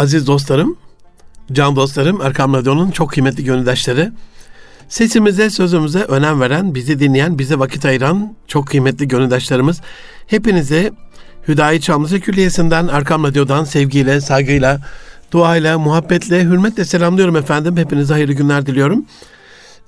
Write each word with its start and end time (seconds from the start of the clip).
Aziz 0.00 0.26
dostlarım, 0.26 0.76
can 1.52 1.76
dostlarım, 1.76 2.20
Erkam 2.20 2.54
Radyo'nun 2.54 2.90
çok 2.90 3.10
kıymetli 3.10 3.44
gönüldaşları, 3.44 4.12
sesimize, 4.88 5.50
sözümüze 5.50 5.98
önem 5.98 6.40
veren, 6.40 6.74
bizi 6.74 7.00
dinleyen, 7.00 7.38
bize 7.38 7.58
vakit 7.58 7.84
ayıran 7.84 8.36
çok 8.46 8.66
kıymetli 8.66 9.08
gönüldaşlarımız, 9.08 9.80
hepinize 10.26 10.92
Hüdayi 11.48 11.80
Çamlıca 11.80 12.20
Külliyesi'nden, 12.20 12.88
Erkam 12.88 13.24
Radyo'dan 13.24 13.64
sevgiyle, 13.64 14.20
saygıyla, 14.20 14.80
duayla, 15.32 15.78
muhabbetle, 15.78 16.44
hürmetle 16.44 16.84
selamlıyorum 16.84 17.36
efendim. 17.36 17.76
Hepinize 17.76 18.14
hayırlı 18.14 18.32
günler 18.32 18.66
diliyorum. 18.66 19.04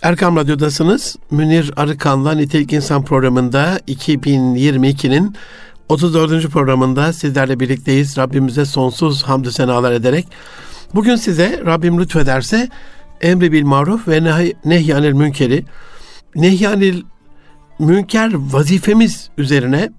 Erkam 0.03 0.37
Radyo'dasınız. 0.37 1.17
Münir 1.31 1.71
Arıkan'la 1.77 2.33
Nitelik 2.33 2.73
İnsan 2.73 3.05
programında 3.05 3.79
2022'nin 3.89 5.37
34. 5.93 6.49
programında 6.49 7.13
sizlerle 7.13 7.61
birlikteyiz. 7.61 8.17
Rabbimize 8.19 8.65
sonsuz 8.65 9.23
hamdü 9.23 9.53
senalar 9.53 9.93
ederek. 9.93 10.27
Bugün 10.95 11.17
size 11.17 11.63
Rabbim 11.67 12.01
lütfederse 12.01 12.69
emri 13.21 13.53
bil 13.53 13.65
maruf 13.65 14.09
ve 14.09 14.19
nehy- 14.19 14.55
nehyanil 14.65 15.13
münkeri, 15.13 15.65
nehyanil 16.35 17.03
münker 17.79 18.33
vazifemiz 18.35 19.31
üzerine 19.39 19.91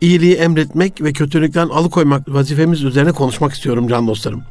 iyiliği 0.00 0.34
emretmek 0.34 1.02
ve 1.02 1.12
kötülükten 1.12 1.68
alıkoymak 1.68 2.28
vazifemiz 2.28 2.82
üzerine 2.82 3.12
konuşmak 3.12 3.52
istiyorum 3.52 3.88
can 3.88 4.08
dostlarım. 4.08 4.42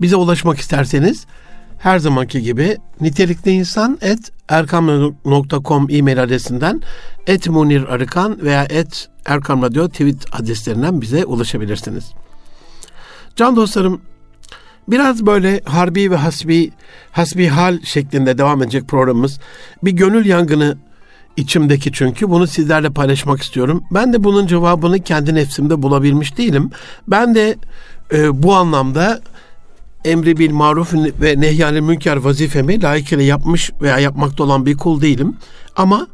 Bize 0.00 0.16
ulaşmak 0.16 0.58
isterseniz 0.58 1.26
her 1.82 1.98
zamanki 1.98 2.42
gibi 2.42 2.76
nitelikli 3.00 3.50
insan 3.50 3.98
et 4.00 4.32
erkam.com 4.48 5.86
e-mail 5.90 6.22
adresinden 6.22 6.82
et 7.26 7.48
munir 7.48 7.84
arıkan 7.84 8.42
veya 8.42 8.64
et 8.64 9.08
erkam 9.26 9.62
radyo 9.62 9.88
tweet 9.88 10.34
adreslerinden 10.34 11.00
bize 11.00 11.24
ulaşabilirsiniz. 11.24 12.12
Can 13.36 13.56
dostlarım 13.56 14.00
biraz 14.88 15.26
böyle 15.26 15.60
harbi 15.64 16.10
ve 16.10 16.16
hasbi 16.16 16.70
hasbi 17.12 17.48
hal 17.48 17.78
şeklinde 17.84 18.38
devam 18.38 18.62
edecek 18.62 18.88
programımız. 18.88 19.40
Bir 19.82 19.92
gönül 19.92 20.26
yangını 20.26 20.76
içimdeki 21.36 21.92
çünkü 21.92 22.30
bunu 22.30 22.46
sizlerle 22.46 22.90
paylaşmak 22.90 23.42
istiyorum. 23.42 23.84
Ben 23.90 24.12
de 24.12 24.24
bunun 24.24 24.46
cevabını 24.46 24.98
kendi 24.98 25.34
nefsimde 25.34 25.82
bulabilmiş 25.82 26.38
değilim. 26.38 26.70
Ben 27.08 27.34
de 27.34 27.56
e, 28.12 28.42
bu 28.42 28.54
anlamda 28.54 29.20
emri 30.04 30.36
bil 30.36 30.52
maruf 30.52 30.94
ve 30.94 31.40
nehyanil 31.40 31.80
münker 31.80 32.16
vazifemi 32.16 32.82
layıkıyla 32.82 33.24
yapmış 33.24 33.70
veya 33.82 33.98
yapmakta 33.98 34.44
olan 34.44 34.66
bir 34.66 34.76
kul 34.76 35.00
değilim. 35.00 35.36
Ama 35.76 36.06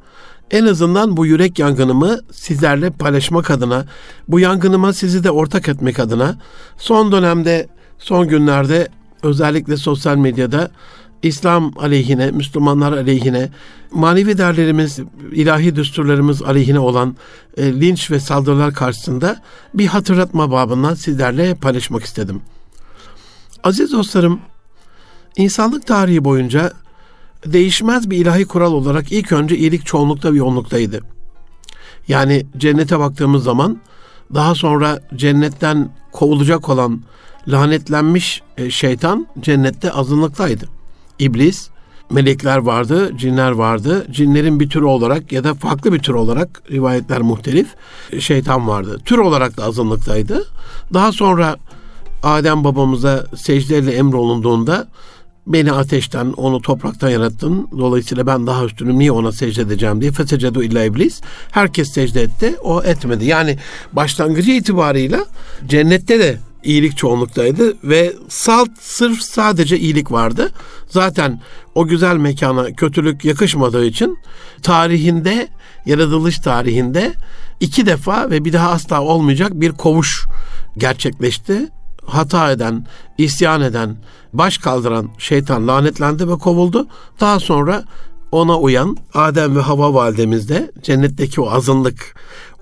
en 0.50 0.66
azından 0.66 1.16
bu 1.16 1.26
yürek 1.26 1.58
yangınımı 1.58 2.18
sizlerle 2.32 2.90
paylaşmak 2.90 3.50
adına, 3.50 3.84
bu 4.28 4.40
yangınıma 4.40 4.92
sizi 4.92 5.24
de 5.24 5.30
ortak 5.30 5.68
etmek 5.68 5.98
adına 5.98 6.38
son 6.78 7.12
dönemde, 7.12 7.68
son 7.98 8.28
günlerde 8.28 8.88
özellikle 9.22 9.76
sosyal 9.76 10.16
medyada 10.16 10.70
İslam 11.22 11.72
aleyhine, 11.78 12.30
Müslümanlar 12.30 12.92
aleyhine, 12.92 13.50
manevi 13.90 14.38
değerlerimiz, 14.38 14.98
ilahi 15.32 15.76
düsturlarımız 15.76 16.42
aleyhine 16.42 16.78
olan 16.78 17.16
e, 17.56 17.80
linç 17.80 18.10
ve 18.10 18.20
saldırılar 18.20 18.74
karşısında 18.74 19.42
bir 19.74 19.86
hatırlatma 19.86 20.50
babından 20.50 20.94
sizlerle 20.94 21.54
paylaşmak 21.54 22.04
istedim. 22.04 22.40
Aziz 23.64 23.92
dostlarım, 23.92 24.40
insanlık 25.36 25.86
tarihi 25.86 26.24
boyunca 26.24 26.72
değişmez 27.46 28.10
bir 28.10 28.16
ilahi 28.16 28.44
kural 28.44 28.72
olarak 28.72 29.12
ilk 29.12 29.32
önce 29.32 29.56
iyilik 29.56 29.86
çoğunlukta 29.86 30.32
ve 30.32 30.36
yoğunluktaydı. 30.36 31.00
Yani 32.08 32.46
cennete 32.56 32.98
baktığımız 32.98 33.44
zaman 33.44 33.80
daha 34.34 34.54
sonra 34.54 35.00
cennetten 35.16 35.90
kovulacak 36.12 36.68
olan 36.68 37.02
lanetlenmiş 37.48 38.42
e, 38.56 38.70
şeytan 38.70 39.26
cennette 39.40 39.92
azınlıktaydı. 39.92 40.64
İblis, 41.18 41.70
melekler 42.10 42.58
vardı, 42.58 43.16
cinler 43.16 43.50
vardı. 43.50 44.06
Cinlerin 44.10 44.60
bir 44.60 44.70
türü 44.70 44.84
olarak 44.84 45.32
ya 45.32 45.44
da 45.44 45.54
farklı 45.54 45.92
bir 45.92 45.98
tür 45.98 46.14
olarak 46.14 46.62
rivayetler 46.70 47.20
muhtelif 47.20 47.68
şeytan 48.18 48.68
vardı. 48.68 49.00
Tür 49.04 49.18
olarak 49.18 49.56
da 49.56 49.64
azınlıktaydı. 49.64 50.46
Daha 50.94 51.12
sonra 51.12 51.56
Adem 52.22 52.64
babamıza 52.64 53.26
secdeyle 53.36 53.92
emrolunduğunda 53.92 54.88
beni 55.46 55.72
ateşten, 55.72 56.32
onu 56.36 56.62
topraktan 56.62 57.08
yarattın. 57.08 57.68
Dolayısıyla 57.78 58.26
ben 58.26 58.46
daha 58.46 58.64
üstünüm. 58.64 58.98
Niye 58.98 59.12
ona 59.12 59.32
secde 59.32 59.62
edeceğim 59.62 60.00
diye. 60.00 60.12
Fesecedu 60.12 60.62
illa 60.62 60.84
iblis. 60.84 61.20
Herkes 61.50 61.92
secde 61.92 62.22
etti. 62.22 62.56
O 62.62 62.82
etmedi. 62.82 63.24
Yani 63.24 63.58
başlangıcı 63.92 64.50
itibarıyla 64.50 65.24
cennette 65.66 66.18
de 66.18 66.38
iyilik 66.64 66.96
çoğunluktaydı 66.96 67.76
ve 67.84 68.12
salt 68.28 68.70
sırf 68.80 69.20
sadece 69.20 69.78
iyilik 69.78 70.12
vardı. 70.12 70.50
Zaten 70.88 71.40
o 71.74 71.86
güzel 71.86 72.16
mekana 72.16 72.72
kötülük 72.72 73.24
yakışmadığı 73.24 73.84
için 73.84 74.18
tarihinde, 74.62 75.48
yaratılış 75.86 76.38
tarihinde 76.38 77.12
iki 77.60 77.86
defa 77.86 78.30
ve 78.30 78.44
bir 78.44 78.52
daha 78.52 78.70
asla 78.70 79.02
olmayacak 79.02 79.50
bir 79.54 79.72
kovuş 79.72 80.26
gerçekleşti 80.78 81.68
hata 82.08 82.52
eden, 82.52 82.86
isyan 83.18 83.60
eden, 83.60 83.96
baş 84.32 84.58
kaldıran 84.58 85.08
şeytan 85.18 85.68
lanetlendi 85.68 86.28
ve 86.28 86.38
kovuldu. 86.38 86.86
Daha 87.20 87.40
sonra 87.40 87.84
ona 88.32 88.58
uyan 88.58 88.96
Adem 89.14 89.56
ve 89.56 89.60
Hava 89.60 89.94
validemiz 89.94 90.48
de 90.48 90.72
cennetteki 90.82 91.40
o 91.40 91.50
azınlık, 91.50 92.14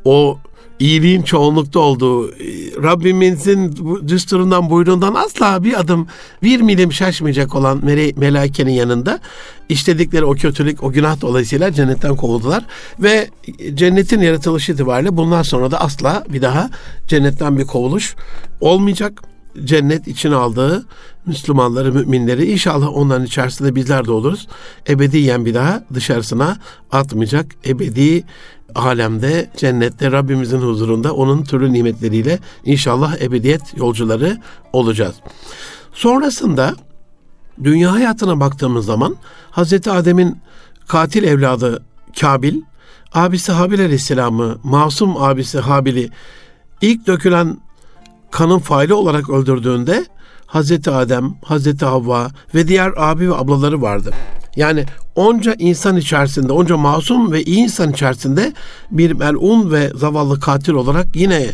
o 0.04 0.38
iyiliğin 0.78 1.22
çoğunlukta 1.22 1.80
olduğu, 1.80 2.28
Rabbimizin 2.82 3.76
düsturundan 4.08 4.70
buyruğundan 4.70 5.14
asla 5.14 5.64
bir 5.64 5.80
adım, 5.80 6.06
bir 6.42 6.60
milim 6.60 6.92
şaşmayacak 6.92 7.54
olan 7.54 7.78
mele- 7.78 8.18
melaikenin 8.18 8.72
yanında 8.72 9.20
işledikleri 9.68 10.24
o 10.24 10.34
kötülük, 10.34 10.82
o 10.82 10.92
günah 10.92 11.20
dolayısıyla 11.20 11.72
cennetten 11.72 12.16
kovuldular. 12.16 12.64
Ve 12.98 13.30
cennetin 13.74 14.20
yaratılışı 14.20 14.72
itibariyle 14.72 15.16
bundan 15.16 15.42
sonra 15.42 15.70
da 15.70 15.80
asla 15.80 16.24
bir 16.28 16.42
daha 16.42 16.70
cennetten 17.06 17.58
bir 17.58 17.64
kovuluş 17.64 18.16
olmayacak 18.60 19.22
cennet 19.64 20.08
için 20.08 20.32
aldığı 20.32 20.86
Müslümanları, 21.26 21.92
müminleri 21.92 22.52
inşallah 22.52 22.96
onların 22.96 23.26
içerisinde 23.26 23.74
bizler 23.74 24.04
de 24.04 24.12
oluruz. 24.12 24.48
Ebediyen 24.88 25.44
bir 25.44 25.54
daha 25.54 25.84
dışarısına 25.94 26.56
atmayacak. 26.92 27.46
Ebedi 27.66 28.24
alemde, 28.74 29.50
cennette 29.56 30.12
Rabbimizin 30.12 30.58
huzurunda 30.58 31.14
onun 31.14 31.44
türlü 31.44 31.72
nimetleriyle 31.72 32.38
inşallah 32.64 33.20
ebediyet 33.20 33.76
yolcuları 33.76 34.38
olacağız. 34.72 35.14
Sonrasında 35.92 36.74
dünya 37.64 37.92
hayatına 37.92 38.40
baktığımız 38.40 38.86
zaman 38.86 39.16
Hazreti 39.50 39.90
Adem'in 39.90 40.38
katil 40.88 41.24
evladı 41.24 41.82
Kabil, 42.20 42.60
abisi 43.12 43.52
Habil 43.52 43.80
Aleyhisselam'ı, 43.80 44.58
masum 44.62 45.16
abisi 45.16 45.58
Habil'i 45.58 46.10
ilk 46.80 47.06
dökülen 47.06 47.58
kanın 48.36 48.58
faili 48.58 48.94
olarak 48.94 49.30
öldürdüğünde 49.30 50.06
Hazreti 50.46 50.90
Adem, 50.90 51.34
Hazreti 51.44 51.84
Havva 51.84 52.28
ve 52.54 52.68
diğer 52.68 52.92
abi 52.96 53.30
ve 53.30 53.34
ablaları 53.34 53.82
vardı. 53.82 54.10
Yani 54.56 54.84
onca 55.14 55.54
insan 55.58 55.96
içerisinde, 55.96 56.52
onca 56.52 56.76
masum 56.76 57.32
ve 57.32 57.42
iyi 57.42 57.58
insan 57.58 57.92
içerisinde 57.92 58.52
bir 58.90 59.12
melun 59.12 59.72
ve 59.72 59.90
zavallı 59.94 60.40
katil 60.40 60.72
olarak 60.72 61.16
yine 61.16 61.46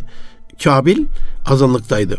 Kabil 0.65 1.07
azınlıktaydı. 1.47 2.17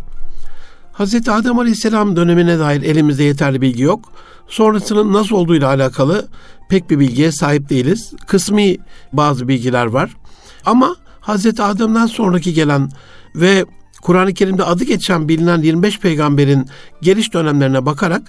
Hazreti 0.94 1.32
Adem 1.32 1.60
Aleyhisselam 1.60 2.16
dönemine 2.16 2.60
dair 2.60 2.82
elimizde 2.82 3.24
yeterli 3.24 3.62
bilgi 3.62 3.84
yok. 3.84 4.12
Sonrasının 4.48 5.14
nasıl 5.14 5.36
olduğuyla 5.36 5.68
alakalı 5.68 6.28
pek 6.70 6.90
bir 6.90 7.00
bilgiye 7.00 7.32
sahip 7.32 7.70
değiliz. 7.70 8.14
Kısmi 8.28 8.78
bazı 9.14 9.48
bilgiler 9.48 9.86
var. 9.86 10.10
Ama 10.66 10.96
Hazreti 11.22 11.64
Adem'den 11.64 12.06
sonraki 12.06 12.54
gelen 12.54 12.90
ve 13.36 13.66
Kur'an-ı 14.04 14.34
Kerim'de 14.34 14.64
adı 14.64 14.84
geçen 14.84 15.28
bilinen 15.28 15.62
25 15.62 16.00
peygamberin 16.00 16.68
geliş 17.02 17.34
dönemlerine 17.34 17.86
bakarak 17.86 18.22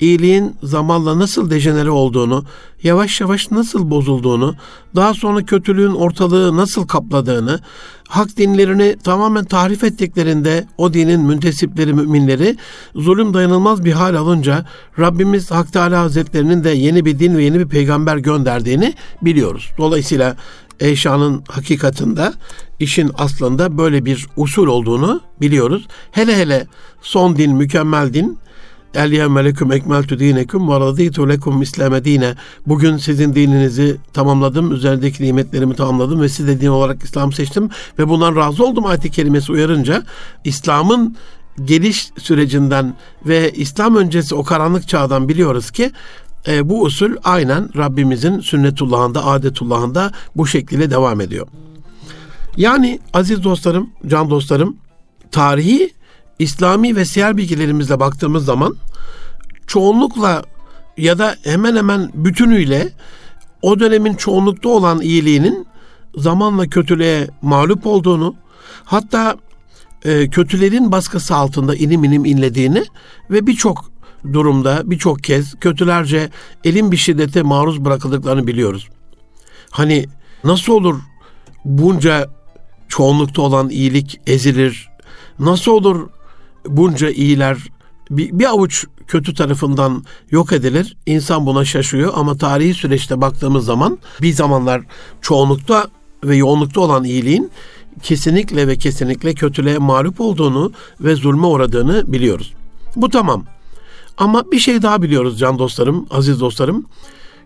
iyiliğin 0.00 0.56
zamanla 0.62 1.18
nasıl 1.18 1.50
dejenere 1.50 1.90
olduğunu, 1.90 2.44
yavaş 2.82 3.20
yavaş 3.20 3.50
nasıl 3.50 3.90
bozulduğunu, 3.90 4.54
daha 4.96 5.14
sonra 5.14 5.44
kötülüğün 5.44 5.94
ortalığı 5.94 6.56
nasıl 6.56 6.86
kapladığını, 6.86 7.60
hak 8.08 8.36
dinlerini 8.36 8.96
tamamen 9.04 9.44
tahrif 9.44 9.84
ettiklerinde 9.84 10.66
o 10.78 10.94
dinin 10.94 11.20
müntesipleri, 11.20 11.94
müminleri 11.94 12.56
zulüm 12.94 13.34
dayanılmaz 13.34 13.84
bir 13.84 13.92
hal 13.92 14.14
alınca 14.14 14.66
Rabbimiz 14.98 15.50
Hak 15.50 15.72
Teala 15.72 16.00
Hazretlerinin 16.00 16.64
de 16.64 16.70
yeni 16.70 17.04
bir 17.04 17.18
din 17.18 17.36
ve 17.36 17.44
yeni 17.44 17.58
bir 17.58 17.68
peygamber 17.68 18.16
gönderdiğini 18.16 18.94
biliyoruz. 19.22 19.70
Dolayısıyla 19.78 20.36
Eşanın 20.80 21.44
hakikatında 21.48 22.34
işin 22.80 23.10
aslında 23.14 23.78
böyle 23.78 24.04
bir 24.04 24.26
usul 24.36 24.66
olduğunu 24.66 25.20
biliyoruz. 25.40 25.86
Hele 26.10 26.36
hele 26.36 26.66
son 27.02 27.36
din, 27.36 27.54
mükemmel 27.54 28.14
din 28.14 28.38
El 28.94 29.12
yevme 29.12 29.44
leküm 29.44 29.72
ekmeltu 29.72 30.18
dinekum 30.18 30.68
ve 30.68 30.80
raditu 30.80 31.28
lekum 31.28 31.62
islame 31.62 32.04
dine. 32.04 32.34
Bugün 32.66 32.96
sizin 32.96 33.34
dininizi 33.34 33.96
tamamladım, 34.12 34.72
üzerindeki 34.72 35.22
nimetlerimi 35.22 35.74
tamamladım 35.74 36.20
ve 36.20 36.28
size 36.28 36.60
din 36.60 36.66
olarak 36.66 37.02
İslam 37.02 37.32
seçtim 37.32 37.70
ve 37.98 38.08
bundan 38.08 38.36
razı 38.36 38.64
oldum 38.64 38.86
ayet-i 38.86 39.10
kerimesi 39.10 39.52
uyarınca 39.52 40.02
İslam'ın 40.44 41.16
geliş 41.64 42.10
sürecinden 42.18 42.94
ve 43.26 43.52
İslam 43.52 43.96
öncesi 43.96 44.34
o 44.34 44.44
karanlık 44.44 44.88
çağdan 44.88 45.28
biliyoruz 45.28 45.70
ki 45.70 45.92
e, 46.48 46.68
bu 46.68 46.82
usul 46.82 47.16
aynen 47.24 47.68
Rabbimizin 47.76 48.40
sünnetullahında, 48.40 49.26
adetullahında 49.26 50.12
bu 50.36 50.46
şekilde 50.46 50.90
devam 50.90 51.20
ediyor. 51.20 51.46
Yani 52.56 53.00
aziz 53.12 53.44
dostlarım, 53.44 53.90
can 54.06 54.30
dostlarım, 54.30 54.76
tarihi 55.30 55.94
İslami 56.38 56.96
ve 56.96 57.04
siyer 57.04 57.36
bilgilerimizle 57.36 58.00
baktığımız 58.00 58.44
zaman 58.44 58.76
çoğunlukla 59.66 60.42
ya 60.96 61.18
da 61.18 61.36
hemen 61.42 61.76
hemen 61.76 62.10
bütünüyle 62.14 62.92
o 63.62 63.80
dönemin 63.80 64.14
çoğunlukta 64.14 64.68
olan 64.68 65.00
iyiliğinin 65.00 65.66
zamanla 66.16 66.66
kötülüğe 66.66 67.28
mağlup 67.42 67.86
olduğunu, 67.86 68.34
hatta 68.84 69.36
e, 70.04 70.30
kötülerin 70.30 70.92
baskısı 70.92 71.34
altında 71.34 71.74
inim 71.74 72.04
inim 72.04 72.24
inlediğini 72.24 72.84
ve 73.30 73.46
birçok 73.46 73.93
durumda 74.32 74.82
birçok 74.84 75.24
kez 75.24 75.54
kötülerce 75.60 76.30
elin 76.64 76.92
bir 76.92 76.96
şiddete 76.96 77.42
maruz 77.42 77.84
bırakıldıklarını 77.84 78.46
biliyoruz. 78.46 78.88
Hani 79.70 80.06
nasıl 80.44 80.72
olur 80.72 81.00
bunca 81.64 82.30
çoğunlukta 82.88 83.42
olan 83.42 83.68
iyilik 83.68 84.20
ezilir? 84.26 84.88
Nasıl 85.38 85.72
olur 85.72 86.08
bunca 86.66 87.10
iyiler 87.10 87.58
bir, 88.10 88.38
bir 88.38 88.44
avuç 88.44 88.86
kötü 89.06 89.34
tarafından 89.34 90.04
yok 90.30 90.52
edilir. 90.52 90.96
İnsan 91.06 91.46
buna 91.46 91.64
şaşıyor 91.64 92.12
ama 92.16 92.36
tarihi 92.36 92.74
süreçte 92.74 93.20
baktığımız 93.20 93.64
zaman 93.64 93.98
bir 94.22 94.32
zamanlar 94.32 94.82
çoğunlukta 95.22 95.86
ve 96.24 96.36
yoğunlukta 96.36 96.80
olan 96.80 97.04
iyiliğin 97.04 97.50
kesinlikle 98.02 98.68
ve 98.68 98.76
kesinlikle 98.76 99.34
kötülüğe 99.34 99.78
mağlup 99.78 100.20
olduğunu 100.20 100.72
ve 101.00 101.14
zulme 101.14 101.46
uğradığını 101.46 102.12
biliyoruz. 102.12 102.54
Bu 102.96 103.08
tamam. 103.08 103.44
Ama 104.18 104.52
bir 104.52 104.58
şey 104.58 104.82
daha 104.82 105.02
biliyoruz 105.02 105.38
can 105.38 105.58
dostlarım, 105.58 106.06
aziz 106.10 106.40
dostlarım. 106.40 106.86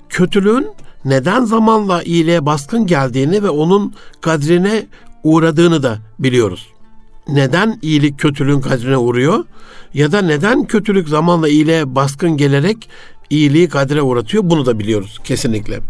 Kötülüğün 0.08 0.66
neden 1.04 1.44
zamanla 1.44 2.02
iyiliğe 2.02 2.46
baskın 2.46 2.86
geldiğini 2.86 3.42
ve 3.42 3.50
onun 3.50 3.94
kadrine 4.20 4.86
uğradığını 5.24 5.82
da 5.82 5.98
biliyoruz. 6.18 6.68
Neden 7.28 7.78
iyilik 7.82 8.18
kötülüğün 8.18 8.60
kadrine 8.60 8.96
uğruyor? 8.96 9.44
Ya 9.94 10.12
da 10.12 10.22
neden 10.22 10.64
kötülük 10.64 11.08
zamanla 11.08 11.48
iyiliğe 11.48 11.94
baskın 11.94 12.36
gelerek 12.36 12.88
iyiliği 13.30 13.68
kadre 13.68 14.02
uğratıyor? 14.02 14.42
Bunu 14.46 14.66
da 14.66 14.78
biliyoruz 14.78 15.18
kesinlikle. 15.24 15.80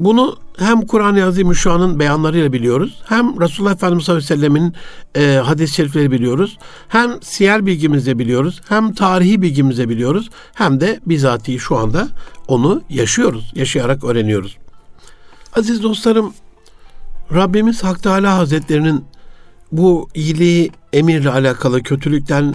Bunu 0.00 0.36
hem 0.58 0.80
Kur'an-ı 0.80 1.24
Azimüşşan'ın 1.24 1.98
beyanlarıyla 1.98 2.52
biliyoruz, 2.52 3.02
hem 3.04 3.40
Resulullah 3.40 3.72
Efendimiz 3.72 4.04
sallallahu 4.04 4.24
aleyhi 4.24 4.42
ve 4.42 4.48
sellemin 4.48 4.74
e, 5.14 5.38
hadis-i 5.38 5.74
şerifleri 5.74 6.10
biliyoruz, 6.10 6.58
hem 6.88 7.22
siyer 7.22 7.66
bilgimizde 7.66 8.18
biliyoruz, 8.18 8.60
hem 8.68 8.92
tarihi 8.92 9.42
bilgimizde 9.42 9.88
biliyoruz, 9.88 10.30
hem 10.54 10.80
de 10.80 11.00
bizatihi 11.06 11.58
şu 11.58 11.76
anda 11.76 12.08
onu 12.48 12.82
yaşıyoruz, 12.90 13.52
yaşayarak 13.54 14.04
öğreniyoruz. 14.04 14.56
Aziz 15.56 15.82
dostlarım, 15.82 16.34
Rabbimiz 17.34 17.84
Hak 17.84 18.02
Teala 18.02 18.38
Hazretlerinin 18.38 19.04
bu 19.72 20.08
iyiliği 20.14 20.70
emirle 20.92 21.30
alakalı, 21.30 21.82
kötülükten 21.82 22.54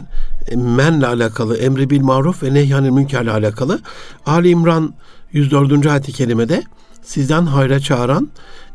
menle 0.56 1.08
alakalı, 1.08 1.58
emri 1.58 1.90
bil 1.90 2.02
maruf 2.02 2.44
ve 2.44 2.54
nehyanil 2.54 2.90
münkerle 2.90 3.32
alakalı 3.32 3.80
Ali 4.26 4.50
İmran 4.50 4.94
104. 5.32 5.86
ayet-i 5.86 6.12
kerimede 6.12 6.64
sizden 7.02 7.46
hayra 7.46 7.80
çağıran, 7.80 8.30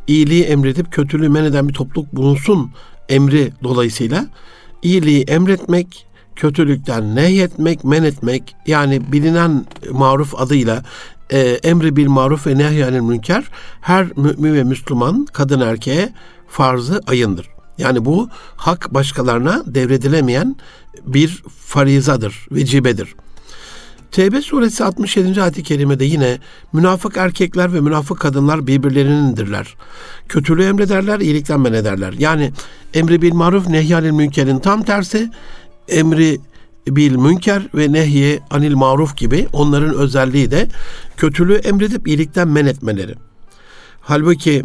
iyiliği 0.07 0.45
emredip 0.45 0.93
kötülüğü 0.93 1.29
men 1.29 1.45
eden 1.45 1.69
bir 1.69 1.75
topluluk 1.75 2.13
bulunsun 2.13 2.71
emri 3.09 3.53
dolayısıyla 3.63 4.27
iyiliği 4.83 5.23
emretmek, 5.23 6.07
kötülükten 6.37 7.17
nehyetmek, 7.17 7.85
men 7.85 8.03
etmek 8.03 8.57
yani 8.67 9.13
bilinen 9.13 9.67
maruf 9.91 10.35
adıyla 10.41 10.83
e, 11.31 11.41
emri 11.41 11.97
bil 11.97 12.07
maruf 12.07 12.47
ve 12.47 12.59
nehyanil 12.59 13.01
münker 13.01 13.45
her 13.81 14.07
mümin 14.17 14.55
ve 14.55 14.65
Müslüman 14.65 15.27
kadın 15.33 15.61
erkeğe 15.61 16.13
farzı 16.49 17.01
ayındır. 17.07 17.49
Yani 17.79 18.05
bu 18.05 18.29
hak 18.57 18.95
başkalarına 18.95 19.63
devredilemeyen 19.67 20.57
bir 21.07 21.45
farizadır, 21.67 22.47
vecibedir. 22.51 23.15
Tevbe 24.15 24.43
suresi 24.43 24.85
67. 24.85 25.43
ayet-i 25.43 25.63
kerimede 25.63 26.05
yine 26.05 26.39
münafık 26.73 27.17
erkekler 27.17 27.75
ve 27.75 27.81
münafık 27.81 28.21
kadınlar 28.21 28.67
birbirlerinindirler. 28.67 29.77
Kötülüğü 30.29 30.65
emrederler, 30.65 31.21
iyilikten 31.21 31.61
men 31.61 31.73
ederler. 31.73 32.15
Yani 32.19 32.53
emri 32.95 33.23
bil 33.23 33.35
maruf 33.35 33.69
nehyanil 33.69 34.11
münkerin 34.11 34.59
tam 34.59 34.83
tersi 34.83 35.31
emri 35.89 36.41
bil 36.87 37.17
münker 37.17 37.63
ve 37.75 37.93
nehye 37.93 38.41
anil 38.51 38.75
maruf 38.75 39.17
gibi 39.17 39.49
onların 39.53 39.95
özelliği 39.95 40.51
de 40.51 40.69
kötülüğü 41.17 41.55
emredip 41.55 42.09
iyilikten 42.09 42.49
men 42.49 42.67
etmeleri. 42.67 43.15
Halbuki 44.01 44.65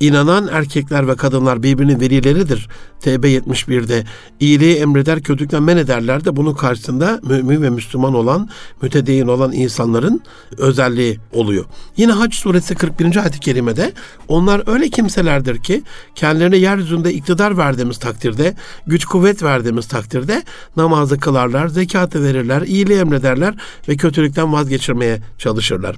İnanan 0.00 0.48
erkekler 0.52 1.08
ve 1.08 1.16
kadınlar 1.16 1.62
birbirinin 1.62 2.00
velileridir. 2.00 2.68
TB 3.00 3.24
71'de 3.24 4.04
iyiliği 4.40 4.76
emreder, 4.76 5.22
kötülükten 5.22 5.62
men 5.62 5.76
ederler 5.76 6.24
de 6.24 6.36
bunun 6.36 6.54
karşısında 6.54 7.20
mümin 7.22 7.62
ve 7.62 7.70
Müslüman 7.70 8.14
olan, 8.14 8.48
mütedeyyin 8.82 9.28
olan 9.28 9.52
insanların 9.52 10.20
özelliği 10.58 11.18
oluyor. 11.32 11.64
Yine 11.96 12.12
Hac 12.12 12.34
suresi 12.34 12.74
41. 12.74 13.16
ayet-i 13.16 13.40
kerimede 13.40 13.92
onlar 14.28 14.62
öyle 14.66 14.88
kimselerdir 14.88 15.62
ki 15.62 15.82
kendilerine 16.14 16.56
yeryüzünde 16.56 17.14
iktidar 17.14 17.58
verdiğimiz 17.58 17.98
takdirde, 17.98 18.54
güç 18.86 19.04
kuvvet 19.04 19.42
verdiğimiz 19.42 19.88
takdirde 19.88 20.42
namazı 20.76 21.20
kılarlar, 21.20 21.68
zekatı 21.68 22.24
verirler, 22.24 22.62
iyiliği 22.62 22.98
emrederler 22.98 23.54
ve 23.88 23.96
kötülükten 23.96 24.52
vazgeçirmeye 24.52 25.20
çalışırlar. 25.38 25.96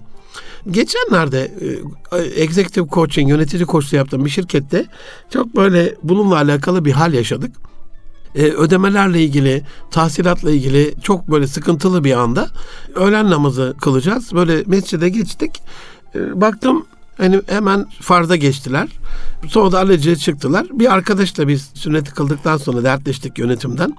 Geçenlerde 0.71 1.53
e, 2.13 2.19
executive 2.43 2.87
coaching, 2.89 3.31
yönetici 3.31 3.65
koçluğu 3.65 3.97
yaptığım 3.97 4.25
bir 4.25 4.31
şirkette 4.31 4.87
çok 5.31 5.57
böyle 5.57 5.95
bununla 6.03 6.37
alakalı 6.37 6.85
bir 6.85 6.93
hal 6.93 7.13
yaşadık. 7.15 7.57
E, 8.35 8.43
ödemelerle 8.43 9.23
ilgili, 9.23 9.63
tahsilatla 9.91 10.51
ilgili 10.51 10.95
çok 11.03 11.31
böyle 11.31 11.47
sıkıntılı 11.47 12.05
bir 12.05 12.13
anda 12.13 12.49
öğlen 12.95 13.31
namazı 13.31 13.75
kılacağız. 13.81 14.33
Böyle 14.35 14.63
mescide 14.67 15.09
geçtik. 15.09 15.63
E, 16.15 16.41
baktım 16.41 16.87
hani 17.19 17.41
hemen 17.47 17.87
farza 18.01 18.37
geçtiler. 18.37 18.89
Sonra 19.49 19.73
da 19.73 19.79
aleciye 19.79 20.17
çıktılar. 20.17 20.67
Bir 20.73 20.93
arkadaşla 20.93 21.49
biz 21.49 21.71
sünneti 21.75 22.11
kıldıktan 22.11 22.57
sonra 22.57 22.85
dertleştik 22.85 23.39
yönetimden. 23.39 23.97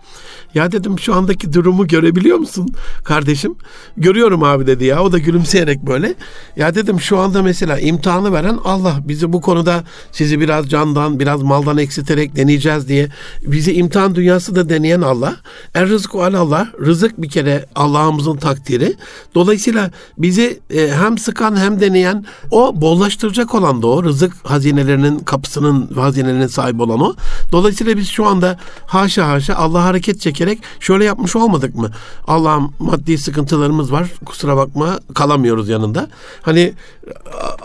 Ya 0.54 0.72
dedim 0.72 1.00
şu 1.00 1.16
andaki 1.16 1.54
durumu 1.54 1.88
görebiliyor 1.88 2.38
musun 2.38 2.70
kardeşim? 3.04 3.56
Görüyorum 3.98 4.44
abi 4.44 4.68
dedi 4.68 4.86
ya. 4.86 5.04
O 5.04 5.12
da 5.12 5.18
gülümseyerek 5.18 5.88
böyle. 5.88 6.16
Ya 6.56 6.76
dedim 6.76 7.02
şu 7.02 7.18
anda 7.20 7.44
mesela 7.44 7.80
imtihanı 7.80 8.34
veren 8.34 8.60
Allah. 8.64 9.00
Bizi 9.08 9.34
bu 9.34 9.42
konuda 9.42 9.84
sizi 10.12 10.40
biraz 10.40 10.70
candan, 10.70 11.20
biraz 11.20 11.42
maldan 11.42 11.78
eksiterek 11.78 12.36
deneyeceğiz 12.36 12.88
diye. 12.88 13.10
Bizi 13.42 13.74
imtihan 13.74 14.16
dünyası 14.16 14.56
da 14.56 14.70
deneyen 14.70 15.02
Allah. 15.02 15.36
Er 15.74 15.90
rızku 15.90 16.24
Allah. 16.24 16.68
Rızık 16.86 17.22
bir 17.22 17.30
kere 17.30 17.66
Allah'ımızın 17.76 18.38
takdiri. 18.38 18.96
Dolayısıyla 19.36 19.92
bizi 20.18 20.60
e, 20.74 20.88
hem 20.88 21.18
sıkan 21.18 21.56
hem 21.56 21.80
deneyen 21.80 22.26
o 22.52 22.82
bollaştıracak 23.08 23.56
olan 23.56 23.82
da 23.82 23.88
o. 23.88 24.04
Rızık 24.04 24.34
hazinelerinin 24.44 25.20
kapısının 25.20 25.90
hazinelerinin 25.96 26.48
sahibi 26.48 26.82
olan 26.82 27.02
o. 27.02 27.16
Dolayısıyla 27.52 27.98
biz 27.98 28.08
şu 28.10 28.26
anda 28.26 28.58
haşa 28.86 29.28
haşa 29.28 29.56
Allah 29.56 29.84
hareket 29.84 30.22
çekerek 30.22 30.60
şöyle 30.80 31.06
yapmış 31.06 31.36
olmadık 31.36 31.76
mı? 31.76 31.92
Allah'ım 32.28 32.74
maddi 32.80 33.18
sıkıntılarımız 33.18 33.92
var. 33.92 34.12
Kusura 34.26 34.58
bakma 34.58 35.00
kalamıyoruz 35.14 35.70
yanında. 35.70 36.08
Hani 36.42 36.74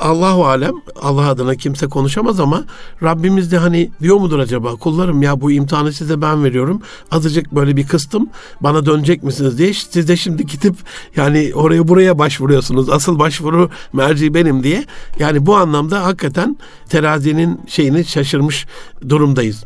Allahu 0.01 0.47
alem 0.47 0.75
Allah 1.03 1.29
adına 1.29 1.55
kimse 1.55 1.87
konuşamaz 1.87 2.41
ama 2.41 2.65
Rabbimiz 3.03 3.53
de 3.53 3.59
hani 3.59 3.91
diyor 4.03 4.17
mudur 4.17 4.39
acaba 4.39 4.77
kullarım 4.77 5.23
ya 5.23 5.41
bu 5.41 5.53
imtihanı 5.53 5.93
size 5.93 6.23
ben 6.23 6.45
veriyorum. 6.45 6.83
Azıcık 7.11 7.53
böyle 7.53 7.77
bir 7.77 7.87
kıstım 7.87 8.29
bana 8.61 8.87
dönecek 8.87 9.23
misiniz 9.23 9.59
diye 9.59 9.75
siz 9.75 10.09
de 10.09 10.17
şimdi 10.17 10.47
gidip 10.47 10.75
yani 11.17 11.53
oraya 11.55 11.89
buraya 11.89 12.19
başvuruyorsunuz. 12.19 12.91
Asıl 12.91 13.19
başvuru 13.19 13.71
merci 13.93 14.35
benim 14.35 14.63
diye. 14.63 14.85
Yani 15.19 15.32
bu 15.41 15.57
anlamda 15.57 16.05
hakikaten 16.05 16.57
terazinin 16.89 17.61
şeyini 17.67 18.05
şaşırmış 18.05 18.67
durumdayız. 19.09 19.65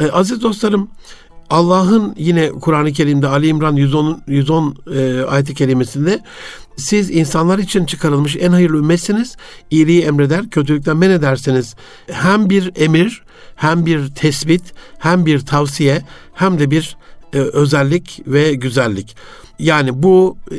Ee, 0.00 0.10
aziz 0.10 0.42
dostlarım 0.42 0.88
Allah'ın 1.50 2.14
yine 2.18 2.50
Kur'an-ı 2.50 2.92
Kerim'de 2.92 3.28
Ali 3.28 3.46
İmran 3.46 3.76
110 3.76 4.22
110 4.26 4.76
e, 4.94 5.22
ayet-i 5.22 5.54
kerimesinde 5.54 6.20
siz 6.76 7.10
insanlar 7.10 7.58
için 7.58 7.84
çıkarılmış 7.84 8.36
en 8.36 8.52
hayırlı 8.52 8.78
ümmetsiniz. 8.78 9.36
İyiliği 9.70 10.02
emreder, 10.02 10.50
kötülükten 10.50 10.96
men 10.96 11.10
ederseniz 11.10 11.74
hem 12.10 12.50
bir 12.50 12.72
emir, 12.76 13.22
hem 13.56 13.86
bir 13.86 14.08
tespit, 14.08 14.62
hem 14.98 15.26
bir 15.26 15.40
tavsiye, 15.40 16.02
hem 16.34 16.58
de 16.58 16.70
bir 16.70 16.96
e, 17.32 17.38
özellik 17.38 18.22
ve 18.26 18.54
güzellik. 18.54 19.16
Yani 19.58 20.02
bu 20.02 20.36
e, 20.50 20.56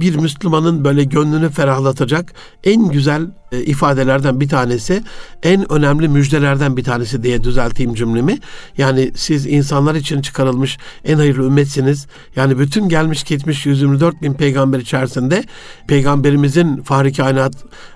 bir 0.00 0.16
Müslümanın 0.16 0.84
böyle 0.84 1.04
gönlünü 1.04 1.48
ferahlatacak 1.48 2.32
en 2.64 2.88
güzel 2.88 3.26
e, 3.52 3.62
ifadelerden 3.62 4.40
bir 4.40 4.48
tanesi, 4.48 5.02
en 5.42 5.72
önemli 5.72 6.08
müjdelerden 6.08 6.76
bir 6.76 6.84
tanesi 6.84 7.22
diye 7.22 7.44
düzelteyim 7.44 7.94
cümlemi. 7.94 8.38
Yani 8.78 9.12
siz 9.16 9.46
insanlar 9.46 9.94
için 9.94 10.22
çıkarılmış 10.22 10.78
en 11.04 11.16
hayırlı 11.16 11.46
ümmetsiniz. 11.46 12.06
Yani 12.36 12.58
bütün 12.58 12.88
gelmiş 12.88 13.24
geçmiş 13.24 13.66
124 13.66 14.22
bin 14.22 14.34
peygamber 14.34 14.78
içerisinde 14.78 15.44
peygamberimizin 15.88 16.82
fahri 16.82 17.12
kainat 17.12 17.54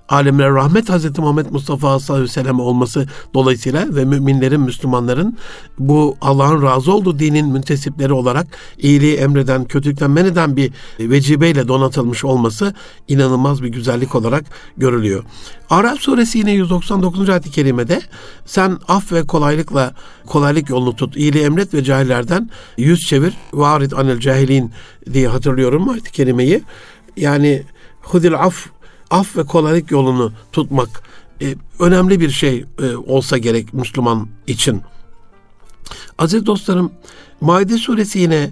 alemlere 0.08 0.50
rahmet 0.50 0.88
Hazreti 0.88 1.20
Muhammed 1.20 1.46
Mustafa 1.50 2.00
sallallahu 2.00 2.12
aleyhi 2.12 2.30
ve 2.30 2.32
sellem 2.32 2.60
olması 2.60 3.06
dolayısıyla 3.34 3.86
ve 3.96 4.04
müminlerin, 4.04 4.60
Müslümanların 4.60 5.38
bu 5.78 6.16
Allah'ın 6.20 6.62
razı 6.62 6.92
olduğu 6.92 7.18
dinin 7.18 7.46
müntesipleri 7.46 8.12
olarak 8.12 8.46
iyiliği 8.78 9.16
emreden, 9.16 9.64
kötülükten 9.64 10.10
men 10.10 10.24
eden 10.24 10.56
bir 10.56 10.72
vecibeyle 10.98 11.68
donatılmış 11.68 12.24
olması 12.24 12.74
inanılmaz 13.08 13.62
bir 13.62 13.68
güzellik 13.68 14.14
olarak 14.14 14.44
görülüyor. 14.76 15.24
Arap 15.70 15.98
suresi 16.00 16.38
yine 16.38 16.52
199. 16.52 17.28
ayet-i 17.28 17.50
kerimede 17.50 18.02
sen 18.46 18.78
af 18.88 19.12
ve 19.12 19.26
kolaylıkla 19.26 19.94
kolaylık 20.26 20.70
yolunu 20.70 20.96
tut, 20.96 21.16
iyiliği 21.16 21.44
emret 21.44 21.74
ve 21.74 21.84
cahillerden 21.84 22.50
yüz 22.76 23.06
çevir. 23.06 23.34
Varid 23.52 23.92
anel 23.92 24.20
cahilin 24.20 24.72
diye 25.12 25.28
hatırlıyorum 25.28 25.88
ayet-i 25.88 26.12
kerimeyi. 26.12 26.62
Yani 27.16 27.62
hudil 28.02 28.34
af 28.34 28.66
af 29.10 29.36
ve 29.36 29.44
kolaylık 29.44 29.90
yolunu 29.90 30.32
tutmak 30.52 31.02
e, 31.42 31.54
önemli 31.80 32.20
bir 32.20 32.30
şey 32.30 32.64
e, 32.82 32.96
olsa 32.96 33.38
gerek 33.38 33.74
Müslüman 33.74 34.28
için. 34.46 34.82
Aziz 36.18 36.46
dostlarım, 36.46 36.92
Maide 37.40 37.76
suresi 37.76 38.18
yine 38.18 38.50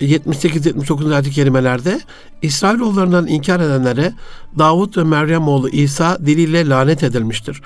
78-79 0.00 1.14
ayet-i 1.14 1.30
kerimelerde 1.30 2.00
İsrailoğullarından 2.42 3.26
inkar 3.26 3.60
edenlere 3.60 4.12
Davut 4.58 4.96
ve 4.96 5.04
Meryem 5.04 5.48
oğlu 5.48 5.68
İsa 5.68 6.18
diliyle 6.26 6.68
lanet 6.68 7.02
edilmiştir. 7.02 7.62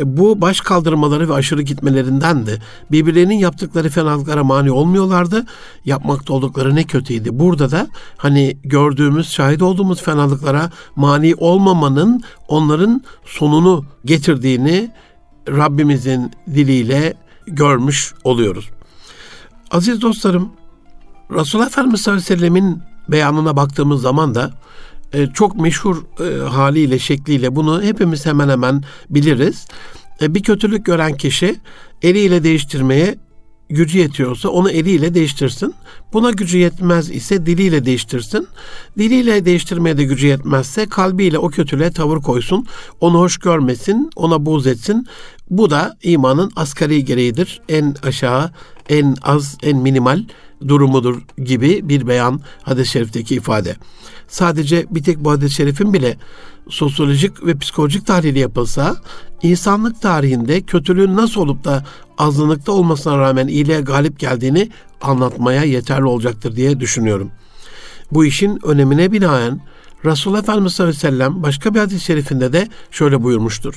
Bu 0.00 0.40
baş 0.40 0.60
kaldırmaları 0.60 1.28
ve 1.28 1.34
aşırı 1.34 1.62
gitmelerindendi. 1.62 2.62
Birbirlerinin 2.90 3.34
yaptıkları 3.34 3.88
fenalıklara 3.88 4.44
mani 4.44 4.70
olmuyorlardı. 4.70 5.46
Yapmakta 5.84 6.32
oldukları 6.32 6.74
ne 6.74 6.84
kötüydü. 6.84 7.28
Burada 7.32 7.70
da 7.70 7.86
hani 8.16 8.58
gördüğümüz, 8.64 9.30
şahit 9.30 9.62
olduğumuz 9.62 10.02
fenalıklara 10.02 10.70
mani 10.96 11.34
olmamanın 11.34 12.22
onların 12.48 13.02
sonunu 13.24 13.84
getirdiğini 14.04 14.90
Rabbimizin 15.48 16.32
diliyle 16.54 17.14
görmüş 17.46 18.14
oluyoruz. 18.24 18.70
Aziz 19.70 20.02
dostlarım, 20.02 20.52
Resulullah 21.30 21.66
Efendimiz 21.66 22.00
sallallahu 22.00 22.24
aleyhi 22.24 22.32
ve 22.32 22.36
sellemin 22.38 22.82
beyanına 23.08 23.56
baktığımız 23.56 24.02
zaman 24.02 24.34
da 24.34 24.50
e, 25.12 25.26
çok 25.26 25.60
meşhur 25.60 26.04
e, 26.20 26.48
haliyle, 26.48 26.98
şekliyle 26.98 27.56
bunu 27.56 27.82
hepimiz 27.82 28.26
hemen 28.26 28.48
hemen 28.48 28.82
biliriz. 29.10 29.66
E, 30.22 30.34
bir 30.34 30.42
kötülük 30.42 30.86
gören 30.86 31.16
kişi 31.16 31.56
eliyle 32.02 32.44
değiştirmeye 32.44 33.14
gücü 33.68 33.98
yetiyorsa 33.98 34.48
onu 34.48 34.70
eliyle 34.70 35.14
değiştirsin. 35.14 35.74
Buna 36.12 36.30
gücü 36.30 36.58
yetmez 36.58 37.10
ise 37.10 37.46
diliyle 37.46 37.84
değiştirsin. 37.84 38.48
Diliyle 38.98 39.44
değiştirmeye 39.44 39.96
de 39.96 40.04
gücü 40.04 40.26
yetmezse 40.26 40.86
kalbiyle 40.86 41.38
o 41.38 41.48
kötülüğe 41.48 41.90
tavır 41.90 42.20
koysun. 42.20 42.66
Onu 43.00 43.18
hoş 43.18 43.38
görmesin, 43.38 44.10
ona 44.16 44.46
buğz 44.46 44.66
etsin. 44.66 45.06
Bu 45.50 45.70
da 45.70 45.96
imanın 46.02 46.52
asgari 46.56 47.04
gereğidir. 47.04 47.60
En 47.68 47.96
aşağı, 48.02 48.50
en 48.88 49.16
az, 49.22 49.58
en 49.62 49.78
minimal 49.78 50.24
durumudur 50.68 51.22
gibi 51.44 51.88
bir 51.88 52.06
beyan 52.06 52.40
hadis-i 52.62 52.90
şerifteki 52.90 53.34
ifade. 53.34 53.76
Sadece 54.28 54.86
bir 54.90 55.02
tek 55.02 55.18
bu 55.18 55.30
hadis-i 55.30 55.54
şerifin 55.54 55.92
bile 55.92 56.16
sosyolojik 56.68 57.46
ve 57.46 57.58
psikolojik 57.58 58.06
tahlili 58.06 58.38
yapılsa 58.38 58.96
insanlık 59.42 60.02
tarihinde 60.02 60.60
kötülüğün 60.60 61.16
nasıl 61.16 61.40
olup 61.40 61.64
da 61.64 61.84
azınlıkta 62.18 62.72
olmasına 62.72 63.18
rağmen 63.18 63.48
iyiliğe 63.48 63.80
galip 63.80 64.18
geldiğini 64.18 64.70
anlatmaya 65.00 65.64
yeterli 65.64 66.04
olacaktır 66.04 66.56
diye 66.56 66.80
düşünüyorum. 66.80 67.30
Bu 68.12 68.24
işin 68.24 68.66
önemine 68.66 69.12
binaen 69.12 69.60
Resulullah 70.04 70.42
Efendimiz 70.42 70.72
sallallahu 70.72 70.96
aleyhi 70.96 71.14
ve 71.14 71.18
sellem 71.18 71.42
başka 71.42 71.74
bir 71.74 71.80
hadis-i 71.80 72.04
şerifinde 72.04 72.52
de 72.52 72.68
şöyle 72.90 73.22
buyurmuştur. 73.22 73.74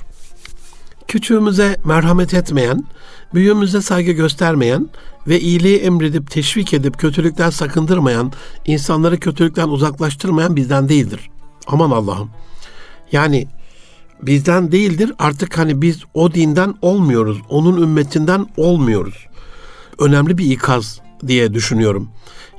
Küçüğümüze 1.10 1.78
merhamet 1.86 2.34
etmeyen, 2.34 2.84
büyüğümüze 3.34 3.82
saygı 3.82 4.12
göstermeyen 4.12 4.90
ve 5.28 5.40
iyiliği 5.40 5.78
emredip 5.78 6.32
teşvik 6.32 6.74
edip 6.74 7.00
kötülükten 7.00 7.50
sakındırmayan, 7.50 8.32
insanları 8.66 9.20
kötülükten 9.20 9.68
uzaklaştırmayan 9.68 10.56
bizden 10.56 10.90
değildir. 10.90 11.30
Aman 11.68 11.92
Allah'ım. 11.92 12.30
Yani 13.12 13.48
bizden 14.22 14.72
değildir 14.72 15.14
artık 15.20 15.58
hani 15.58 15.82
biz 15.82 16.04
o 16.14 16.34
dinden 16.34 16.76
olmuyoruz. 16.82 17.38
Onun 17.50 17.82
ümmetinden 17.82 18.46
olmuyoruz. 18.58 19.28
Önemli 20.00 20.38
bir 20.38 20.52
ikaz 20.52 21.02
diye 21.28 21.54
düşünüyorum. 21.54 22.10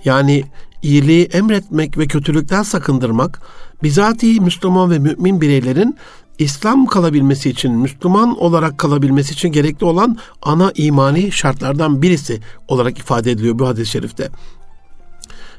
Yani 0.04 0.44
iyiliği 0.82 1.24
emretmek 1.24 1.98
ve 1.98 2.06
kötülükten 2.06 2.62
sakındırmak 2.62 3.40
bizatihi 3.82 4.40
Müslüman 4.40 4.90
ve 4.90 4.98
mümin 4.98 5.40
bireylerin 5.40 5.96
İslam 6.40 6.86
kalabilmesi 6.86 7.50
için, 7.50 7.72
Müslüman 7.72 8.38
olarak 8.38 8.78
kalabilmesi 8.78 9.32
için 9.32 9.48
gerekli 9.48 9.84
olan 9.84 10.18
ana 10.42 10.72
imani 10.74 11.32
şartlardan 11.32 12.02
birisi 12.02 12.40
olarak 12.68 12.98
ifade 12.98 13.30
ediliyor 13.30 13.58
bu 13.58 13.68
hadis-i 13.68 13.90
şerifte. 13.90 14.28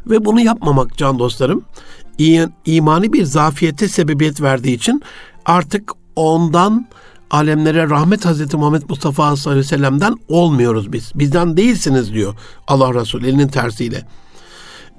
Ve 0.07 0.25
bunu 0.25 0.41
yapmamak 0.41 0.97
can 0.97 1.19
dostlarım, 1.19 1.65
imani 2.65 3.13
bir 3.13 3.25
zafiyete 3.25 3.87
sebebiyet 3.87 4.41
verdiği 4.41 4.75
için 4.75 5.01
artık 5.45 5.91
ondan 6.15 6.87
alemlere 7.31 7.89
rahmet 7.89 8.25
Hazreti 8.25 8.57
Muhammed 8.57 8.83
Mustafa 8.89 9.35
sallallahu 9.35 9.59
aleyhi 9.59 9.65
ve 9.65 9.77
sellem'den 9.77 10.15
olmuyoruz 10.27 10.93
biz. 10.93 11.11
Bizden 11.15 11.57
değilsiniz 11.57 12.13
diyor 12.13 12.35
Allah 12.67 12.93
Resulü 12.93 13.27
elinin 13.27 13.47
tersiyle. 13.47 14.07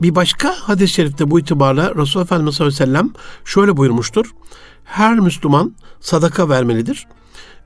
Bir 0.03 0.15
başka 0.15 0.55
hadis-i 0.59 0.95
şerifte 0.95 1.31
bu 1.31 1.41
itibarla 1.41 1.95
Resulullah 1.95 2.27
Efendimiz 2.27 2.55
sallallahu 2.55 2.75
aleyhi 2.77 2.91
ve 2.91 2.97
sellem 2.97 3.11
şöyle 3.45 3.77
buyurmuştur. 3.77 4.33
Her 4.93 5.19
Müslüman 5.19 5.75
sadaka 6.01 6.49
vermelidir. 6.49 7.07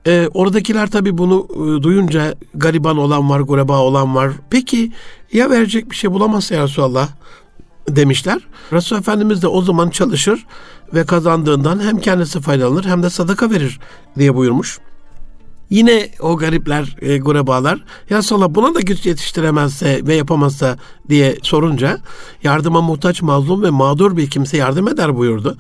Ee, 0.07 0.29
oradakiler 0.35 0.91
tabi 0.91 1.19
bunu 1.19 1.49
e, 1.51 1.83
duyunca 1.83 2.35
gariban 2.55 2.99
olan 2.99 3.31
var, 3.31 3.41
gureba 3.41 3.79
olan 3.79 4.15
var. 4.15 4.33
Peki 4.51 4.93
ya 5.33 5.51
verecek 5.51 5.91
bir 5.91 5.97
şey 5.97 6.13
bulamazsa 6.13 6.55
ya 6.55 6.65
Resulallah 6.65 7.09
demişler. 7.89 8.39
Resulullah 8.73 9.01
Efendimiz 9.01 9.43
de 9.43 9.49
o 9.49 9.63
zaman 9.63 9.91
çalışır 9.91 10.47
ve 10.95 11.07
kazandığından 11.07 11.81
hem 11.81 11.99
kendisi 11.99 12.41
faydalanır 12.41 12.85
hem 12.85 13.03
de 13.03 13.11
sadaka 13.11 13.51
verir 13.51 13.81
diye 14.19 14.35
buyurmuş. 14.35 14.79
Yine 15.71 16.11
o 16.21 16.37
garipler, 16.37 16.97
e, 17.01 17.19
gurebalar 17.19 17.85
ya 18.11 18.23
sonra 18.23 18.55
buna 18.55 18.75
da 18.75 18.81
güç 18.81 19.07
yetiştiremezse 19.07 20.01
ve 20.07 20.15
yapamazsa 20.15 20.77
diye 21.09 21.37
sorunca 21.43 22.01
yardıma 22.43 22.81
muhtaç 22.81 23.23
mazlum 23.23 23.63
ve 23.63 23.71
mağdur 23.71 24.17
bir 24.17 24.31
kimse 24.31 24.57
yardım 24.57 24.89
eder 24.89 25.17
buyurdu. 25.17 25.59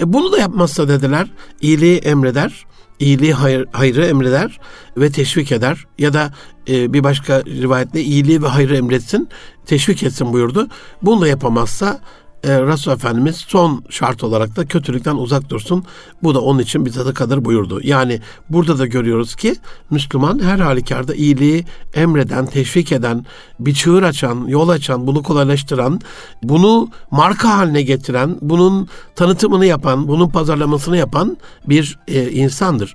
E, 0.00 0.12
bunu 0.12 0.32
da 0.32 0.38
yapmazsa 0.38 0.88
dediler 0.88 1.28
iyiliği 1.60 1.98
emreder, 1.98 2.66
iyiliği 2.98 3.34
hayır, 3.34 3.66
hayrı 3.72 4.06
emreder 4.06 4.60
ve 4.96 5.12
teşvik 5.12 5.52
eder 5.52 5.86
ya 5.98 6.12
da 6.12 6.32
e, 6.68 6.92
bir 6.92 7.04
başka 7.04 7.44
rivayette 7.44 8.00
iyiliği 8.00 8.42
ve 8.42 8.46
hayrı 8.46 8.76
emretsin, 8.76 9.28
teşvik 9.66 10.02
etsin 10.02 10.32
buyurdu. 10.32 10.68
Bunu 11.02 11.20
da 11.20 11.28
yapamazsa 11.28 12.00
e, 12.44 12.62
Resul 12.62 12.92
Efendimiz 12.92 13.36
son 13.36 13.84
şart 13.90 14.24
olarak 14.24 14.56
da 14.56 14.66
kötülükten 14.66 15.14
uzak 15.16 15.50
dursun. 15.50 15.84
Bu 16.22 16.34
da 16.34 16.40
onun 16.40 16.58
için 16.58 16.86
bir 16.86 16.90
sadakadır 16.90 17.44
buyurdu. 17.44 17.80
Yani 17.82 18.20
burada 18.50 18.78
da 18.78 18.86
görüyoruz 18.86 19.34
ki 19.34 19.54
Müslüman 19.90 20.38
her 20.42 20.58
halükarda 20.58 21.14
iyiliği 21.14 21.64
emreden, 21.94 22.46
teşvik 22.46 22.92
eden, 22.92 23.26
bir 23.60 23.74
çığır 23.74 24.02
açan, 24.02 24.46
yol 24.46 24.68
açan, 24.68 25.06
bunu 25.06 25.22
kolaylaştıran, 25.22 26.00
bunu 26.42 26.88
marka 27.10 27.58
haline 27.58 27.82
getiren, 27.82 28.38
bunun 28.40 28.88
tanıtımını 29.16 29.66
yapan, 29.66 30.08
bunun 30.08 30.28
pazarlamasını 30.28 30.96
yapan 30.96 31.36
bir 31.66 31.98
e, 32.08 32.30
insandır. 32.30 32.94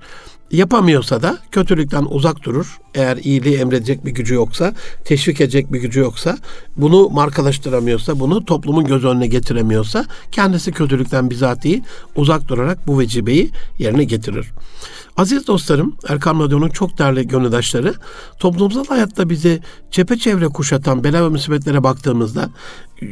Yapamıyorsa 0.53 1.21
da 1.21 1.37
kötülükten 1.51 2.05
uzak 2.09 2.43
durur. 2.43 2.79
Eğer 2.95 3.17
iyiliği 3.17 3.57
emredecek 3.57 4.05
bir 4.05 4.11
gücü 4.11 4.33
yoksa, 4.33 4.73
teşvik 5.05 5.41
edecek 5.41 5.73
bir 5.73 5.81
gücü 5.81 5.99
yoksa, 5.99 6.37
bunu 6.77 7.09
markalaştıramıyorsa, 7.09 8.19
bunu 8.19 8.45
toplumun 8.45 8.85
göz 8.85 9.05
önüne 9.05 9.27
getiremiyorsa 9.27 10.05
kendisi 10.31 10.71
kötülükten 10.71 11.29
bizatihi 11.29 11.83
uzak 12.15 12.47
durarak 12.47 12.87
bu 12.87 12.99
vecibeyi 12.99 13.51
yerine 13.79 14.03
getirir. 14.03 14.51
Aziz 15.17 15.47
dostlarım, 15.47 15.95
Erkam 16.07 16.39
Radyo'nun 16.39 16.69
çok 16.69 16.97
değerli 16.97 17.27
gönüldaşları, 17.27 17.93
toplumsal 18.39 18.85
hayatta 18.85 19.29
bizi 19.29 19.59
çepeçevre 19.91 20.47
kuşatan 20.47 21.03
bela 21.03 21.23
ve 21.23 21.29
musibetlere 21.29 21.83
baktığımızda, 21.83 22.49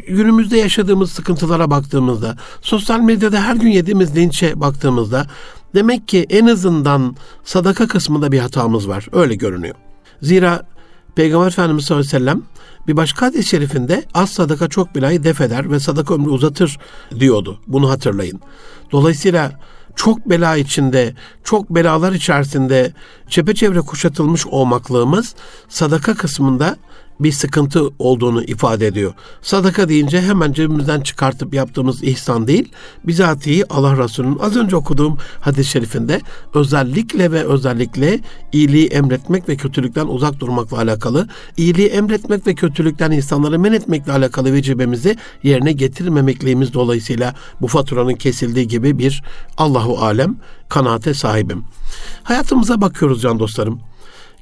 günümüzde 0.07 0.57
yaşadığımız 0.57 1.11
sıkıntılara 1.11 1.69
baktığımızda, 1.69 2.37
sosyal 2.61 2.99
medyada 2.99 3.41
her 3.41 3.55
gün 3.55 3.69
yediğimiz 3.69 4.15
linçe 4.15 4.59
baktığımızda, 4.59 5.27
Demek 5.75 6.07
ki 6.07 6.25
en 6.29 6.45
azından 6.45 7.15
sadaka 7.43 7.87
kısmında 7.87 8.31
bir 8.31 8.39
hatamız 8.39 8.87
var. 8.87 9.07
Öyle 9.11 9.35
görünüyor. 9.35 9.75
Zira 10.21 10.63
Peygamber 11.15 11.47
Efendimiz 11.47 11.85
sallallahu 11.85 12.07
aleyhi 12.07 12.15
ve 12.15 12.19
sellem 12.19 12.43
bir 12.87 12.97
başka 12.97 13.25
hadis-i 13.25 13.49
şerifinde 13.49 14.03
az 14.13 14.29
sadaka 14.29 14.67
çok 14.67 14.95
belayı 14.95 15.23
def 15.23 15.41
eder 15.41 15.71
ve 15.71 15.79
sadaka 15.79 16.13
ömrü 16.13 16.29
uzatır 16.29 16.77
diyordu. 17.19 17.59
Bunu 17.67 17.89
hatırlayın. 17.89 18.41
Dolayısıyla 18.91 19.51
çok 19.95 20.29
bela 20.29 20.57
içinde, 20.57 21.13
çok 21.43 21.69
belalar 21.69 22.11
içerisinde 22.11 22.93
çepeçevre 23.29 23.79
kuşatılmış 23.79 24.47
olmaklığımız 24.47 25.35
sadaka 25.69 26.13
kısmında 26.13 26.77
bir 27.19 27.31
sıkıntı 27.31 27.89
olduğunu 27.99 28.43
ifade 28.43 28.87
ediyor. 28.87 29.13
Sadaka 29.41 29.89
deyince 29.89 30.21
hemen 30.21 30.53
cebimizden 30.53 31.01
çıkartıp 31.01 31.53
yaptığımız 31.53 32.03
ihsan 32.03 32.47
değil, 32.47 32.71
bizatihi 33.03 33.73
Allah 33.73 33.97
Resulü'nün 33.97 34.37
az 34.39 34.55
önce 34.55 34.75
okuduğum 34.75 35.17
hadis-i 35.41 35.69
şerifinde 35.69 36.21
özellikle 36.53 37.31
ve 37.31 37.43
özellikle 37.43 38.19
iyiliği 38.51 38.87
emretmek 38.87 39.49
ve 39.49 39.55
kötülükten 39.55 40.07
uzak 40.07 40.39
durmakla 40.39 40.77
alakalı, 40.77 41.27
iyiliği 41.57 41.87
emretmek 41.87 42.47
ve 42.47 42.55
kötülükten 42.55 43.11
insanları 43.11 43.59
men 43.59 43.73
etmekle 43.73 44.11
alakalı 44.11 44.53
vecibemizi 44.53 45.17
yerine 45.43 45.71
getirmemekliğimiz 45.71 46.73
dolayısıyla 46.73 47.35
bu 47.61 47.67
faturanın 47.67 48.15
kesildiği 48.15 48.67
gibi 48.67 48.99
bir 48.99 49.23
Allahu 49.57 49.97
alem 49.97 50.35
kanaate 50.69 51.13
sahibim. 51.13 51.63
Hayatımıza 52.23 52.81
bakıyoruz 52.81 53.21
can 53.21 53.39
dostlarım. 53.39 53.79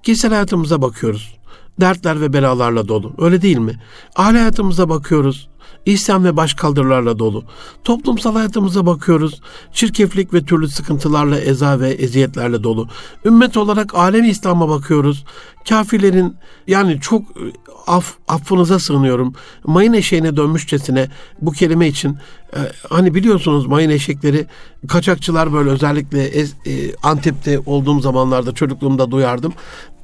Kişisel 0.04 0.32
hayatımıza 0.32 0.82
bakıyoruz 0.82 1.39
dertler 1.82 2.22
ve 2.22 2.34
belalarla 2.34 2.88
dolu. 2.88 3.14
Öyle 3.18 3.42
değil 3.42 3.58
mi? 3.58 3.80
Aile 4.16 4.38
hayatımıza 4.38 4.90
bakıyoruz. 4.90 5.50
İsyan 5.86 6.24
ve 6.24 6.38
başkaldırılarla 6.38 7.20
dolu. 7.20 7.44
Toplumsal 7.84 8.36
hayatımıza 8.36 8.86
bakıyoruz. 8.86 9.42
Çirkeflik 9.74 10.34
ve 10.34 10.46
türlü 10.46 10.68
sıkıntılarla, 10.68 11.40
eza 11.40 11.80
ve 11.80 11.90
eziyetlerle 11.90 12.64
dolu. 12.64 12.88
Ümmet 13.26 13.58
olarak 13.58 13.96
alem 13.96 14.24
İslam'a 14.24 14.70
bakıyoruz. 14.70 15.26
Kafirlerin 15.70 16.36
yani 16.68 17.00
çok 17.02 17.24
af, 17.88 18.14
affınıza 18.28 18.80
sığınıyorum. 18.80 19.34
Mayın 19.64 19.94
eşeğine 19.94 20.38
dönmüşçesine 20.38 21.08
bu 21.42 21.52
kelime 21.52 21.88
için 21.88 22.18
e, 22.56 22.60
hani 22.90 23.16
biliyorsunuz 23.16 23.68
mayın 23.68 23.90
eşekleri 23.90 24.46
kaçakçılar 24.88 25.54
böyle 25.54 25.70
özellikle 25.70 26.24
e, 26.26 26.46
Antep'te 27.04 27.60
olduğum 27.66 28.00
zamanlarda 28.00 28.54
çocukluğumda 28.54 29.12
duyardım. 29.12 29.54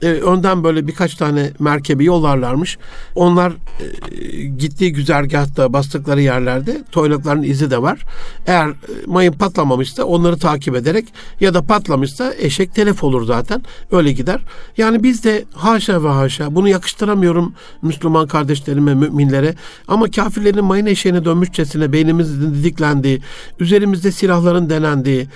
E, 0.01 0.07
önden 0.07 0.63
böyle 0.63 0.87
birkaç 0.87 1.15
tane 1.15 1.51
merkebi 1.59 2.05
yollarlarmış. 2.05 2.77
Onlar 3.15 3.51
e, 3.51 4.43
gittiği 4.43 4.93
güzergahta 4.93 5.73
bastıkları 5.73 6.21
yerlerde 6.21 6.83
toynakların 6.91 7.43
izi 7.43 7.71
de 7.71 7.81
var. 7.81 7.99
Eğer 8.47 8.67
e, 8.67 8.73
mayın 9.05 9.33
patlamamışsa 9.33 10.03
onları 10.03 10.37
takip 10.37 10.75
ederek 10.75 11.05
ya 11.39 11.53
da 11.53 11.61
patlamışsa 11.61 12.33
eşek 12.37 12.75
telef 12.75 13.03
olur 13.03 13.25
zaten. 13.25 13.63
Öyle 13.91 14.11
gider. 14.11 14.41
Yani 14.77 15.03
biz 15.03 15.23
de 15.23 15.45
haşa 15.55 16.03
ve 16.03 16.07
haşa 16.07 16.55
bunu 16.55 16.69
yakıştıramıyorum 16.69 17.53
Müslüman 17.81 18.27
kardeşlerime, 18.27 18.93
müminlere. 18.93 19.55
Ama 19.87 20.11
kafirlerin 20.11 20.65
mayın 20.65 20.85
eşeğine 20.85 21.25
dönmüşçesine 21.25 21.93
beynimizin 21.93 22.53
didiklendiği, 22.53 23.21
üzerimizde 23.59 24.11
silahların 24.11 24.69
denendiği, 24.69 25.27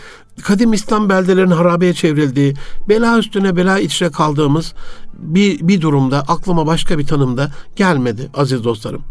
kadim 0.44 0.74
İslam 0.74 1.10
beldelerinin 1.10 1.56
harabeye 1.56 1.94
çevrildiği, 1.94 2.54
bela 2.90 3.18
üstüne 3.18 3.56
bela 3.56 3.80
içre 3.80 4.12
kaldığımız 4.12 4.74
bir, 5.14 5.68
bir 5.68 5.82
durumda 5.82 6.24
aklıma 6.28 6.68
başka 6.68 6.98
bir 6.98 7.08
tanımda 7.08 7.52
gelmedi 7.76 8.30
aziz 8.34 8.64
dostlarım. 8.64 9.02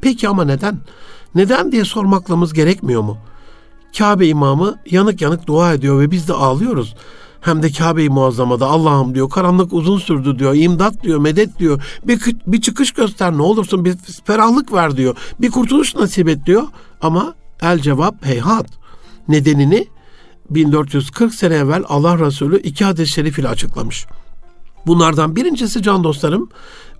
Peki 0.00 0.28
ama 0.28 0.44
neden? 0.44 0.78
Neden 1.34 1.72
diye 1.72 1.84
sormaklamız 1.84 2.52
gerekmiyor 2.52 3.02
mu? 3.02 3.18
Kabe 3.98 4.26
imamı 4.26 4.78
yanık 4.90 5.20
yanık 5.20 5.46
dua 5.46 5.74
ediyor 5.74 6.00
ve 6.00 6.10
biz 6.10 6.28
de 6.28 6.32
ağlıyoruz. 6.32 6.94
Hem 7.44 7.62
de 7.62 7.72
Kabe-i 7.72 8.08
Muazzama'da 8.08 8.66
Allah'ım 8.66 9.14
diyor 9.14 9.30
karanlık 9.30 9.72
uzun 9.72 9.98
sürdü 9.98 10.38
diyor. 10.38 10.54
imdat 10.54 11.02
diyor, 11.02 11.18
medet 11.18 11.58
diyor. 11.58 11.82
Bir, 12.04 12.20
bir 12.46 12.60
çıkış 12.60 12.92
göster 12.92 13.32
ne 13.32 13.42
olursun 13.42 13.84
bir 13.84 13.96
ferahlık 14.24 14.72
ver 14.72 14.96
diyor. 14.96 15.16
Bir 15.40 15.50
kurtuluş 15.50 15.94
nasip 15.94 16.28
et 16.28 16.46
diyor. 16.46 16.62
Ama 17.00 17.34
el 17.62 17.78
cevap 17.78 18.26
heyhat. 18.26 18.66
Nedenini 19.28 19.86
1440 20.50 21.34
sene 21.34 21.54
evvel 21.54 21.84
Allah 21.88 22.18
Resulü 22.18 22.60
iki 22.60 22.84
hadis-i 22.84 23.12
şerif 23.12 23.38
ile 23.38 23.48
açıklamış. 23.48 24.06
Bunlardan 24.86 25.36
birincisi 25.36 25.82
can 25.82 26.04
dostlarım 26.04 26.48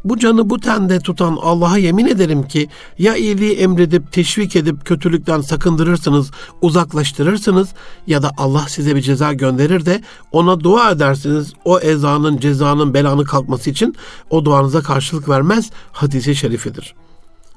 bu 0.04 0.18
canı 0.18 0.50
bu 0.50 0.60
tende 0.60 1.00
tutan 1.00 1.38
Allah'a 1.42 1.78
yemin 1.78 2.06
ederim 2.06 2.48
ki 2.48 2.68
ya 2.98 3.16
iyiliği 3.16 3.52
emredip 3.52 4.12
teşvik 4.12 4.56
edip 4.56 4.84
kötülükten 4.84 5.40
sakındırırsınız, 5.40 6.30
uzaklaştırırsınız 6.62 7.68
ya 8.06 8.22
da 8.22 8.30
Allah 8.36 8.64
size 8.68 8.96
bir 8.96 9.00
ceza 9.00 9.32
gönderir 9.32 9.86
de 9.86 10.02
ona 10.32 10.60
dua 10.60 10.90
edersiniz. 10.90 11.52
O 11.64 11.78
ezanın, 11.78 12.38
cezanın, 12.38 12.94
belanın 12.94 13.24
kalkması 13.24 13.70
için 13.70 13.96
o 14.30 14.44
duanıza 14.44 14.82
karşılık 14.82 15.28
vermez 15.28 15.70
hadisi 15.92 16.36
şerifidir. 16.36 16.94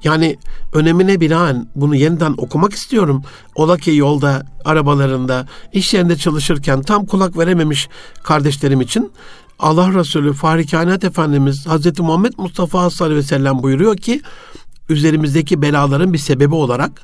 Yani 0.04 0.38
önemine 0.72 1.20
binaen 1.20 1.68
bunu 1.74 1.96
yeniden 1.96 2.34
okumak 2.36 2.72
istiyorum. 2.72 3.22
Ola 3.54 3.76
ki 3.76 3.94
yolda, 3.94 4.42
arabalarında, 4.64 5.46
iş 5.72 5.94
yerinde 5.94 6.16
çalışırken 6.16 6.82
tam 6.82 7.06
kulak 7.06 7.38
verememiş 7.38 7.88
kardeşlerim 8.22 8.80
için 8.80 9.12
Allah 9.58 9.94
Resulü 9.94 10.32
Fahri 10.32 10.66
Kainat 10.66 11.04
Efendimiz 11.04 11.66
Hz. 11.66 12.00
Muhammed 12.00 12.32
Mustafa 12.38 12.90
sallallahu 12.90 13.04
aleyhi 13.04 13.18
ve 13.18 13.28
sellem 13.28 13.62
buyuruyor 13.62 13.96
ki 13.96 14.22
üzerimizdeki 14.88 15.62
belaların 15.62 16.12
bir 16.12 16.18
sebebi 16.18 16.54
olarak 16.54 17.02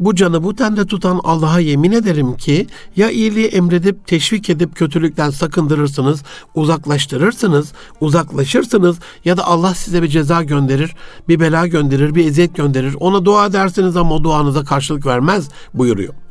bu 0.00 0.14
canı 0.14 0.42
bu 0.42 0.56
tende 0.56 0.86
tutan 0.86 1.20
Allah'a 1.24 1.60
yemin 1.60 1.92
ederim 1.92 2.36
ki 2.36 2.66
ya 2.96 3.10
iyiliği 3.10 3.46
emredip 3.46 4.06
teşvik 4.06 4.50
edip 4.50 4.76
kötülükten 4.76 5.30
sakındırırsınız, 5.30 6.22
uzaklaştırırsınız, 6.54 7.72
uzaklaşırsınız 8.00 8.96
ya 9.24 9.36
da 9.36 9.46
Allah 9.46 9.74
size 9.74 10.02
bir 10.02 10.08
ceza 10.08 10.42
gönderir, 10.42 10.94
bir 11.28 11.40
bela 11.40 11.66
gönderir, 11.66 12.14
bir 12.14 12.26
eziyet 12.26 12.54
gönderir. 12.54 12.96
Ona 13.00 13.24
dua 13.24 13.46
edersiniz 13.46 13.96
ama 13.96 14.14
o 14.14 14.24
duanıza 14.24 14.64
karşılık 14.64 15.06
vermez 15.06 15.48
buyuruyor. 15.74 16.23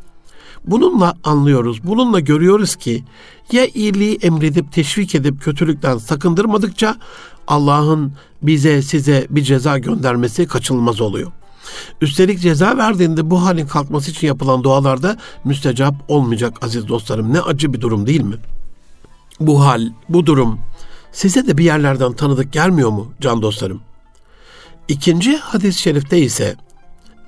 Bununla 0.65 1.13
anlıyoruz, 1.23 1.83
bununla 1.83 2.19
görüyoruz 2.19 2.75
ki 2.75 3.03
ya 3.51 3.65
iyiliği 3.65 4.17
emredip 4.21 4.71
teşvik 4.71 5.15
edip 5.15 5.41
kötülükten 5.41 5.97
sakındırmadıkça 5.97 6.97
Allah'ın 7.47 8.13
bize 8.41 8.81
size 8.81 9.27
bir 9.29 9.41
ceza 9.41 9.77
göndermesi 9.77 10.47
kaçınılmaz 10.47 11.01
oluyor. 11.01 11.31
Üstelik 12.01 12.41
ceza 12.41 12.77
verdiğinde 12.77 13.29
bu 13.29 13.45
halin 13.45 13.67
kalkması 13.67 14.11
için 14.11 14.27
yapılan 14.27 14.63
dualarda 14.63 15.17
müstecap 15.45 15.95
olmayacak 16.07 16.65
aziz 16.65 16.87
dostlarım. 16.87 17.33
Ne 17.33 17.41
acı 17.41 17.73
bir 17.73 17.81
durum 17.81 18.07
değil 18.07 18.21
mi? 18.21 18.35
Bu 19.39 19.65
hal, 19.65 19.89
bu 20.09 20.25
durum 20.25 20.59
size 21.11 21.47
de 21.47 21.57
bir 21.57 21.63
yerlerden 21.63 22.13
tanıdık 22.13 22.53
gelmiyor 22.53 22.89
mu 22.89 23.13
can 23.21 23.41
dostlarım? 23.41 23.81
İkinci 24.87 25.37
hadis-i 25.37 25.81
şerifte 25.81 26.19
ise 26.19 26.55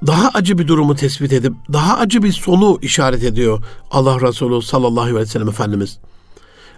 daha 0.08 0.29
acı 0.34 0.58
bir 0.58 0.67
durumu 0.67 0.95
tespit 0.95 1.34
edip 1.34 1.53
daha 1.73 1.97
acı 1.97 2.23
bir 2.23 2.31
sonu 2.31 2.79
işaret 2.81 3.23
ediyor 3.23 3.63
Allah 3.91 4.21
Resulü 4.21 4.62
sallallahu 4.62 5.01
aleyhi 5.01 5.17
ve 5.17 5.25
sellem 5.25 5.49
Efendimiz. 5.49 5.99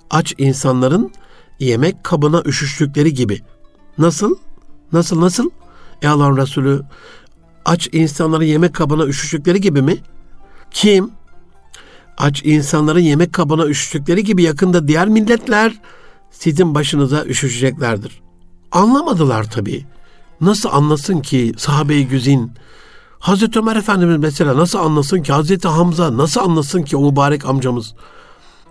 Aç 0.10 0.34
insanların 0.38 1.12
yemek 1.60 2.03
kabına 2.03 2.41
üşüştükleri 2.45 3.13
gibi. 3.13 3.41
Nasıl? 3.97 4.36
Nasıl 4.93 5.21
nasıl? 5.21 5.49
E 6.01 6.08
Allah'ın 6.08 6.38
Resulü 6.38 6.82
aç 7.65 7.89
insanların 7.91 8.43
yemek 8.43 8.73
kabına 8.73 9.06
üşüştükleri 9.06 9.62
gibi 9.62 9.82
mi? 9.82 9.97
Kim? 10.71 11.12
Aç 12.17 12.41
insanların 12.45 12.99
yemek 12.99 13.34
kabına 13.34 13.65
üşüştükleri 13.65 14.23
gibi 14.23 14.43
yakında 14.43 14.88
diğer 14.88 15.08
milletler 15.08 15.73
sizin 16.32 16.75
başınıza 16.75 17.25
üşüşeceklerdir. 17.25 18.21
Anlamadılar 18.71 19.51
tabii. 19.51 19.86
Nasıl 20.41 20.69
anlasın 20.71 21.19
ki 21.19 21.53
sahabe-i 21.58 22.08
güzin, 22.08 22.51
Hazreti 23.19 23.60
Ömer 23.60 23.75
Efendimiz 23.75 24.17
mesela 24.17 24.58
nasıl 24.58 24.80
anlasın 24.80 25.21
ki 25.21 25.34
Hazreti 25.34 25.67
Hamza 25.67 26.17
nasıl 26.17 26.41
anlasın 26.41 26.84
ki 26.84 26.97
o 26.97 27.12
mübarek 27.12 27.45
amcamız 27.45 27.93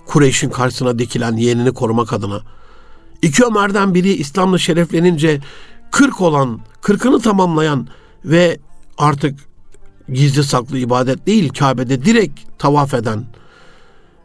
Kureyş'in 0.06 0.50
karşısına 0.50 0.98
dikilen 0.98 1.36
yeğenini 1.36 1.72
korumak 1.72 2.12
adına. 2.12 2.40
İki 3.22 3.44
Ömer'den 3.44 3.94
biri 3.94 4.12
İslam'la 4.12 4.58
şereflenince 4.58 5.40
kırk 5.90 6.20
olan, 6.20 6.60
kırkını 6.80 7.20
tamamlayan 7.20 7.88
ve 8.24 8.58
artık 8.98 9.38
gizli 10.08 10.44
saklı 10.44 10.78
ibadet 10.78 11.26
değil 11.26 11.48
Kabe'de 11.48 12.04
direkt 12.04 12.40
tavaf 12.58 12.94
eden, 12.94 13.24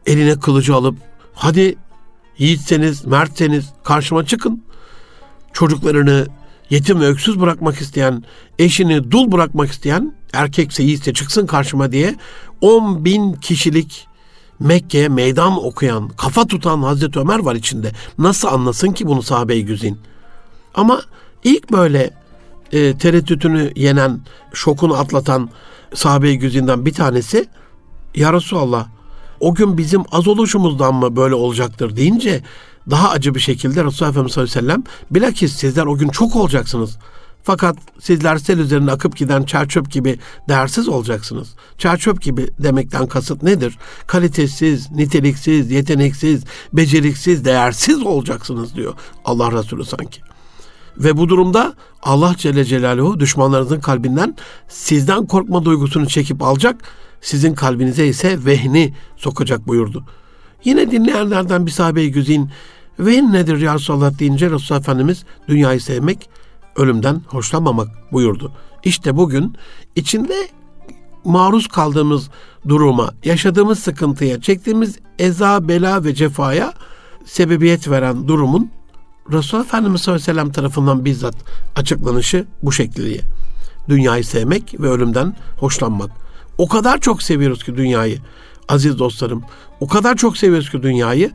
eline 0.05 0.39
kılıcı 0.39 0.75
alıp 0.75 0.95
hadi 1.34 1.75
yiğitseniz, 2.38 3.05
mertseniz 3.05 3.65
karşıma 3.84 4.25
çıkın. 4.25 4.63
Çocuklarını 5.53 6.27
yetim 6.71 6.99
ve 6.99 7.05
öksüz 7.05 7.39
bırakmak 7.39 7.81
isteyen, 7.81 8.23
eşini 8.60 9.12
dul 9.12 9.31
bırakmak 9.31 9.71
isteyen 9.71 10.15
erkekse 10.34 10.84
yiğitse 10.84 11.13
çıksın 11.13 11.45
karşıma 11.45 11.91
diye 11.91 12.15
10 12.62 13.05
bin 13.05 13.34
kişilik 13.34 14.07
Mekke'ye 14.60 15.10
meydan 15.10 15.65
okuyan, 15.65 16.10
kafa 16.10 16.47
tutan 16.47 16.81
Hazreti 16.81 17.19
Ömer 17.19 17.39
var 17.39 17.55
içinde. 17.55 17.91
Nasıl 18.17 18.47
anlasın 18.47 18.91
ki 18.91 19.07
bunu 19.07 19.21
sahabe-i 19.21 19.65
güzin? 19.65 19.97
Ama 20.73 21.01
ilk 21.43 21.71
böyle 21.71 22.13
e, 22.71 22.97
tereddütünü 22.97 23.71
yenen, 23.75 24.19
şokunu 24.53 24.93
atlatan 24.93 25.49
sahabe-i 25.93 26.39
güzinden 26.39 26.86
bir 26.86 26.93
tanesi 26.93 27.47
Ya 28.15 28.34
Resulallah 28.34 28.88
o 29.39 29.55
gün 29.55 29.77
bizim 29.77 30.03
az 30.12 30.27
oluşumuzdan 30.27 30.95
mı 30.95 31.15
böyle 31.15 31.36
olacaktır 31.36 31.95
deyince 31.95 32.41
daha 32.89 33.10
acı 33.10 33.36
bir 33.36 33.39
şekilde 33.39 33.84
Resulullah 33.84 34.12
Efendimiz 34.12 34.34
sallallahu 34.34 34.60
aleyhi 34.60 34.67
ve 34.67 34.72
sellem 34.72 34.84
bilakis 35.12 35.54
sizler 35.54 35.86
o 35.86 35.98
gün 35.98 36.10
çok 36.10 36.36
olacaksınız. 36.36 36.98
Fakat 37.44 37.78
sizler 38.00 38.38
sel 38.38 38.60
üzerine 38.60 38.91
akıp 38.91 39.17
giden 39.17 39.44
çerçöp 39.44 39.91
gibi 39.91 40.20
değersiz 40.50 40.89
olacaksınız. 40.89 41.56
Çerçöp 41.78 42.22
gibi 42.22 42.48
demekten 42.60 43.08
kasıt 43.08 43.44
nedir? 43.44 43.78
Kalitesiz, 44.08 44.91
niteliksiz, 44.91 45.72
yeteneksiz, 45.72 46.44
beceriksiz, 46.74 47.46
değersiz 47.46 48.04
olacaksınız 48.04 48.76
diyor 48.76 48.94
Allah 49.26 49.52
Resulü 49.52 49.86
sanki. 49.86 50.22
Ve 50.98 51.17
bu 51.17 51.30
durumda 51.30 51.74
Allah 52.04 52.36
Celle 52.38 52.65
Celaluhu 52.65 53.20
düşmanlarınızın 53.20 53.80
kalbinden 53.80 54.36
sizden 54.67 55.26
korkma 55.26 55.65
duygusunu 55.65 56.08
çekip 56.08 56.41
alacak, 56.41 56.82
sizin 57.22 57.54
kalbinize 57.54 58.08
ise 58.08 58.46
vehni 58.46 58.94
sokacak 59.17 59.67
buyurdu. 59.67 60.06
Yine 60.63 60.91
dinleyenlerden 60.91 61.65
bir 61.65 61.71
sahabe-i 61.71 62.12
güzin 62.12 62.50
vehn 63.00 63.34
nedir 63.34 63.58
ya 63.58 63.76
Resulallah 63.76 64.19
deyince 64.19 64.52
Resulullah 64.52 64.82
Efendimiz 64.82 65.24
dünyayı 65.47 65.82
sevmek, 65.82 66.30
ölümden 66.76 67.21
hoşlanmamak 67.28 67.88
buyurdu. 68.12 68.52
İşte 68.84 69.17
bugün 69.17 69.56
içinde 69.95 70.47
maruz 71.26 71.67
kaldığımız 71.67 72.30
duruma, 72.67 73.13
yaşadığımız 73.24 73.80
sıkıntıya, 73.80 74.41
çektiğimiz 74.41 75.00
eza, 75.19 75.67
bela 75.67 76.04
ve 76.04 76.15
cefaya 76.15 76.74
sebebiyet 77.26 77.89
veren 77.89 78.28
durumun 78.28 78.71
Resulullah 79.32 79.65
Efendimiz 79.65 80.02
sallallahu 80.02 80.21
aleyhi 80.24 80.38
ve 80.38 80.41
sellem 80.41 80.52
tarafından 80.52 81.06
bizzat 81.06 81.36
açıklanışı 81.76 82.45
bu 82.63 82.71
şekilde. 82.71 83.21
Dünyayı 83.89 84.24
sevmek 84.24 84.82
ve 84.82 84.89
ölümden 84.89 85.36
hoşlanmak. 85.58 86.12
O 86.58 86.67
kadar 86.67 86.97
çok 87.00 87.24
seviyoruz 87.24 87.63
ki 87.63 87.78
dünyayı. 87.78 88.19
Aziz 88.71 88.99
dostlarım, 88.99 89.43
o 89.79 89.88
kadar 89.88 90.15
çok 90.15 90.38
seviyoruz 90.38 90.69
ki 90.69 90.84
dünyayı. 90.84 91.31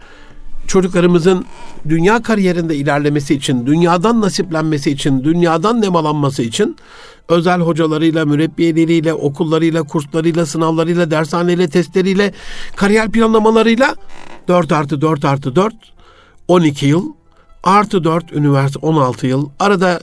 Çocuklarımızın 0.67 1.45
dünya 1.89 2.23
kariyerinde 2.23 2.77
ilerlemesi 2.77 3.35
için, 3.35 3.67
dünyadan 3.67 4.21
nasiplenmesi 4.21 4.91
için, 4.91 5.25
dünyadan 5.25 5.83
nemalanması 5.83 6.43
için 6.43 6.77
özel 7.29 7.61
hocalarıyla, 7.61 8.25
mürebbiyeleriyle, 8.25 9.15
okullarıyla, 9.15 9.83
kurslarıyla, 9.83 10.47
sınavlarıyla, 10.47 11.11
dershaneyle, 11.11 11.69
testleriyle, 11.69 12.33
kariyer 12.77 13.11
planlamalarıyla 13.11 13.95
4 14.49 14.73
artı 14.73 15.01
4 15.01 15.25
artı 15.25 15.57
4, 15.57 15.75
12 16.49 16.87
yıl 16.87 17.13
artı 17.65 18.05
4 18.05 18.33
üniversite 18.33 18.79
16 18.79 19.27
yıl. 19.27 19.49
Arada 19.61 20.01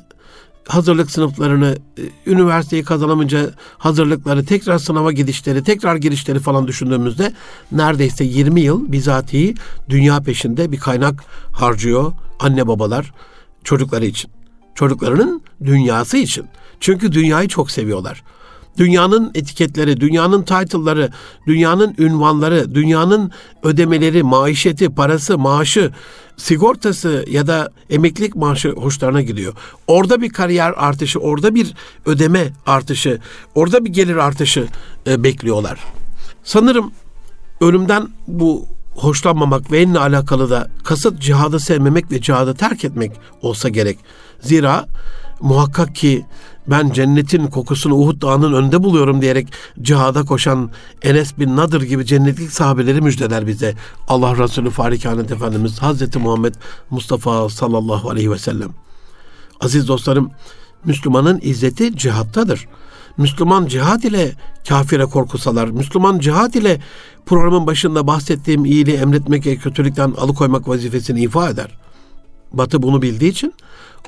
hazırlık 0.68 1.12
sınıflarını, 1.12 1.78
e, 1.98 2.32
üniversiteyi 2.32 2.84
kazanamayınca 2.84 3.50
hazırlıkları, 3.78 4.46
tekrar 4.46 4.78
sınava 4.78 5.12
gidişleri, 5.12 5.64
tekrar 5.64 5.96
girişleri 5.96 6.40
falan 6.40 6.68
düşündüğümüzde 6.68 7.34
neredeyse 7.72 8.24
20 8.24 8.62
yıl 8.62 8.92
bizatihi 8.92 9.56
dünya 9.90 10.20
peşinde 10.20 10.72
bir 10.72 10.80
kaynak 10.80 11.24
harcıyor 11.52 12.14
anne 12.40 12.68
babalar 12.68 13.14
çocukları 13.64 14.06
için. 14.06 14.32
Çocuklarının 14.76 15.42
dünyası 15.64 16.18
için. 16.18 16.46
Çünkü 16.80 17.12
dünyayı 17.12 17.48
çok 17.48 17.72
seviyorlar 17.72 18.24
dünyanın 18.78 19.32
etiketleri, 19.36 20.02
dünyanın 20.02 20.42
title'ları, 20.42 21.10
dünyanın 21.48 21.96
ünvanları, 21.98 22.76
dünyanın 22.76 23.32
ödemeleri, 23.64 24.24
maişeti, 24.24 24.90
parası, 24.90 25.38
maaşı, 25.38 25.92
sigortası 26.38 27.26
ya 27.30 27.48
da 27.48 27.72
emeklilik 27.90 28.36
maaşı 28.36 28.70
hoşlarına 28.70 29.22
gidiyor. 29.22 29.54
Orada 29.88 30.22
bir 30.22 30.30
kariyer 30.30 30.74
artışı, 30.78 31.20
orada 31.20 31.56
bir 31.56 31.74
ödeme 32.06 32.54
artışı, 32.66 33.20
orada 33.56 33.86
bir 33.86 33.90
gelir 33.90 34.16
artışı 34.16 34.68
e, 35.08 35.24
bekliyorlar. 35.24 35.80
Sanırım 36.44 36.92
ölümden 37.62 38.08
bu 38.28 38.66
hoşlanmamak 38.96 39.72
ve 39.72 39.82
enle 39.82 40.00
alakalı 40.00 40.50
da 40.50 40.68
kasıt 40.84 41.22
cihadı 41.22 41.60
sevmemek 41.60 42.12
ve 42.12 42.22
cihadı 42.22 42.54
terk 42.54 42.86
etmek 42.86 43.12
olsa 43.42 43.70
gerek. 43.70 43.98
Zira 44.42 44.86
muhakkak 45.42 45.96
ki 45.96 46.26
ben 46.68 46.90
cennetin 46.90 47.48
kokusunu 47.48 47.96
Uhud 47.96 48.22
Dağı'nın 48.22 48.54
önünde 48.54 48.84
buluyorum 48.84 49.22
diyerek 49.22 49.48
cihada 49.82 50.24
koşan 50.24 50.70
Enes 51.02 51.40
bin 51.40 51.56
Nadır 51.56 51.82
gibi 51.82 52.06
cennetlik 52.06 52.52
sahabeleri 52.52 53.02
müjdeler 53.02 53.48
bize. 53.48 53.76
Allah 54.08 54.38
Resulü 54.38 54.70
Farikanet 54.70 55.32
Efendimiz 55.32 55.80
Hazreti 55.80 56.20
Muhammed 56.20 56.56
Mustafa 56.90 57.50
sallallahu 57.50 58.10
aleyhi 58.10 58.32
ve 58.32 58.38
sellem. 58.38 58.70
Aziz 59.62 59.88
dostlarım, 59.88 60.32
Müslümanın 60.86 61.40
izzeti 61.44 61.98
cihattadır. 61.98 62.68
Müslüman 63.18 63.66
cihat 63.66 64.06
ile 64.06 64.32
kafire 64.68 65.06
korku 65.06 65.38
salar. 65.38 65.68
Müslüman 65.68 66.20
cihat 66.20 66.56
ile 66.56 66.82
programın 67.26 67.68
başında 67.68 68.08
bahsettiğim 68.08 68.66
iyiliği 68.66 68.98
emretmek 68.98 69.46
ve 69.46 69.56
kötülükten 69.56 70.12
alıkoymak 70.18 70.68
vazifesini 70.68 71.22
ifa 71.22 71.50
eder. 71.50 71.78
Batı 72.54 72.82
bunu 72.82 73.02
bildiği 73.02 73.32
için 73.32 73.54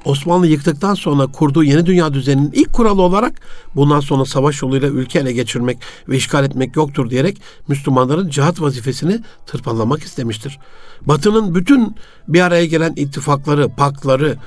Osmanlı 0.06 0.48
yıktıktan 0.48 0.94
sonra 0.94 1.28
kurduğu 1.28 1.64
yeni 1.64 1.86
dünya 1.86 2.14
düzeninin 2.14 2.52
ilk 2.52 2.74
kuralı 2.74 3.02
olarak 3.02 3.42
bundan 3.76 4.00
sonra 4.00 4.26
savaş 4.26 4.62
yoluyla 4.62 4.88
ülke 4.88 5.20
ele 5.20 5.32
geçirmek 5.32 5.78
ve 6.10 6.18
işgal 6.18 6.46
etmek 6.46 6.76
yoktur 6.76 7.10
diyerek 7.10 7.42
Müslümanların 7.68 8.30
cihat 8.30 8.62
vazifesini 8.62 9.20
tırpanlamak 9.46 10.04
istemiştir. 10.04 10.60
Batı'nın 11.02 11.56
bütün 11.56 11.96
bir 12.28 12.42
araya 12.42 12.66
gelen 12.66 12.94
ittifakları, 12.96 13.70
pakları, 13.70 14.38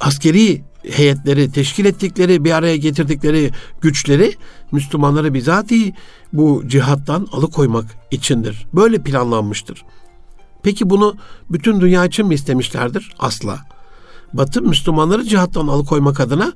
askeri 0.00 0.62
heyetleri 0.90 1.52
teşkil 1.52 1.84
ettikleri, 1.84 2.44
bir 2.44 2.52
araya 2.52 2.76
getirdikleri 2.76 3.50
güçleri 3.80 4.34
Müslümanları 4.72 5.34
bizatihi 5.34 5.94
bu 6.32 6.62
cihattan 6.66 7.28
alıkoymak 7.32 7.84
içindir. 8.10 8.66
Böyle 8.72 9.02
planlanmıştır. 9.02 9.84
Peki 10.62 10.90
bunu 10.90 11.16
bütün 11.50 11.80
dünya 11.80 12.04
için 12.04 12.26
mi 12.26 12.34
istemişlerdir? 12.34 13.14
Asla. 13.18 13.77
Batı 14.32 14.62
Müslümanları 14.62 15.24
cihattan 15.24 15.66
alıkoymak 15.66 16.20
adına 16.20 16.52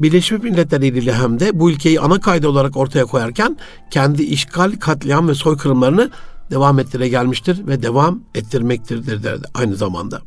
Birleşmiş 0.00 0.42
Milletler 0.42 0.80
ile 0.80 1.14
hem 1.14 1.40
de 1.40 1.60
bu 1.60 1.70
ülkeyi 1.70 2.00
ana 2.00 2.20
kaydı 2.20 2.48
olarak 2.48 2.76
ortaya 2.76 3.04
koyarken 3.04 3.56
kendi 3.90 4.22
işgal, 4.22 4.72
katliam 4.80 5.28
ve 5.28 5.34
soykırımlarını 5.34 6.10
devam 6.50 6.78
ettire 6.78 7.08
gelmiştir 7.08 7.66
ve 7.66 7.82
devam 7.82 8.20
ettirmektedir 8.34 9.22
derdi 9.22 9.46
aynı 9.54 9.76
zamanda. 9.76 10.20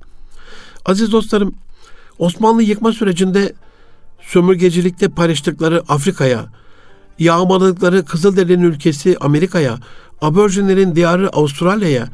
Aziz 0.85 1.11
dostlarım, 1.11 1.55
Osmanlı 2.19 2.63
yıkma 2.63 2.91
sürecinde 2.91 3.53
sömürgecilikte 4.21 5.09
paylaştıkları 5.09 5.83
Afrika'ya, 5.87 6.45
yağmaladıkları 7.19 8.05
Kızılderili 8.05 8.65
ülkesi 8.65 9.17
Amerika'ya, 9.21 9.79
aborjinlerin 10.21 10.95
diyarı 10.95 11.29
Avustralya'ya, 11.29 12.09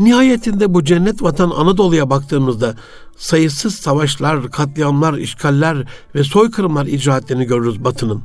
nihayetinde 0.00 0.74
bu 0.74 0.84
cennet 0.84 1.22
vatan 1.22 1.50
Anadolu'ya 1.50 2.10
baktığımızda 2.10 2.74
sayısız 3.16 3.74
savaşlar, 3.74 4.50
katliamlar, 4.50 5.14
işgaller 5.14 5.86
ve 6.14 6.24
soykırımlar 6.24 6.86
icraatlerini 6.86 7.44
görürüz 7.44 7.84
Batı'nın. 7.84 8.22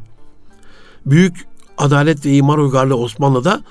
Büyük 1.05 1.45
adalet 1.77 2.25
ve 2.25 2.31
imar 2.31 2.57
uygarlığı 2.57 2.97
Osmanlı'da 2.97 3.61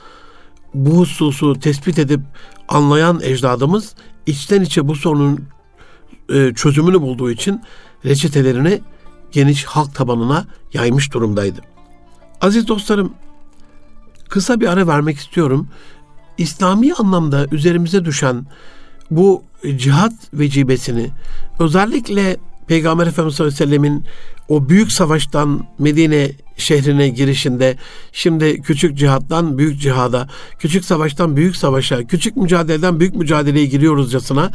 bu 0.75 0.99
hususu 0.99 1.61
tespit 1.61 1.99
edip 1.99 2.21
anlayan 2.69 3.21
ecdadımız 3.23 3.95
içten 4.27 4.61
içe 4.61 4.89
bu 4.89 4.95
sorunun 4.95 5.45
e, 6.33 6.55
çözümünü 6.55 7.01
bulduğu 7.01 7.31
için 7.31 7.61
reçetelerini 8.05 8.81
geniş 9.33 9.65
halk 9.65 9.95
tabanına 9.95 10.45
yaymış 10.73 11.13
durumdaydı. 11.13 11.61
Aziz 12.41 12.69
dostlarım, 12.69 13.13
kısa 14.29 14.61
bir 14.61 14.67
ara 14.67 14.87
vermek 14.87 15.17
istiyorum. 15.17 15.69
İslami 16.39 16.95
anlamda 16.95 17.47
üzerimize 17.53 18.05
düşen 18.05 18.47
bu 19.11 19.43
cihat 19.77 20.13
vecibesini 20.33 21.11
özellikle 21.59 22.37
Peygamber 22.67 23.07
Efendimiz 23.07 23.35
sallallahu 23.35 23.55
aleyhi 23.55 23.71
ve 23.71 23.77
sellemin 23.77 24.05
o 24.49 24.69
büyük 24.69 24.93
savaştan 24.93 25.67
Medine 25.79 26.31
şehrine 26.57 27.09
girişinde 27.09 27.77
şimdi 28.13 28.63
küçük 28.63 28.99
cihattan 28.99 29.59
büyük 29.59 29.81
cihada, 29.81 30.29
küçük 30.59 30.85
savaştan 30.85 31.37
büyük 31.37 31.57
savaşa, 31.57 32.05
küçük 32.05 32.37
mücadeleden 32.37 33.01
büyük 33.01 33.15
mücadeleye 33.15 33.67
giriyoruzcasına 33.67 34.51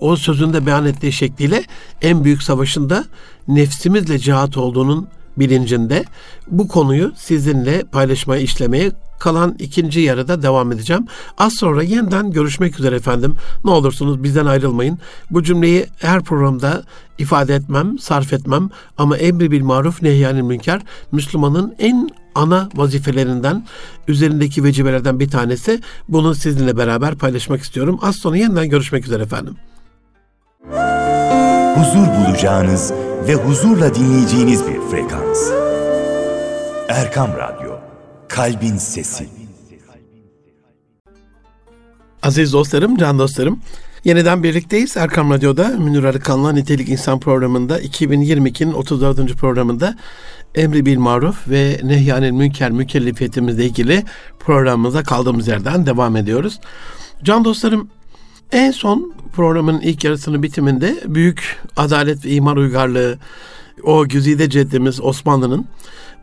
o 0.00 0.16
sözünde 0.16 0.66
beyan 0.66 0.86
ettiği 0.86 1.12
şekliyle 1.12 1.64
en 2.02 2.24
büyük 2.24 2.42
savaşında 2.42 3.04
nefsimizle 3.48 4.18
cihat 4.18 4.56
olduğunun 4.56 5.08
bilincinde 5.36 6.04
bu 6.48 6.68
konuyu 6.68 7.12
sizinle 7.16 7.82
paylaşmaya, 7.82 8.40
işlemeye 8.40 8.92
kalan 9.22 9.56
ikinci 9.58 10.00
yarıda 10.00 10.42
devam 10.42 10.72
edeceğim. 10.72 11.06
Az 11.38 11.52
sonra 11.52 11.82
yeniden 11.82 12.30
görüşmek 12.30 12.78
üzere 12.78 12.96
efendim. 12.96 13.34
Ne 13.64 13.70
olursunuz 13.70 14.22
bizden 14.22 14.46
ayrılmayın. 14.46 14.98
Bu 15.30 15.42
cümleyi 15.42 15.86
her 15.98 16.22
programda 16.22 16.82
ifade 17.18 17.54
etmem, 17.54 17.98
sarf 17.98 18.32
etmem 18.32 18.70
ama 18.98 19.16
emri 19.16 19.50
bil 19.50 19.62
maruf 19.62 20.02
nehyanil 20.02 20.42
münker 20.42 20.82
Müslümanın 21.12 21.74
en 21.78 22.10
ana 22.34 22.68
vazifelerinden, 22.74 23.66
üzerindeki 24.08 24.64
vecibelerden 24.64 25.20
bir 25.20 25.30
tanesi. 25.30 25.80
Bunu 26.08 26.34
sizinle 26.34 26.76
beraber 26.76 27.14
paylaşmak 27.14 27.62
istiyorum. 27.62 27.98
Az 28.02 28.16
sonra 28.16 28.36
yeniden 28.36 28.68
görüşmek 28.68 29.04
üzere 29.04 29.22
efendim. 29.22 29.56
Huzur 31.74 32.06
bulacağınız 32.06 32.92
ve 33.28 33.34
huzurla 33.34 33.94
dinleyeceğiniz 33.94 34.66
bir 34.66 34.80
frekans. 34.90 35.50
Erkam 36.88 37.30
Radyo, 37.36 37.72
Kalbin 38.28 38.76
Sesi. 38.76 39.28
Aziz 42.22 42.52
dostlarım, 42.52 42.96
can 42.96 43.18
dostlarım, 43.18 43.60
Yeniden 44.04 44.42
birlikteyiz. 44.42 44.96
Erkam 44.96 45.30
Radyo'da 45.30 45.68
Münir 45.68 46.04
Arıkan'la 46.04 46.52
Nitelik 46.52 46.88
İnsan 46.88 47.20
programında 47.20 47.80
2022'nin 47.80 48.72
34. 48.72 49.36
programında 49.36 49.96
Emri 50.54 50.86
Bil 50.86 50.98
Maruf 50.98 51.48
ve 51.48 51.80
Nehyanil 51.82 52.30
Münker 52.30 52.70
mükellefiyetimizle 52.70 53.64
ilgili 53.64 54.04
programımıza 54.38 55.02
kaldığımız 55.02 55.48
yerden 55.48 55.86
devam 55.86 56.16
ediyoruz. 56.16 56.60
Can 57.22 57.44
dostlarım 57.44 57.88
en 58.52 58.70
son 58.70 59.12
programın 59.32 59.80
ilk 59.80 60.04
yarısının 60.04 60.42
bitiminde 60.42 61.00
büyük 61.06 61.60
adalet 61.76 62.24
ve 62.24 62.30
iman 62.30 62.56
uygarlığı 62.56 63.18
o 63.82 64.08
güzide 64.08 64.50
ceddimiz 64.50 65.00
Osmanlı'nın 65.00 65.66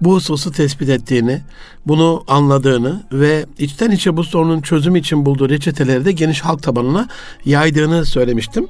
bu 0.02 0.14
hususu 0.14 0.52
tespit 0.52 0.90
ettiğini, 0.90 1.42
bunu 1.88 2.24
anladığını 2.28 3.04
ve 3.12 3.46
içten 3.58 3.92
içe 3.92 4.18
bu 4.18 4.24
sorunun 4.24 4.62
çözümü 4.62 5.00
için 5.00 5.26
bulduğu 5.26 5.50
reçeteleri 5.50 6.06
de 6.06 6.12
geniş 6.12 6.42
halk 6.42 6.64
tabanına 6.64 7.08
yaydığını 7.46 8.06
söylemiştim. 8.06 8.68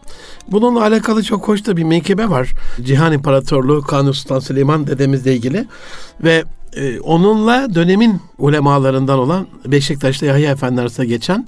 Bununla 0.52 0.82
alakalı 0.82 1.24
çok 1.24 1.48
hoş 1.48 1.66
da 1.66 1.78
bir 1.78 1.84
menkıbe 1.84 2.30
var. 2.30 2.50
Cihan 2.82 3.14
İmparatorluğu 3.14 3.82
Kanuni 3.82 4.14
Sultan 4.14 4.40
Süleyman 4.40 4.88
dedemizle 4.88 5.36
ilgili 5.36 5.68
ve 6.24 6.44
e, 6.76 7.00
onunla 7.00 7.76
dönemin 7.76 8.22
ulemalarından 8.38 9.20
olan 9.20 9.48
Beşiktaş'ta 9.66 10.26
Yahya 10.26 10.52
Efendi 10.52 10.82
arasında 10.82 11.06
geçen 11.06 11.48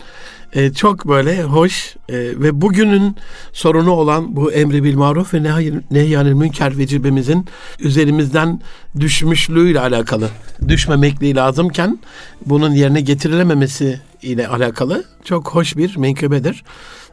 e, 0.53 0.73
çok 0.73 1.07
böyle 1.07 1.43
hoş 1.43 1.95
e, 2.09 2.15
ve 2.17 2.61
bugünün 2.61 3.15
sorunu 3.53 3.91
olan 3.91 4.35
bu 4.35 4.51
emri 4.51 4.83
bil 4.83 4.95
maruf 4.95 5.33
ve 5.33 5.43
nehyanil 5.91 6.33
münker 6.33 6.77
vecibemizin 6.77 7.45
üzerimizden 7.79 8.61
düşmüşlüğüyle 8.99 9.79
alakalı 9.79 10.29
düşmemekliği 10.67 11.35
lazımken 11.35 11.99
bunun 12.45 12.71
yerine 12.71 13.01
getirilememesi 13.01 13.99
ile 14.21 14.47
alakalı 14.47 15.03
çok 15.23 15.47
hoş 15.47 15.77
bir 15.77 15.97
menkıbedir. 15.97 16.63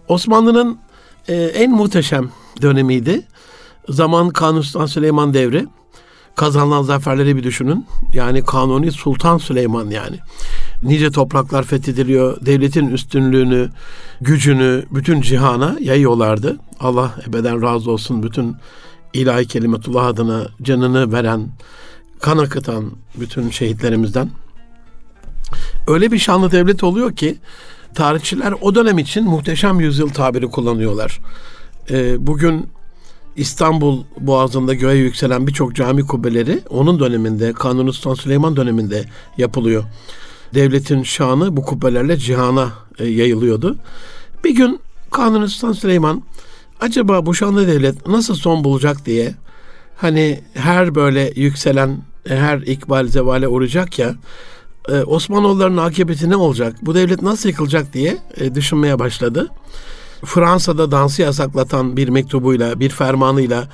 Osmanlı'nın 0.09 0.79
e, 1.29 1.35
en 1.35 1.70
muhteşem 1.70 2.31
dönemiydi. 2.62 3.22
Zaman 3.88 4.31
Kanuni 4.31 4.64
Sultan 4.64 4.87
Süleyman 4.87 5.35
devri 5.35 5.66
kazanılan 6.37 6.83
zaferleri 6.83 7.37
bir 7.37 7.42
düşünün. 7.42 7.87
Yani 8.12 8.44
Kanuni 8.44 8.92
Sultan 8.92 9.38
Süleyman 9.38 9.90
yani. 9.90 10.16
Nice 10.82 11.10
topraklar 11.10 11.62
fethediliyor. 11.62 12.46
Devletin 12.46 12.88
üstünlüğünü, 12.88 13.70
gücünü 14.20 14.84
bütün 14.90 15.20
cihana 15.20 15.76
yayıyorlardı. 15.80 16.56
Allah 16.80 17.14
ebeden 17.28 17.62
razı 17.62 17.90
olsun 17.90 18.22
bütün 18.22 18.56
ilahi 19.12 19.46
kelimetullah 19.46 20.06
adına 20.06 20.48
canını 20.62 21.12
veren, 21.12 21.48
kan 22.20 22.38
akıtan 22.38 22.90
bütün 23.20 23.50
şehitlerimizden. 23.50 24.30
Öyle 25.86 26.12
bir 26.12 26.18
şanlı 26.18 26.52
devlet 26.52 26.84
oluyor 26.84 27.16
ki 27.16 27.38
tarihçiler 27.94 28.54
o 28.60 28.74
dönem 28.74 28.98
için 28.98 29.24
muhteşem 29.24 29.80
yüzyıl 29.80 30.08
tabiri 30.08 30.46
kullanıyorlar. 30.46 31.20
Ee, 31.90 32.26
bugün 32.26 32.66
İstanbul 33.36 34.04
Boğazı'nda 34.20 34.74
göğe 34.74 34.96
yükselen 34.96 35.46
birçok 35.46 35.74
cami 35.74 36.06
kubbeleri 36.06 36.60
onun 36.70 37.00
döneminde, 37.00 37.52
Kanuni 37.52 37.92
Sultan 37.92 38.14
Süleyman 38.14 38.56
döneminde 38.56 39.04
yapılıyor. 39.38 39.84
Devletin 40.54 41.02
şanı 41.02 41.56
bu 41.56 41.62
kubbelerle 41.62 42.16
cihana 42.16 42.72
e, 42.98 43.06
yayılıyordu. 43.06 43.76
Bir 44.44 44.54
gün 44.54 44.80
Kanuni 45.11 45.48
Sultan 45.48 45.72
Süleyman 45.72 46.22
acaba 46.80 47.26
bu 47.26 47.34
şanlı 47.34 47.66
devlet 47.66 48.06
nasıl 48.06 48.34
son 48.34 48.64
bulacak 48.64 49.06
diye 49.06 49.34
hani 49.96 50.40
her 50.54 50.94
böyle 50.94 51.32
yükselen 51.37 51.98
e, 52.30 52.37
her 52.37 52.58
ikbal 52.58 53.06
zevale 53.06 53.48
uğrayacak 53.48 53.98
ya 53.98 54.14
e, 54.88 55.02
Osmanoğullarının 55.02 55.82
akıbeti 55.82 56.30
ne 56.30 56.37
olacak? 56.37 56.76
Bu 56.82 56.94
devlet 56.94 57.22
nasıl 57.22 57.48
yıkılacak 57.48 57.92
diye 57.92 58.18
e, 58.37 58.54
düşünmeye 58.54 58.98
başladı. 58.98 59.48
Fransa'da 60.24 60.90
dansı 60.90 61.22
yasaklatan 61.22 61.96
bir 61.96 62.09
mektubuyla, 62.09 62.81
bir 62.81 62.90
fermanıyla 62.90 63.68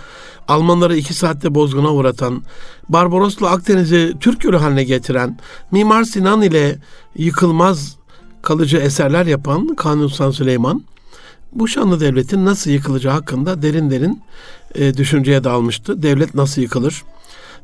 Almanları 0.49 0.97
iki 0.97 1.15
saatte 1.15 1.55
bozguna 1.55 1.93
uğratan, 1.93 2.43
Barbaros'la 2.89 3.51
Akdeniz'i 3.51 4.15
Türk 4.21 4.41
Gölü 4.41 4.57
haline 4.57 4.85
getiren, 4.85 5.39
Mimar 5.71 6.05
Sinan 6.05 6.43
ile 6.43 6.79
yıkılmaz 7.17 7.97
kalıcı 8.43 8.77
eserler 8.77 9.27
yapan 9.27 9.75
Kanuni 9.75 10.11
Süleyman, 10.35 10.85
bu 11.53 11.69
şanlı 11.69 12.01
devletin 12.01 12.45
nasıl 12.45 12.71
yıkılacağı 12.71 13.13
hakkında 13.13 13.63
derin 13.63 13.91
derin 13.91 14.23
e, 14.75 14.97
düşünceye 14.97 15.45
dalmıştı. 15.45 16.03
Devlet 16.03 16.35
nasıl 16.35 16.63
yıkılır? 16.63 17.03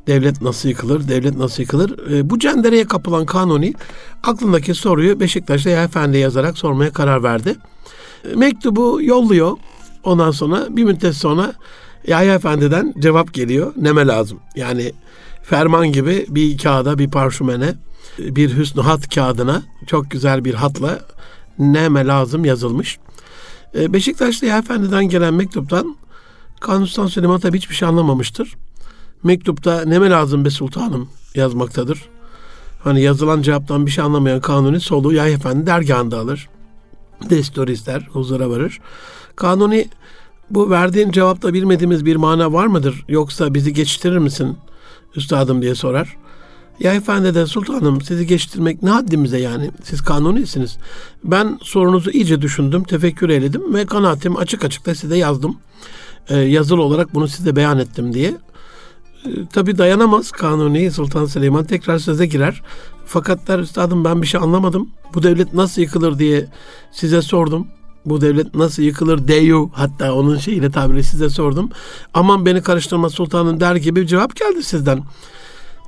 Devlet 0.07 0.43
nasıl 0.43 0.69
yıkılır? 0.69 1.09
Devlet 1.09 1.37
nasıl 1.37 1.63
yıkılır? 1.63 2.13
E, 2.13 2.31
bu 2.31 2.39
cendereye 2.39 2.85
kapılan 2.85 3.27
Kanuni 3.27 3.75
aklındaki 4.23 4.75
soruyu 4.75 5.21
Beşiktaş'ta 5.21 5.71
Efendi 5.71 6.19
yazarak 6.19 6.59
sormaya 6.59 6.93
karar 6.93 7.23
verdi. 7.23 7.57
Mektubu 8.35 9.03
yolluyor. 9.03 9.57
Ondan 10.05 10.31
sonra 10.31 10.67
bir 10.71 10.85
müddet 10.85 11.15
sonra 11.15 11.55
Yahya 12.07 12.35
Efendi'den 12.35 12.95
cevap 12.99 13.35
geliyor. 13.35 13.73
Neme 13.77 14.07
lazım. 14.07 14.41
Yani 14.57 14.93
ferman 15.43 15.93
gibi 15.93 16.27
bir 16.29 16.59
kağıda, 16.59 16.99
bir 16.99 17.11
parşümene, 17.11 17.75
bir 18.19 18.57
hüsnü 18.57 18.83
hat 18.83 19.15
kağıdına 19.15 19.63
çok 19.87 20.11
güzel 20.11 20.45
bir 20.45 20.55
hatla 20.55 21.01
neme 21.59 22.07
lazım 22.07 22.45
yazılmış. 22.45 22.99
E, 23.75 23.93
Beşiktaşlı 23.93 24.47
Yahya 24.47 24.59
Efendi'den 24.61 25.09
gelen 25.09 25.35
mektuptan 25.35 25.97
Kanuni 26.61 26.87
Süleyman 26.87 27.41
tabi 27.41 27.57
hiçbir 27.57 27.75
şey 27.75 27.89
anlamamıştır. 27.89 28.57
Mektupta 29.23 29.85
neme 29.85 30.11
lazım 30.11 30.45
be 30.45 30.51
sultanım 30.51 31.09
yazmaktadır. 31.35 32.09
Hani 32.85 33.03
yazılan 33.03 33.43
cevaptan 33.43 33.87
bir 33.87 33.91
şey 33.91 34.05
anlamayan 34.05 34.41
Kanuni 34.41 34.81
soluğu 34.81 35.13
Yahya 35.13 35.33
Efendi 35.33 35.67
dergahında 35.67 36.19
alır 36.19 36.49
destur 37.31 37.69
ister, 37.69 38.09
huzura 38.13 38.51
varır. 38.51 38.81
Kanuni 39.37 39.89
bu 40.51 40.71
verdiğin 40.71 41.11
cevapta 41.11 41.55
bilmediğimiz 41.55 42.05
bir 42.05 42.17
mana 42.17 42.53
var 42.53 42.67
mıdır 42.67 43.05
yoksa 43.09 43.55
bizi 43.55 43.73
geçiştirir 43.73 44.19
misin 44.19 44.57
üstadım 45.17 45.63
diye 45.63 45.75
sorar. 45.75 46.17
Ya 46.81 46.95
efendi 46.95 47.35
de 47.35 47.47
sultanım 47.47 48.01
sizi 48.01 48.27
geçiştirmek 48.27 48.83
ne 48.83 48.91
haddimize 48.91 49.39
yani 49.39 49.71
siz 49.83 50.01
kanunisiniz. 50.01 50.79
Ben 51.25 51.59
sorunuzu 51.63 52.11
iyice 52.11 52.43
düşündüm, 52.43 52.85
tefekkür 52.85 53.29
eyledim 53.29 53.75
ve 53.75 53.87
kanaatim 53.87 54.37
açık 54.37 54.65
açık 54.65 54.87
da 54.87 54.95
size 54.95 55.17
yazdım. 55.17 55.57
Ee, 56.29 56.37
yazılı 56.37 56.83
olarak 56.83 57.15
bunu 57.15 57.29
size 57.29 57.57
beyan 57.57 57.79
ettim 57.79 58.15
diye. 58.15 58.35
Tabii 59.53 59.79
dayanamaz 59.79 60.31
Kanuni 60.31 60.91
Sultan 60.91 61.27
Süleyman 61.27 61.65
tekrar 61.65 61.99
söze 61.99 62.27
girer. 62.27 62.63
Fakat 63.07 63.49
der 63.49 63.59
üstadım 63.59 64.05
ben 64.05 64.23
bir 64.23 64.27
şey 64.27 64.41
anlamadım. 64.41 64.91
Bu 65.15 65.23
devlet 65.23 65.55
nasıl 65.55 65.83
yıkılır 65.83 66.19
diye 66.19 66.47
size 66.93 67.23
sordum. 67.23 67.67
Bu 68.05 68.21
devlet 68.21 68.55
nasıl 68.55 68.83
yıkılır 68.83 69.29
deyu 69.29 69.71
hatta 69.73 70.15
onun 70.15 70.39
şeyiyle 70.39 70.71
tabiri 70.71 71.05
size 71.05 71.31
sordum. 71.31 71.71
Aman 72.15 72.47
beni 72.47 72.63
karıştırma 72.63 73.11
sultanım 73.11 73.61
der 73.61 73.77
gibi 73.77 74.01
bir 74.01 74.07
cevap 74.07 74.37
geldi 74.37 74.63
sizden. 74.63 75.03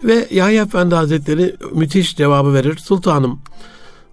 Ve 0.04 0.28
Yahya 0.30 0.62
Efendi 0.62 0.94
Hazretleri 0.94 1.56
müthiş 1.72 2.16
cevabı 2.16 2.54
verir. 2.54 2.76
Sultanım, 2.76 3.40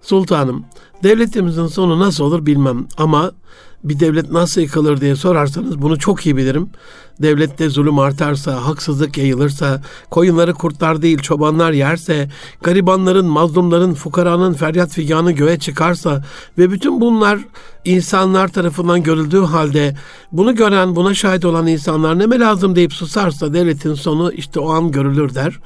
sultanım 0.02 0.64
devletimizin 1.02 1.66
sonu 1.66 2.00
nasıl 2.00 2.24
olur 2.24 2.46
bilmem 2.46 2.86
ama 2.96 3.32
bir 3.84 4.00
devlet 4.00 4.30
nasıl 4.30 4.60
yıkılır 4.60 5.00
diye 5.00 5.16
sorarsanız 5.16 5.82
bunu 5.82 5.98
çok 5.98 6.26
iyi 6.26 6.36
bilirim. 6.36 6.70
Devlette 7.22 7.68
zulüm 7.68 7.98
artarsa, 7.98 8.66
haksızlık 8.66 9.18
yayılırsa, 9.18 9.82
koyunları 10.10 10.54
kurtlar 10.54 11.02
değil 11.02 11.18
çobanlar 11.18 11.72
yerse, 11.72 12.28
garibanların, 12.62 13.26
mazlumların, 13.26 13.94
fukaranın 13.94 14.52
feryat 14.54 14.90
figanı 14.90 15.32
göğe 15.32 15.58
çıkarsa 15.58 16.24
ve 16.58 16.70
bütün 16.70 17.00
bunlar 17.00 17.38
insanlar 17.84 18.48
tarafından 18.48 19.02
görüldüğü 19.02 19.40
halde 19.40 19.96
bunu 20.32 20.54
gören, 20.54 20.96
buna 20.96 21.14
şahit 21.14 21.44
olan 21.44 21.66
insanlar 21.66 22.18
ne 22.18 22.26
mi 22.26 22.40
lazım 22.40 22.76
deyip 22.76 22.92
susarsa 22.92 23.54
devletin 23.54 23.94
sonu 23.94 24.32
işte 24.32 24.60
o 24.60 24.70
an 24.70 24.90
görülür 24.90 25.34
der. 25.34 25.58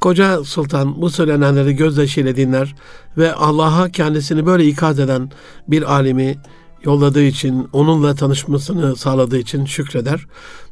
Koca 0.00 0.44
Sultan 0.44 1.02
bu 1.02 1.10
söylenenleri 1.10 1.76
gözyaşıyla 1.76 2.36
dinler 2.36 2.74
ve 3.16 3.34
Allah'a 3.34 3.88
kendisini 3.88 4.46
böyle 4.46 4.64
ikaz 4.64 4.98
eden 4.98 5.30
bir 5.68 5.92
alimi 5.92 6.38
yolladığı 6.84 7.22
için, 7.22 7.68
onunla 7.72 8.14
tanışmasını 8.14 8.96
sağladığı 8.96 9.38
için 9.38 9.64
şükreder. 9.64 10.26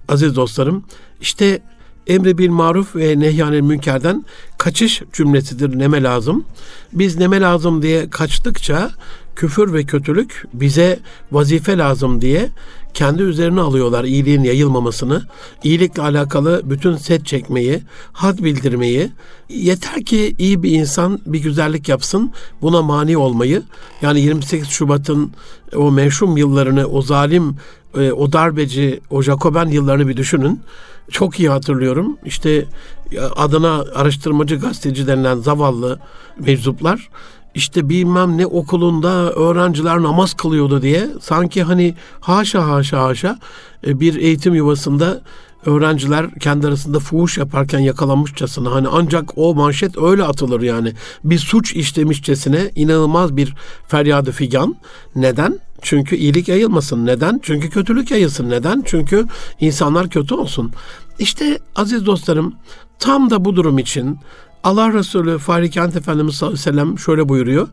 Aziz 0.09 0.37
dostlarım, 0.37 0.85
işte 1.21 1.62
emri 2.07 2.38
bil 2.38 2.51
maruf 2.51 2.97
ve 2.97 3.21
nehyanil 3.21 3.61
münkerden 3.61 4.25
kaçış 4.59 5.03
cümlesidir 5.12 5.79
neme 5.79 6.03
lazım. 6.03 6.45
Biz 6.92 7.16
neme 7.16 7.40
lazım 7.40 7.83
diye 7.83 8.11
kaçtıkça 8.11 8.90
küfür 9.37 9.73
ve 9.73 9.85
kötülük 9.85 10.45
bize 10.55 10.99
vazife 11.33 11.79
lazım 11.79 12.21
diye 12.21 12.49
kendi 12.96 13.22
üzerine 13.22 13.61
alıyorlar 13.61 14.04
iyiliğin 14.04 14.44
yayılmamasını, 14.44 15.22
iyilikle 15.64 16.02
alakalı 16.02 16.62
bütün 16.64 16.96
set 16.96 17.26
çekmeyi, 17.26 17.82
had 18.12 18.38
bildirmeyi. 18.38 19.11
Yeter 19.48 20.04
ki 20.04 20.35
iyi 20.38 20.62
bir 20.62 20.70
insan 20.70 21.20
bir 21.26 21.42
güzellik 21.42 21.88
yapsın, 21.88 22.32
buna 22.62 22.82
mani 22.82 23.16
olmayı. 23.16 23.62
Yani 24.02 24.20
28 24.20 24.68
Şubat'ın 24.68 25.32
o 25.76 25.90
meşhum 25.90 26.37
yıllarını, 26.37 26.87
o 26.87 27.02
zalim, 27.02 27.56
e, 27.96 28.12
o 28.12 28.32
darbeci, 28.32 29.00
o 29.11 29.22
Jacoben 29.22 29.66
yıllarını 29.66 30.09
bir 30.09 30.16
düşünün. 30.16 30.61
Çok 31.11 31.40
iyi 31.40 31.48
hatırlıyorum. 31.48 32.18
İşte 32.24 32.66
adına 33.37 33.85
araştırmacı 33.94 34.56
gazeteci 34.56 35.06
denilen 35.06 35.38
zavallı 35.38 35.98
meczuplar 36.38 37.09
işte 37.57 37.88
bilmem 37.88 38.38
ne 38.38 38.47
okulunda 38.47 39.33
öğrenciler 39.33 40.03
namaz 40.03 40.35
kılıyordu 40.35 40.83
diye 40.83 41.09
sanki 41.21 41.62
hani 41.62 41.95
haşa 42.21 42.69
haşa 42.69 43.03
haşa 43.03 43.38
e, 43.87 44.01
bir 44.01 44.16
eğitim 44.16 44.55
yuvasında 44.55 45.23
öğrenciler 45.66 46.31
kendi 46.40 46.66
arasında 46.66 46.99
fuhuş 46.99 47.38
yaparken 47.38 47.79
yakalanmışçasına 47.79 48.73
hani 48.73 48.88
ancak 48.88 49.38
o 49.38 49.55
manşet 49.55 49.99
öyle 49.99 50.25
atılır 50.25 50.62
yani. 50.62 50.92
Bir 51.25 51.38
suç 51.38 51.73
işlemişçesine 51.73 52.71
inanılmaz 52.75 53.37
bir 53.37 53.55
feryadı 53.88 54.33
figan. 54.33 54.77
Neden? 55.14 55.59
Çünkü 55.83 56.16
iyilik 56.16 56.49
yayılmasın. 56.49 57.07
Neden? 57.07 57.40
Çünkü 57.42 57.71
kötülük 57.71 58.11
yayılsın. 58.11 58.51
Neden? 58.51 58.83
Çünkü 58.87 59.27
insanlar 59.61 60.11
kötü 60.11 60.35
olsun. 60.35 60.73
İşte 61.19 61.59
aziz 61.77 62.07
dostlarım 62.07 62.55
tam 62.99 63.31
da 63.31 63.45
bu 63.45 63.57
durum 63.57 63.79
için 63.79 64.19
Allah 64.64 64.92
Resulü 64.92 65.38
Fahri 65.38 65.71
Kent 65.71 65.97
Efendimiz 65.97 66.35
sallallahu 66.35 66.55
aleyhi 66.55 66.69
ve 66.69 66.73
sellem 66.73 66.99
şöyle 66.99 67.29
buyuruyor 67.29 67.69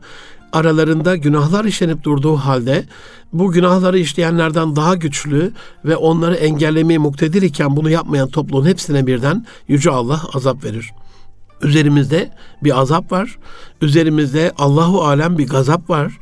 aralarında 0.54 1.16
günahlar 1.16 1.64
işlenip 1.64 2.02
durduğu 2.02 2.36
halde 2.36 2.84
bu 3.32 3.52
günahları 3.52 3.98
işleyenlerden 3.98 4.76
daha 4.76 4.94
güçlü 4.94 5.52
ve 5.84 5.96
onları 5.96 6.34
engellemeye 6.34 6.98
muktedir 6.98 7.42
iken 7.42 7.76
bunu 7.76 7.90
yapmayan 7.90 8.28
topluluğun 8.28 8.66
hepsine 8.66 9.06
birden 9.06 9.46
Yüce 9.68 9.90
Allah 9.90 10.20
azap 10.34 10.64
verir. 10.64 10.90
Üzerimizde 11.62 12.30
bir 12.64 12.80
azap 12.80 13.12
var. 13.12 13.38
Üzerimizde 13.80 14.52
Allahu 14.58 15.04
alem 15.04 15.38
bir 15.38 15.48
gazap 15.48 15.90
var. 15.90 16.12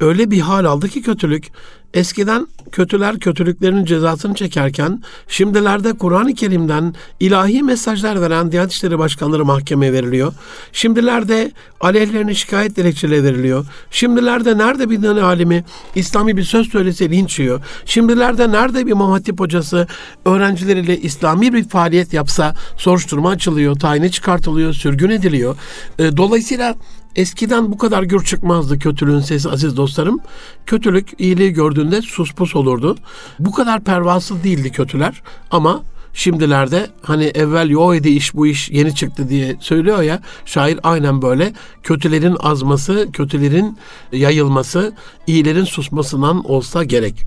Öyle 0.00 0.30
bir 0.30 0.40
hal 0.40 0.64
aldı 0.64 0.88
ki 0.88 1.02
kötülük 1.02 1.50
Eskiden 1.94 2.46
kötüler 2.72 3.18
kötülüklerinin 3.18 3.84
cezasını 3.84 4.34
çekerken 4.34 5.02
şimdilerde 5.28 5.92
Kur'an-ı 5.92 6.34
Kerim'den 6.34 6.94
ilahi 7.20 7.62
mesajlar 7.62 8.20
veren 8.20 8.52
Diyanet 8.52 8.72
İşleri 8.72 8.98
Başkanları 8.98 9.44
mahkemeye 9.44 9.92
veriliyor. 9.92 10.32
Şimdilerde 10.72 11.52
aleyhlerine 11.80 12.34
şikayet 12.34 12.76
dilekçeleri 12.76 13.24
veriliyor. 13.24 13.66
Şimdilerde 13.90 14.58
nerede 14.58 14.90
bir 14.90 15.02
din 15.02 15.16
alimi 15.16 15.64
İslami 15.94 16.36
bir 16.36 16.44
söz 16.44 16.68
söylese 16.68 17.10
linç 17.10 17.38
yiyor. 17.38 17.60
Şimdilerde 17.84 18.52
nerede 18.52 18.86
bir 18.86 18.92
muhatip 18.92 19.40
hocası 19.40 19.86
öğrencileriyle 20.24 20.98
İslami 20.98 21.52
bir 21.52 21.68
faaliyet 21.68 22.12
yapsa 22.12 22.54
soruşturma 22.76 23.30
açılıyor, 23.30 23.78
tayini 23.78 24.10
çıkartılıyor, 24.10 24.72
sürgün 24.72 25.10
ediliyor. 25.10 25.56
Ee, 25.98 26.16
dolayısıyla 26.16 26.74
Eskiden 27.18 27.72
bu 27.72 27.78
kadar 27.78 28.02
gür 28.02 28.24
çıkmazdı 28.24 28.78
kötülüğün 28.78 29.20
sesi 29.20 29.50
aziz 29.50 29.76
dostlarım. 29.76 30.20
Kötülük 30.66 31.20
iyiliği 31.20 31.52
gördüğünde 31.52 32.02
sus 32.02 32.32
pus 32.32 32.56
olurdu. 32.56 32.96
Bu 33.38 33.52
kadar 33.52 33.80
pervasız 33.80 34.44
değildi 34.44 34.72
kötüler 34.72 35.22
ama 35.50 35.82
şimdilerde 36.12 36.86
hani 37.02 37.24
evvel 37.24 37.70
yo 37.70 37.94
idi 37.94 38.08
iş 38.08 38.34
bu 38.34 38.46
iş 38.46 38.70
yeni 38.70 38.94
çıktı 38.94 39.28
diye 39.28 39.56
söylüyor 39.60 40.02
ya 40.02 40.22
şair 40.44 40.80
aynen 40.82 41.22
böyle 41.22 41.52
kötülerin 41.82 42.36
azması, 42.40 43.08
kötülerin 43.12 43.78
yayılması, 44.12 44.92
iyilerin 45.26 45.64
susmasından 45.64 46.50
olsa 46.50 46.84
gerek. 46.84 47.24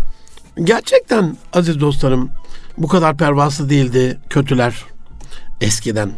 Gerçekten 0.64 1.38
aziz 1.54 1.80
dostlarım 1.80 2.30
bu 2.78 2.88
kadar 2.88 3.18
pervasız 3.18 3.70
değildi 3.70 4.20
kötüler 4.30 4.86
eskiden 5.62 6.12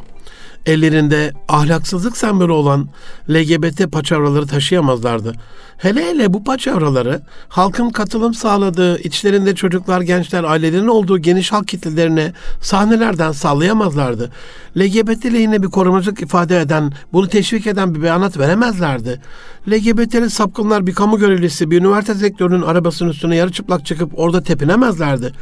ellerinde 0.66 1.34
ahlaksızlık 1.48 2.18
sembolü 2.18 2.52
olan 2.52 2.90
LGBT 3.30 3.92
paçavraları 3.92 4.48
taşıyamazlardı. 4.48 5.34
Hele 5.78 6.06
hele 6.06 6.34
bu 6.34 6.44
paçavraları 6.44 7.22
halkın 7.50 7.90
katılım 7.90 8.34
sağladığı, 8.34 9.00
içlerinde 9.00 9.56
çocuklar, 9.56 10.02
gençler, 10.02 10.44
ailelerin 10.44 10.88
olduğu 10.88 11.18
geniş 11.18 11.52
halk 11.52 11.68
kitlelerine 11.68 12.34
sahnelerden 12.62 13.32
sallayamazlardı. 13.32 14.32
LGBT 14.78 15.26
lehine 15.26 15.64
bir 15.64 15.68
korumacılık 15.68 16.22
ifade 16.22 16.62
eden, 16.62 16.94
bunu 17.14 17.28
teşvik 17.28 17.68
eden 17.68 17.96
bir 17.96 18.02
beyanat 18.02 18.38
veremezlerdi. 18.38 19.22
LGBT'li 19.68 20.30
sapkınlar 20.30 20.88
bir 20.88 20.94
kamu 20.94 21.20
görevlisi, 21.20 21.72
bir 21.72 21.80
üniversite 21.80 22.16
sektörünün 22.16 22.62
arabasının 22.62 23.10
üstüne 23.10 23.36
yarı 23.36 23.52
çıplak 23.52 23.86
çıkıp 23.86 24.20
orada 24.20 24.44
tepinemezlerdi. 24.44 25.34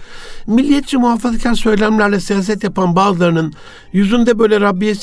Milliyetçi 0.47 0.97
muhafazakar 0.97 1.55
söylemlerle 1.55 2.19
siyaset 2.19 2.63
yapan 2.63 2.95
bazılarının 2.95 3.53
yüzünde 3.93 4.39
böyle 4.39 4.59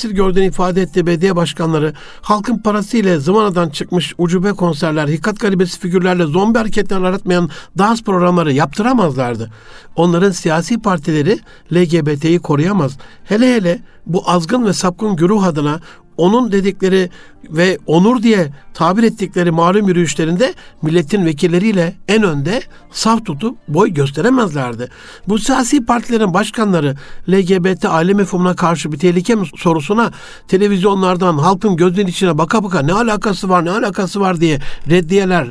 Rabbiyetsiz 0.09 0.15
gördüğünü 0.15 0.45
ifade 0.45 0.81
ettiği 0.81 1.05
belediye 1.05 1.35
başkanları 1.35 1.93
halkın 2.21 2.57
parasıyla 2.57 3.19
zıvanadan 3.19 3.69
çıkmış 3.69 4.13
ucube 4.17 4.53
konserler, 4.53 5.07
hikat 5.07 5.39
garibesi 5.39 5.79
figürlerle 5.79 6.25
zombi 6.25 6.57
hareketler 6.57 7.01
aratmayan 7.01 7.49
dans 7.77 8.03
programları 8.03 8.53
yaptıramazlardı. 8.53 9.51
Onların 9.95 10.31
siyasi 10.31 10.81
partileri 10.81 11.39
LGBT'yi 11.73 12.39
koruyamaz. 12.39 12.97
Hele 13.23 13.55
hele 13.55 13.79
bu 14.05 14.23
azgın 14.25 14.65
ve 14.65 14.73
sapkın 14.73 15.15
güruh 15.15 15.43
adına 15.43 15.79
onun 16.19 16.51
dedikleri 16.51 17.09
ve 17.49 17.77
onur 17.87 18.23
diye 18.23 18.49
tabir 18.73 19.03
ettikleri 19.03 19.51
malum 19.51 19.87
yürüyüşlerinde 19.87 20.53
milletin 20.81 21.25
vekilleriyle 21.25 21.95
en 22.07 22.23
önde 22.23 22.61
saf 22.91 23.25
tutup 23.25 23.57
boy 23.67 23.89
gösteremezlerdi. 23.89 24.89
Bu 25.27 25.39
siyasi 25.39 25.85
partilerin 25.85 26.33
başkanları 26.33 26.95
LGBT 27.29 27.85
aile 27.85 28.13
mefhumuna 28.13 28.55
karşı 28.55 28.91
bir 28.91 28.97
tehlike 28.97 29.35
mi 29.35 29.47
sorusuna 29.55 30.11
televizyonlardan 30.47 31.37
halkın 31.37 31.75
gözünün 31.75 32.07
içine 32.07 32.37
baka 32.37 32.63
baka 32.63 32.79
ne 32.79 32.93
alakası 32.93 33.49
var 33.49 33.65
ne 33.65 33.71
alakası 33.71 34.19
var 34.19 34.41
diye 34.41 34.59
reddiyeler 34.89 35.47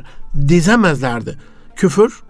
dizemezlerdi. 0.49 1.39
Küfür 1.77 2.23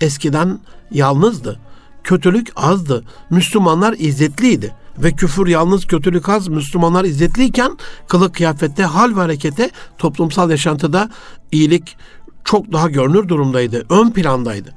eskiden 0.00 0.58
yalnızdı. 0.90 1.60
Kötülük 2.04 2.52
azdı. 2.56 3.04
Müslümanlar 3.30 3.94
izzetliydi 3.98 4.74
ve 4.98 5.12
küfür 5.12 5.46
yalnız 5.46 5.86
kötülük 5.86 6.28
az 6.28 6.48
Müslümanlar 6.48 7.04
izzetliyken 7.04 7.78
kılık 8.08 8.34
kıyafette 8.34 8.84
hal 8.84 9.16
ve 9.16 9.20
harekete 9.20 9.70
toplumsal 9.98 10.50
yaşantıda 10.50 11.10
iyilik 11.52 11.96
çok 12.44 12.72
daha 12.72 12.88
görünür 12.88 13.28
durumdaydı. 13.28 13.86
Ön 13.90 14.10
plandaydı. 14.10 14.72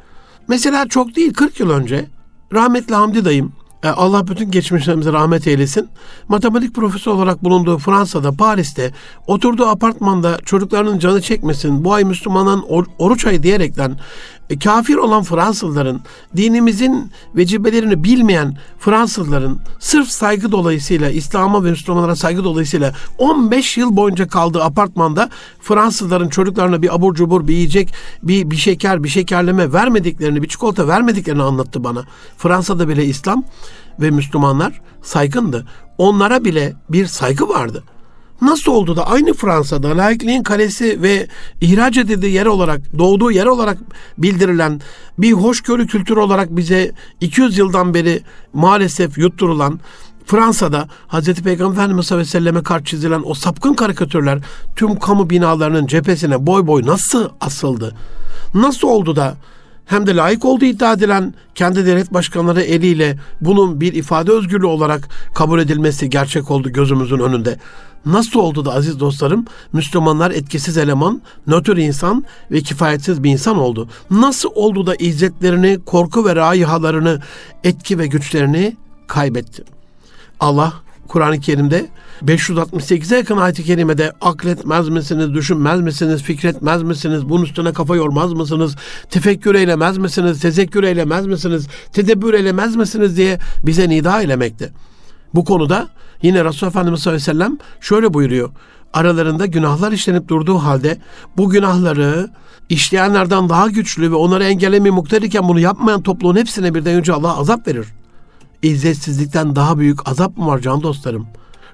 Mesela 0.48 0.88
çok 0.88 1.16
değil 1.16 1.34
40 1.34 1.60
yıl 1.60 1.70
önce 1.70 2.06
rahmetli 2.54 2.96
Hamdi 2.96 3.26
dayım 3.26 3.54
e, 3.84 3.90
Allah 3.90 4.28
bütün 4.28 4.52
geçmişlerimize 4.52 5.14
rahmet 5.14 5.48
eylesin. 5.48 5.90
Matematik 6.28 6.76
profesörü 6.76 7.16
olarak 7.16 7.44
bulunduğu 7.44 7.78
Fransa'da, 7.78 8.32
Paris'te 8.32 8.92
oturduğu 9.28 9.66
apartmanda 9.66 10.38
çocuklarının 10.46 11.00
canı 11.00 11.22
çekmesin, 11.22 11.84
bu 11.84 11.94
ay 11.94 12.04
Müslümanların 12.04 12.62
or- 12.62 12.88
oruç 12.98 13.26
ayı 13.26 13.44
diyerekten 13.44 14.00
e, 14.50 14.60
kafir 14.60 14.96
olan 14.96 15.24
Fransızların, 15.24 16.02
dinimizin 16.38 17.12
vecibelerini 17.36 18.04
bilmeyen 18.04 18.58
Fransızların 18.80 19.60
sırf 19.80 20.08
saygı 20.08 20.52
dolayısıyla, 20.52 21.10
İslam'a 21.10 21.64
ve 21.64 21.70
Müslümanlara 21.70 22.16
saygı 22.16 22.44
dolayısıyla 22.44 22.94
15 23.18 23.78
yıl 23.78 23.96
boyunca 23.96 24.28
kaldığı 24.28 24.64
apartmanda 24.64 25.30
Fransızların 25.62 26.30
çocuklarına 26.30 26.82
bir 26.82 26.96
abur 26.96 27.16
cubur, 27.16 27.48
bir 27.48 27.54
yiyecek, 27.54 27.94
bir, 28.24 28.52
bir 28.52 28.56
şeker, 28.56 29.04
bir 29.04 29.10
şekerleme 29.10 29.74
vermediklerini, 29.74 30.44
bir 30.44 30.48
çikolata 30.48 30.88
vermediklerini 30.88 31.44
anlattı 31.44 31.84
bana. 31.84 32.04
Fransa'da 32.38 32.88
bile 32.88 33.06
İslam 33.06 33.44
ve 34.00 34.12
Müslümanlar 34.12 34.82
saygındı. 35.02 35.66
Onlara 35.98 36.46
bile 36.46 36.74
bir 36.90 37.06
saygı 37.06 37.50
vardı. 37.50 37.84
Nasıl 38.42 38.72
oldu 38.72 38.96
da 38.96 39.08
aynı 39.08 39.34
Fransa'da 39.34 39.98
laikliğin 39.98 40.44
kalesi 40.44 41.02
ve 41.02 41.28
ihraç 41.62 41.98
edildiği 41.98 42.34
yer 42.34 42.46
olarak, 42.46 42.82
doğduğu 43.00 43.32
yer 43.32 43.46
olarak 43.46 43.78
bildirilen 44.18 44.82
bir 45.18 45.32
hoşgörü 45.32 45.88
kültürü 45.88 46.20
olarak 46.20 46.56
bize 46.56 46.92
200 47.22 47.58
yıldan 47.58 47.94
beri 47.94 48.22
maalesef 48.54 49.18
yutturulan 49.18 49.80
Fransa'da 50.26 50.88
Hz. 51.08 51.34
Peygamber 51.34 51.74
Efendimiz 51.74 52.06
sallallahu 52.06 52.22
aleyhi 52.22 52.36
ve 52.36 52.40
selleme 52.40 52.64
karşı 52.64 52.86
çizilen 52.86 53.22
o 53.26 53.34
sapkın 53.34 53.74
karikatürler 53.74 54.40
tüm 54.76 55.00
kamu 55.00 55.30
binalarının 55.30 55.88
cephesine 55.88 56.48
boy 56.48 56.68
boy 56.68 56.86
nasıl 56.86 57.30
asıldı? 57.42 57.96
Nasıl 58.54 58.88
oldu 58.88 59.16
da 59.16 59.38
hem 59.86 60.08
de 60.08 60.16
layık 60.16 60.46
olduğu 60.46 60.66
iddia 60.66 60.94
edilen 60.94 61.34
kendi 61.56 61.86
devlet 61.86 62.14
başkanları 62.14 62.62
eliyle 62.62 63.18
bunun 63.42 63.82
bir 63.82 63.94
ifade 63.94 64.32
özgürlüğü 64.32 64.66
olarak 64.66 65.10
kabul 65.36 65.60
edilmesi 65.60 66.10
gerçek 66.10 66.52
oldu 66.52 66.70
gözümüzün 66.70 67.20
önünde. 67.20 67.58
Nasıl 68.06 68.40
oldu 68.40 68.66
da 68.66 68.74
aziz 68.74 69.00
dostlarım 69.00 69.46
Müslümanlar 69.74 70.32
etkisiz 70.32 70.78
eleman, 70.78 71.22
nötr 71.48 71.78
insan 71.78 72.26
ve 72.52 72.62
kifayetsiz 72.62 73.24
bir 73.24 73.32
insan 73.32 73.58
oldu? 73.58 73.90
Nasıl 74.12 74.50
oldu 74.56 74.88
da 74.88 74.96
izzetlerini, 74.96 75.80
korku 75.86 76.26
ve 76.26 76.36
raihalarını, 76.36 77.22
etki 77.64 78.00
ve 78.00 78.08
güçlerini 78.08 78.78
kaybetti? 79.08 79.64
Allah 80.40 80.74
Kur'an-ı 81.08 81.40
Kerim'de 81.40 81.90
568'e 82.26 83.18
yakın 83.18 83.38
ayet-i 83.38 83.64
kerimede 83.64 84.12
akletmez 84.22 84.90
misiniz, 84.90 85.34
düşünmez 85.34 85.82
misiniz, 85.82 86.24
fikretmez 86.24 86.84
misiniz, 86.84 87.30
bunun 87.30 87.44
üstüne 87.44 87.74
kafa 87.74 87.96
yormaz 87.96 88.34
mısınız, 88.34 88.76
tefekkür 89.10 89.56
eylemez 89.56 89.98
misiniz, 89.98 90.42
tezekkür 90.42 90.84
eylemez 90.84 91.26
misiniz, 91.26 91.68
tedebbür 91.94 92.34
eylemez 92.34 92.76
misiniz 92.76 93.18
diye 93.18 93.40
bize 93.64 93.90
nida 93.90 94.22
eylemekte. 94.22 94.70
Bu 95.34 95.46
konuda 95.46 95.88
yine 96.22 96.46
Resulullah 96.46 96.72
Efendimiz 96.72 97.00
sallallahu 97.00 97.22
aleyhi 97.22 97.40
ve 97.40 97.44
sellem 97.44 97.58
şöyle 97.82 98.14
buyuruyor. 98.14 98.50
Aralarında 98.94 99.46
günahlar 99.46 99.92
işlenip 99.92 100.28
durduğu 100.28 100.58
halde 100.58 100.98
bu 101.38 101.50
günahları 101.50 102.30
işleyenlerden 102.70 103.50
daha 103.50 103.68
güçlü 103.68 104.12
ve 104.12 104.16
onları 104.16 104.44
engellemeye 104.44 104.92
muhtar 104.92 105.22
bunu 105.48 105.60
yapmayan 105.60 106.02
topluluğun 106.02 106.36
hepsine 106.36 106.76
birden 106.76 106.96
önce 106.96 107.14
Allah 107.14 107.38
azap 107.38 107.68
verir. 107.68 107.88
İzzetsizlikten 108.62 109.56
daha 109.56 109.80
büyük 109.80 110.10
azap 110.10 110.38
mı 110.38 110.48
var 110.48 110.60
can 110.60 110.84
dostlarım? 110.84 111.28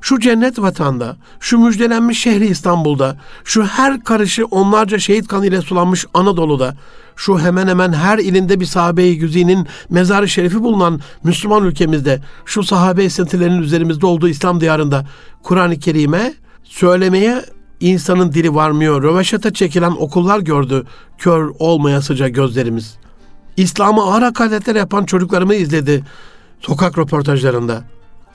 Şu 0.06 0.20
cennet 0.20 0.62
vatanda, 0.62 1.18
şu 1.40 1.58
müjdelenmiş 1.58 2.22
şehri 2.22 2.48
İstanbul'da, 2.48 3.18
şu 3.44 3.66
her 3.66 4.04
karışı 4.04 4.46
onlarca 4.46 5.00
şehit 5.00 5.28
kanıyla 5.28 5.62
sulanmış 5.62 6.06
Anadolu'da, 6.14 6.76
şu 7.16 7.40
hemen 7.40 7.68
hemen 7.68 7.94
her 7.94 8.18
ilinde 8.18 8.60
bir 8.60 8.66
sahabe-i 8.66 9.18
güzinin 9.18 9.68
mezarı 9.90 10.30
şerifi 10.30 10.64
bulunan 10.64 11.00
Müslüman 11.24 11.66
ülkemizde, 11.66 12.22
şu 12.46 12.64
sahabe 12.64 13.04
esintilerinin 13.04 13.62
üzerimizde 13.62 14.06
olduğu 14.06 14.28
İslam 14.28 14.62
diyarında 14.62 15.06
Kur'an-ı 15.44 15.80
Kerim'e 15.80 16.34
söylemeye 16.64 17.46
insanın 17.80 18.34
dili 18.34 18.56
varmıyor. 18.56 19.04
Röveşata 19.04 19.54
çekilen 19.54 19.92
okullar 19.92 20.40
gördü 20.40 20.84
kör 21.18 21.52
olmayasıca 21.60 22.28
gözlerimiz. 22.28 22.98
İslam'ı 23.58 24.02
ağır 24.02 24.22
hakaretler 24.22 24.76
yapan 24.76 25.06
çocuklarımı 25.06 25.56
izledi 25.56 26.04
sokak 26.60 26.98
röportajlarında. 26.98 27.84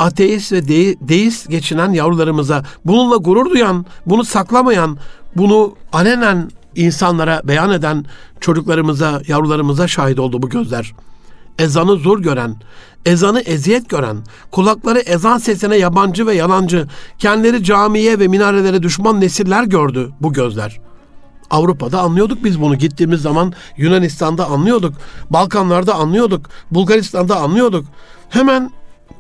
Ateist 0.00 0.52
ve 0.52 0.68
de- 0.68 1.08
deist 1.08 1.50
geçinen 1.50 1.92
yavrularımıza 1.92 2.64
bununla 2.84 3.16
gurur 3.16 3.50
duyan, 3.50 3.86
bunu 4.06 4.24
saklamayan, 4.24 4.98
bunu 5.36 5.74
alenen 5.92 6.50
insanlara 6.76 7.40
beyan 7.44 7.70
eden 7.70 8.04
çocuklarımıza, 8.40 9.22
yavrularımıza 9.28 9.88
şahit 9.88 10.18
oldu 10.18 10.42
bu 10.42 10.48
gözler. 10.48 10.92
Ezanı 11.58 11.96
zor 11.96 12.18
gören, 12.18 12.56
ezanı 13.06 13.40
eziyet 13.40 13.88
gören, 13.88 14.16
kulakları 14.50 14.98
ezan 14.98 15.38
sesine 15.38 15.76
yabancı 15.76 16.26
ve 16.26 16.34
yalancı, 16.34 16.88
kendileri 17.18 17.64
camiye 17.64 18.18
ve 18.18 18.28
minarelere 18.28 18.82
düşman 18.82 19.20
nesiller 19.20 19.64
gördü 19.64 20.10
bu 20.20 20.32
gözler. 20.32 20.80
Avrupa'da 21.50 22.00
anlıyorduk 22.00 22.44
biz 22.44 22.60
bunu. 22.60 22.76
Gittiğimiz 22.76 23.22
zaman 23.22 23.52
Yunanistan'da 23.76 24.46
anlıyorduk. 24.46 24.94
Balkanlarda 25.30 25.94
anlıyorduk. 25.94 26.46
Bulgaristan'da 26.70 27.36
anlıyorduk. 27.36 27.84
Hemen 28.28 28.70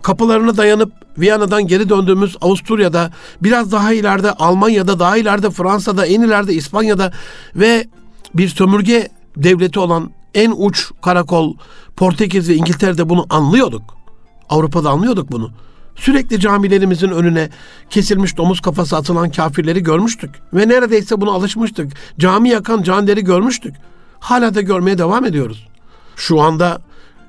kapılarına 0.02 0.56
dayanıp 0.56 0.92
Viyana'dan 1.18 1.66
geri 1.66 1.88
döndüğümüz 1.88 2.36
Avusturya'da, 2.40 3.10
biraz 3.42 3.72
daha 3.72 3.92
ileride 3.92 4.32
Almanya'da, 4.32 4.98
daha 4.98 5.16
ileride 5.16 5.50
Fransa'da, 5.50 6.06
en 6.06 6.22
ileride 6.22 6.54
İspanya'da 6.54 7.12
ve 7.56 7.88
bir 8.34 8.48
sömürge 8.48 9.08
devleti 9.36 9.80
olan 9.80 10.10
en 10.34 10.52
uç 10.56 10.90
karakol 11.02 11.54
Portekiz 11.96 12.48
ve 12.48 12.54
İngiltere'de 12.54 13.08
bunu 13.08 13.26
anlıyorduk. 13.30 13.82
Avrupa'da 14.48 14.90
anlıyorduk 14.90 15.32
bunu. 15.32 15.50
Sürekli 15.96 16.40
camilerimizin 16.40 17.08
önüne 17.08 17.50
kesilmiş 17.90 18.36
domuz 18.36 18.60
kafası 18.60 18.96
atılan 18.96 19.30
kafirleri 19.30 19.82
görmüştük. 19.82 20.30
Ve 20.54 20.68
neredeyse 20.68 21.20
buna 21.20 21.30
alışmıştık. 21.30 21.92
Cami 22.18 22.48
yakan 22.48 22.82
canileri 22.82 23.24
görmüştük. 23.24 23.74
Hala 24.20 24.54
da 24.54 24.60
görmeye 24.60 24.98
devam 24.98 25.24
ediyoruz. 25.24 25.68
Şu 26.16 26.40
anda 26.40 26.80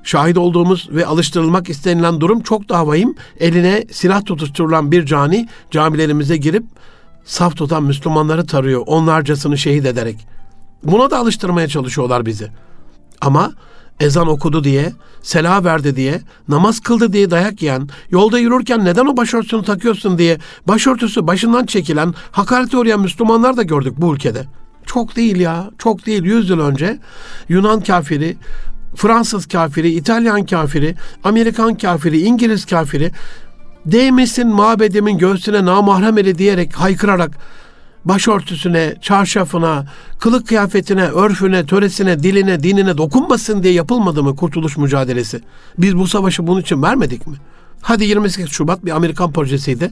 şahit 0.02 0.38
olduğumuz 0.38 0.88
ve 0.90 1.06
alıştırılmak 1.06 1.68
istenilen 1.68 2.20
durum 2.20 2.40
çok 2.40 2.68
daha 2.68 2.86
vahim. 2.86 3.14
Eline 3.40 3.84
silah 3.92 4.24
tutuşturulan 4.24 4.92
bir 4.92 5.06
cani 5.06 5.48
camilerimize 5.70 6.36
girip 6.36 6.64
saf 7.24 7.56
tutan 7.56 7.82
Müslümanları 7.82 8.46
tarıyor 8.46 8.82
onlarcasını 8.86 9.58
şehit 9.58 9.86
ederek. 9.86 10.26
Buna 10.82 11.10
da 11.10 11.18
alıştırmaya 11.18 11.68
çalışıyorlar 11.68 12.26
bizi. 12.26 12.48
Ama 13.20 13.52
ezan 14.00 14.28
okudu 14.28 14.64
diye, 14.64 14.92
sela 15.22 15.64
verdi 15.64 15.96
diye, 15.96 16.20
namaz 16.48 16.80
kıldı 16.80 17.12
diye 17.12 17.30
dayak 17.30 17.62
yiyen, 17.62 17.88
yolda 18.10 18.38
yürürken 18.38 18.84
neden 18.84 19.06
o 19.06 19.16
başörtüsünü 19.16 19.64
takıyorsun 19.64 20.18
diye 20.18 20.38
başörtüsü 20.68 21.26
başından 21.26 21.66
çekilen, 21.66 22.14
hakarete 22.30 22.76
uğrayan 22.76 23.00
Müslümanlar 23.00 23.56
da 23.56 23.62
gördük 23.62 23.94
bu 23.96 24.14
ülkede. 24.14 24.44
Çok 24.86 25.16
değil 25.16 25.40
ya, 25.40 25.70
çok 25.78 26.06
değil. 26.06 26.24
Yüz 26.24 26.50
yıl 26.50 26.60
önce 26.60 26.98
Yunan 27.48 27.80
kafiri, 27.80 28.36
Fransız 28.96 29.46
kafiri, 29.46 29.90
İtalyan 29.90 30.46
kafiri, 30.46 30.94
Amerikan 31.24 31.74
kafiri, 31.74 32.20
İngiliz 32.20 32.64
kafiri 32.64 33.10
değmesin 33.86 34.48
mabedimin 34.48 35.18
göğsüne 35.18 35.64
namahrem 35.64 36.18
eli 36.18 36.38
diyerek 36.38 36.74
haykırarak 36.74 37.38
başörtüsüne, 38.04 38.94
çarşafına, 39.00 39.86
kılık 40.18 40.48
kıyafetine, 40.48 41.04
örfüne, 41.04 41.66
töresine, 41.66 42.22
diline, 42.22 42.62
dinine 42.62 42.98
dokunmasın 42.98 43.62
diye 43.62 43.72
yapılmadı 43.72 44.22
mı 44.22 44.36
kurtuluş 44.36 44.76
mücadelesi? 44.76 45.40
Biz 45.78 45.96
bu 45.96 46.06
savaşı 46.06 46.46
bunun 46.46 46.60
için 46.60 46.82
vermedik 46.82 47.26
mi? 47.26 47.36
Hadi 47.82 48.04
28 48.04 48.48
Şubat 48.50 48.84
bir 48.84 48.90
Amerikan 48.90 49.32
projesiydi. 49.32 49.90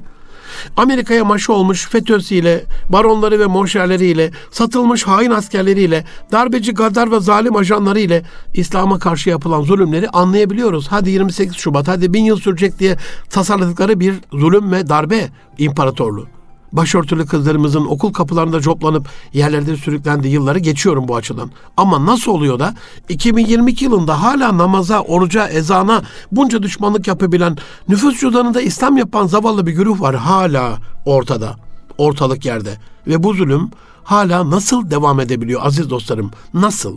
Amerika'ya 0.77 1.25
maşı 1.25 1.53
olmuş 1.53 1.89
FETÖ'süyle, 1.89 2.65
baronları 2.89 3.41
ve 3.41 3.47
monşerleriyle, 3.47 4.31
satılmış 4.51 5.07
hain 5.07 5.31
askerleriyle, 5.31 6.05
darbeci, 6.33 6.75
gaddar 6.75 7.11
ve 7.11 7.21
zalim 7.21 7.57
ajanlarıyla 7.57 8.23
İslam'a 8.55 8.99
karşı 8.99 9.31
yapılan 9.31 9.63
zulümleri 9.63 10.09
anlayabiliyoruz. 10.09 10.87
Hadi 10.89 11.11
28 11.11 11.57
Şubat, 11.57 11.89
hadi 11.89 12.13
bin 12.15 12.25
yıl 12.25 12.37
sürecek 12.37 12.79
diye 12.79 12.97
tasarladıkları 13.31 14.01
bir 14.01 14.15
zulüm 14.33 14.73
ve 14.73 14.89
darbe 14.89 15.29
imparatorluğu 15.59 16.40
başörtülü 16.73 17.27
kızlarımızın 17.27 17.87
okul 17.87 18.13
kapılarında 18.13 18.61
coplanıp 18.61 19.09
yerlerde 19.33 19.77
sürüklendiği 19.77 20.35
yılları 20.35 20.59
geçiyorum 20.59 21.09
bu 21.09 21.17
açıdan. 21.17 21.51
Ama 21.77 22.07
nasıl 22.07 22.33
oluyor 22.33 22.59
da 22.59 22.75
2022 23.09 23.85
yılında 23.85 24.23
hala 24.23 24.59
namaza, 24.59 25.01
oruca, 25.01 25.49
ezana 25.49 26.03
bunca 26.33 26.63
düşmanlık 26.63 27.07
yapabilen, 27.07 27.57
nüfus 27.89 28.21
cüzdanında 28.21 28.61
İslam 28.61 28.97
yapan 28.97 29.27
zavallı 29.27 29.67
bir 29.67 29.73
güruh 29.73 30.01
var 30.01 30.17
hala 30.17 30.79
ortada, 31.05 31.57
ortalık 31.99 32.45
yerde. 32.45 32.79
Ve 33.07 33.23
bu 33.23 33.35
zulüm 33.35 33.71
hala 34.05 34.51
nasıl 34.51 34.91
devam 34.91 35.21
edebiliyor 35.21 35.61
aziz 35.65 35.91
dostlarım? 35.91 36.31
Nasıl? 36.55 36.97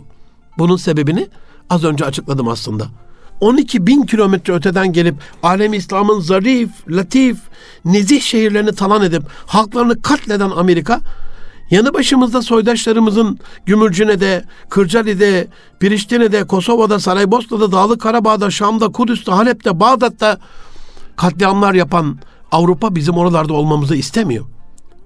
Bunun 0.58 0.76
sebebini 0.76 1.28
az 1.70 1.84
önce 1.84 2.04
açıkladım 2.04 2.48
aslında. 2.48 2.86
12 3.40 3.86
bin 3.86 4.02
kilometre 4.02 4.52
öteden 4.52 4.92
gelip 4.92 5.14
alem 5.42 5.74
İslam'ın 5.74 6.20
zarif, 6.20 6.70
latif, 6.88 7.38
nezih 7.84 8.20
şehirlerini 8.20 8.72
talan 8.72 9.02
edip 9.02 9.22
halklarını 9.46 10.02
katleden 10.02 10.50
Amerika, 10.50 11.00
yanı 11.70 11.94
başımızda 11.94 12.42
soydaşlarımızın 12.42 13.38
Gümülcine'de, 13.66 14.44
Kırcali'de, 14.68 15.48
Priştine'de, 15.80 16.44
Kosova'da, 16.44 17.00
Saraybosna'da, 17.00 17.72
Dağlık 17.72 18.00
Karabağ'da, 18.00 18.50
Şam'da, 18.50 18.88
Kudüs'te, 18.88 19.32
Halep'te, 19.32 19.80
Bağdat'ta 19.80 20.38
katliamlar 21.16 21.74
yapan 21.74 22.18
Avrupa 22.52 22.94
bizim 22.94 23.14
oralarda 23.14 23.52
olmamızı 23.52 23.96
istemiyor. 23.96 24.44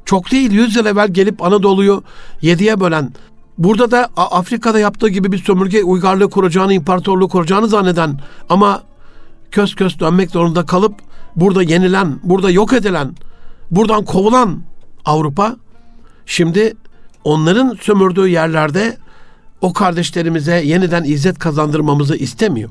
Çok 0.05 0.31
değil, 0.31 0.53
yüz 0.53 0.77
yıl 0.77 0.87
evvel 0.87 1.09
gelip 1.09 1.43
Anadolu'yu 1.43 2.03
yediye 2.43 2.81
bölen, 2.81 3.13
Burada 3.59 3.91
da 3.91 4.09
Afrika'da 4.17 4.79
yaptığı 4.79 5.09
gibi 5.09 5.33
bir 5.33 5.39
sömürge 5.39 5.85
uygarlığı 5.85 6.31
kuracağını, 6.31 6.73
imparatorluğu 6.73 7.29
kuracağını 7.29 7.69
zanneden 7.69 8.21
ama 8.49 8.83
kös 9.51 9.75
kös 9.75 9.99
dönmek 10.01 10.31
zorunda 10.31 10.67
kalıp 10.67 10.95
burada 11.37 11.63
yenilen, 11.63 12.21
burada 12.23 12.51
yok 12.51 12.73
edilen, 12.73 13.17
buradan 13.71 14.05
kovulan 14.05 14.63
Avrupa 15.05 15.57
şimdi 16.27 16.75
onların 17.25 17.79
sömürdüğü 17.81 18.29
yerlerde 18.29 18.97
o 19.61 19.73
kardeşlerimize 19.73 20.63
yeniden 20.65 21.05
izzet 21.05 21.39
kazandırmamızı 21.39 22.17
istemiyor. 22.17 22.71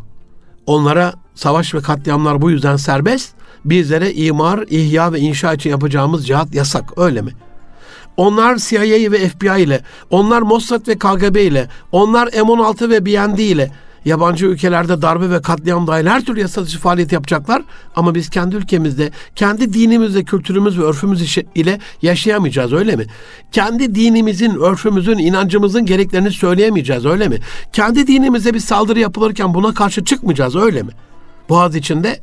Onlara 0.65 1.13
savaş 1.35 1.73
ve 1.73 1.81
katliamlar 1.81 2.41
bu 2.41 2.51
yüzden 2.51 2.75
serbest. 2.75 3.33
Bizlere 3.65 4.13
imar, 4.13 4.65
ihya 4.69 5.13
ve 5.13 5.19
inşa 5.19 5.53
için 5.53 5.69
yapacağımız 5.69 6.27
cihat 6.27 6.55
yasak. 6.55 6.97
Öyle 6.97 7.21
mi? 7.21 7.31
Onlar 8.18 8.57
CIA 8.57 9.11
ve 9.11 9.30
FBI 9.30 9.61
ile, 9.61 9.82
onlar 10.09 10.41
Mossad 10.41 10.88
ve 10.88 10.95
KGB 10.95 11.36
ile, 11.36 11.68
onlar 11.91 12.28
M16 12.28 12.89
ve 12.89 13.05
BND 13.05 13.38
ile 13.38 13.72
yabancı 14.05 14.45
ülkelerde 14.45 15.01
darbe 15.01 15.30
ve 15.30 15.41
katliam 15.41 15.88
dahil 15.88 16.05
her 16.05 16.26
türlü 16.26 16.39
yasa 16.39 16.65
dışı 16.65 16.80
faaliyet 16.80 17.11
yapacaklar. 17.11 17.61
Ama 17.95 18.15
biz 18.15 18.30
kendi 18.30 18.55
ülkemizde, 18.55 19.11
kendi 19.36 19.74
dinimizde, 19.74 20.24
kültürümüz 20.24 20.80
ve 20.80 20.84
örfümüz 20.84 21.38
ile 21.55 21.80
yaşayamayacağız 22.01 22.74
öyle 22.74 22.95
mi? 22.95 23.05
Kendi 23.51 23.95
dinimizin, 23.95 24.55
örfümüzün, 24.55 25.18
inancımızın 25.18 25.86
gereklerini 25.86 26.32
söyleyemeyeceğiz 26.32 27.05
öyle 27.05 27.28
mi? 27.28 27.39
Kendi 27.74 28.07
dinimize 28.07 28.53
bir 28.53 28.59
saldırı 28.59 28.99
yapılırken 28.99 29.53
buna 29.53 29.74
karşı 29.74 30.05
çıkmayacağız 30.05 30.55
öyle 30.55 30.84
mi? 30.84 30.91
Boğaz 31.49 31.76
içinde 31.76 32.20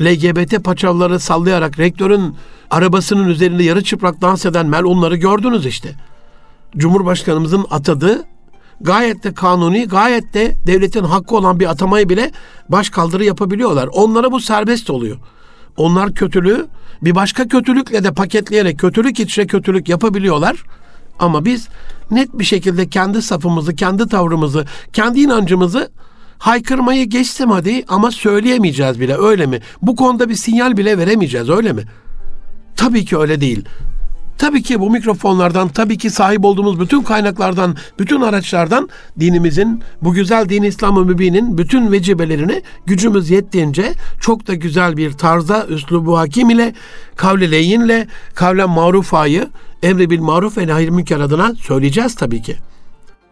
LGBT 0.00 0.64
paçavları 0.64 1.20
sallayarak 1.20 1.78
rektörün 1.78 2.36
arabasının 2.70 3.28
üzerinde 3.28 3.62
yarı 3.62 3.84
çıplak 3.84 4.20
dans 4.20 4.46
eden 4.46 4.66
melunları 4.66 5.16
gördünüz 5.16 5.66
işte. 5.66 5.94
Cumhurbaşkanımızın 6.76 7.66
atadığı 7.70 8.24
gayet 8.80 9.24
de 9.24 9.34
kanuni, 9.34 9.88
gayet 9.88 10.34
de 10.34 10.56
devletin 10.66 11.04
hakkı 11.04 11.36
olan 11.36 11.60
bir 11.60 11.70
atamayı 11.70 12.08
bile 12.08 12.32
baş 12.68 12.90
kaldırı 12.90 13.24
yapabiliyorlar. 13.24 13.88
Onlara 13.92 14.32
bu 14.32 14.40
serbest 14.40 14.90
oluyor. 14.90 15.16
Onlar 15.76 16.14
kötülüğü 16.14 16.66
bir 17.02 17.14
başka 17.14 17.48
kötülükle 17.48 18.04
de 18.04 18.12
paketleyerek 18.12 18.78
kötülük 18.78 19.20
içre 19.20 19.46
kötülük 19.46 19.88
yapabiliyorlar. 19.88 20.64
Ama 21.18 21.44
biz 21.44 21.68
net 22.10 22.38
bir 22.38 22.44
şekilde 22.44 22.88
kendi 22.88 23.22
safımızı, 23.22 23.74
kendi 23.74 24.08
tavrımızı, 24.08 24.66
kendi 24.92 25.20
inancımızı 25.20 25.90
haykırmayı 26.40 27.04
geçtim 27.04 27.50
hadi 27.50 27.84
ama 27.88 28.10
söyleyemeyeceğiz 28.10 29.00
bile 29.00 29.16
öyle 29.16 29.46
mi? 29.46 29.60
Bu 29.82 29.96
konuda 29.96 30.28
bir 30.28 30.34
sinyal 30.34 30.76
bile 30.76 30.98
veremeyeceğiz 30.98 31.50
öyle 31.50 31.72
mi? 31.72 31.82
Tabii 32.76 33.04
ki 33.04 33.18
öyle 33.18 33.40
değil. 33.40 33.64
Tabii 34.38 34.62
ki 34.62 34.80
bu 34.80 34.90
mikrofonlardan, 34.90 35.68
tabii 35.68 35.98
ki 35.98 36.10
sahip 36.10 36.44
olduğumuz 36.44 36.80
bütün 36.80 37.02
kaynaklardan, 37.02 37.76
bütün 37.98 38.20
araçlardan 38.20 38.88
dinimizin, 39.20 39.82
bu 40.02 40.12
güzel 40.12 40.48
din 40.48 40.62
İslam-ı 40.62 41.04
Mübin'in 41.04 41.58
bütün 41.58 41.92
vecibelerini 41.92 42.62
gücümüz 42.86 43.30
yettiğince 43.30 43.94
çok 44.20 44.46
da 44.46 44.54
güzel 44.54 44.96
bir 44.96 45.12
tarza, 45.12 45.66
üslubu 45.68 46.18
hakim 46.18 46.50
ile, 46.50 46.74
kavle 47.16 47.50
leyinle, 47.50 48.08
kavle 48.34 48.64
marufayı, 48.64 49.48
emri 49.82 50.10
bil 50.10 50.20
maruf 50.20 50.58
ve 50.58 50.66
nahil 50.66 50.88
münker 50.88 51.20
adına 51.20 51.54
söyleyeceğiz 51.54 52.14
tabii 52.14 52.42
ki. 52.42 52.56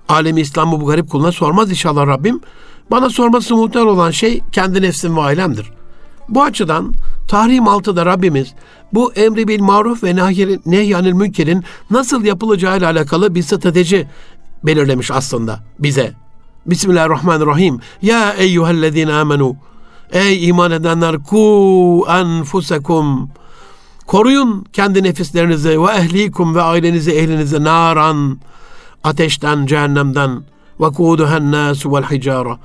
Alemi 0.08 0.40
İslam'ı 0.40 0.80
bu 0.80 0.86
garip 0.86 1.10
kuluna 1.10 1.32
sormaz 1.32 1.70
inşallah 1.70 2.06
Rabbim. 2.06 2.40
Bana 2.90 3.10
sorması 3.10 3.56
muhtemel 3.56 3.88
olan 3.88 4.10
şey 4.10 4.40
kendi 4.52 4.82
nefsim 4.82 5.16
ve 5.16 5.20
ailemdir. 5.20 5.72
Bu 6.28 6.42
açıdan 6.42 6.94
Tahrim 7.28 7.64
6'da 7.64 8.06
Rabbimiz 8.06 8.54
bu 8.92 9.12
emri 9.12 9.48
bil 9.48 9.60
maruf 9.60 10.04
ve 10.04 10.16
nehyanil 10.66 11.12
münkerin 11.12 11.64
nasıl 11.90 12.24
yapılacağı 12.24 12.78
ile 12.78 12.86
alakalı 12.86 13.34
bir 13.34 13.42
strateji 13.42 14.08
belirlemiş 14.64 15.10
aslında 15.10 15.60
bize. 15.78 16.12
Bismillahirrahmanirrahim. 16.66 17.80
Ya 18.02 18.32
eyyühellezine 18.32 19.12
amenu. 19.12 19.56
Ey 20.12 20.48
iman 20.48 20.70
edenler 20.70 21.16
ku 21.18 22.06
enfusekum. 22.08 23.30
Koruyun 24.06 24.66
kendi 24.72 25.02
nefislerinizi 25.02 25.82
ve 25.82 25.90
ehlikum 25.92 26.54
ve 26.54 26.62
ailenizi 26.62 27.10
ehlinizi 27.10 27.64
naran 27.64 28.38
ateşten 29.04 29.66
cehennemden 29.66 30.42
nasu 30.80 31.92
vel 31.92 32.02
hicara 32.02 32.58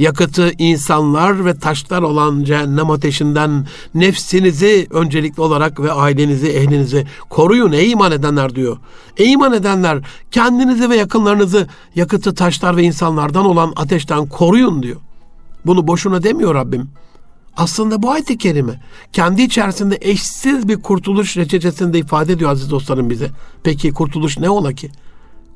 yakıtı 0.00 0.52
insanlar 0.58 1.44
ve 1.44 1.58
taşlar 1.58 2.02
olan 2.02 2.44
cehennem 2.44 2.90
ateşinden 2.90 3.66
nefsinizi 3.94 4.86
öncelikli 4.90 5.40
olarak 5.40 5.80
ve 5.80 5.92
ailenizi, 5.92 6.48
ehlinizi 6.48 7.06
koruyun 7.30 7.72
ey 7.72 7.90
iman 7.90 8.12
edenler 8.12 8.54
diyor. 8.54 8.76
Ey 9.16 9.32
iman 9.32 9.52
edenler 9.52 9.98
kendinizi 10.30 10.90
ve 10.90 10.96
yakınlarınızı 10.96 11.66
yakıtı 11.94 12.34
taşlar 12.34 12.76
ve 12.76 12.82
insanlardan 12.82 13.44
olan 13.44 13.72
ateşten 13.76 14.26
koruyun 14.26 14.82
diyor. 14.82 15.00
Bunu 15.66 15.86
boşuna 15.86 16.22
demiyor 16.22 16.54
Rabbim. 16.54 16.90
Aslında 17.56 18.02
bu 18.02 18.10
ayet-i 18.10 18.38
kerime 18.38 18.80
kendi 19.12 19.42
içerisinde 19.42 19.98
eşsiz 20.00 20.68
bir 20.68 20.82
kurtuluş 20.82 21.36
reçetesinde 21.36 21.98
ifade 21.98 22.32
ediyor 22.32 22.50
aziz 22.50 22.70
dostlarım 22.70 23.10
bize. 23.10 23.30
Peki 23.62 23.92
kurtuluş 23.92 24.38
ne 24.38 24.50
ola 24.50 24.72
ki? 24.72 24.90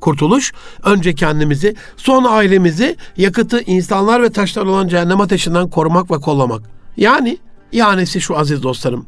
Kurtuluş 0.05 0.53
önce 0.83 1.15
kendimizi, 1.15 1.75
sonra 1.97 2.29
ailemizi 2.29 2.95
yakıtı 3.17 3.61
insanlar 3.61 4.23
ve 4.23 4.29
taşlar 4.29 4.65
olan 4.65 4.87
cehennem 4.87 5.21
ateşinden 5.21 5.69
korumak 5.69 6.11
ve 6.11 6.15
kollamak. 6.15 6.61
Yani 6.97 7.37
yanesi 7.71 8.21
şu 8.21 8.37
aziz 8.37 8.63
dostlarım. 8.63 9.05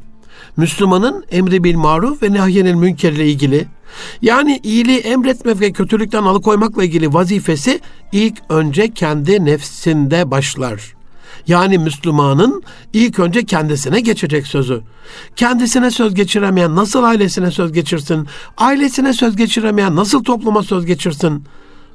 Müslümanın 0.56 1.24
emri 1.30 1.64
bil 1.64 1.76
maruf 1.76 2.22
ve 2.22 2.32
nehyenil 2.32 2.74
münker 2.74 3.12
ile 3.12 3.26
ilgili 3.26 3.66
yani 4.22 4.60
iyiliği 4.62 4.98
emretmek 4.98 5.60
ve 5.60 5.72
kötülükten 5.72 6.22
alıkoymakla 6.22 6.84
ilgili 6.84 7.14
vazifesi 7.14 7.80
ilk 8.12 8.38
önce 8.48 8.90
kendi 8.94 9.44
nefsinde 9.44 10.30
başlar. 10.30 10.97
Yani 11.48 11.78
Müslümanın 11.78 12.62
ilk 12.92 13.18
önce 13.18 13.44
kendisine 13.44 14.00
geçecek 14.00 14.46
sözü. 14.46 14.80
Kendisine 15.36 15.90
söz 15.90 16.14
geçiremeyen 16.14 16.76
nasıl 16.76 17.02
ailesine 17.02 17.50
söz 17.50 17.72
geçirsin? 17.72 18.26
Ailesine 18.56 19.12
söz 19.12 19.36
geçiremeyen 19.36 19.96
nasıl 19.96 20.24
topluma 20.24 20.62
söz 20.62 20.86
geçirsin? 20.86 21.44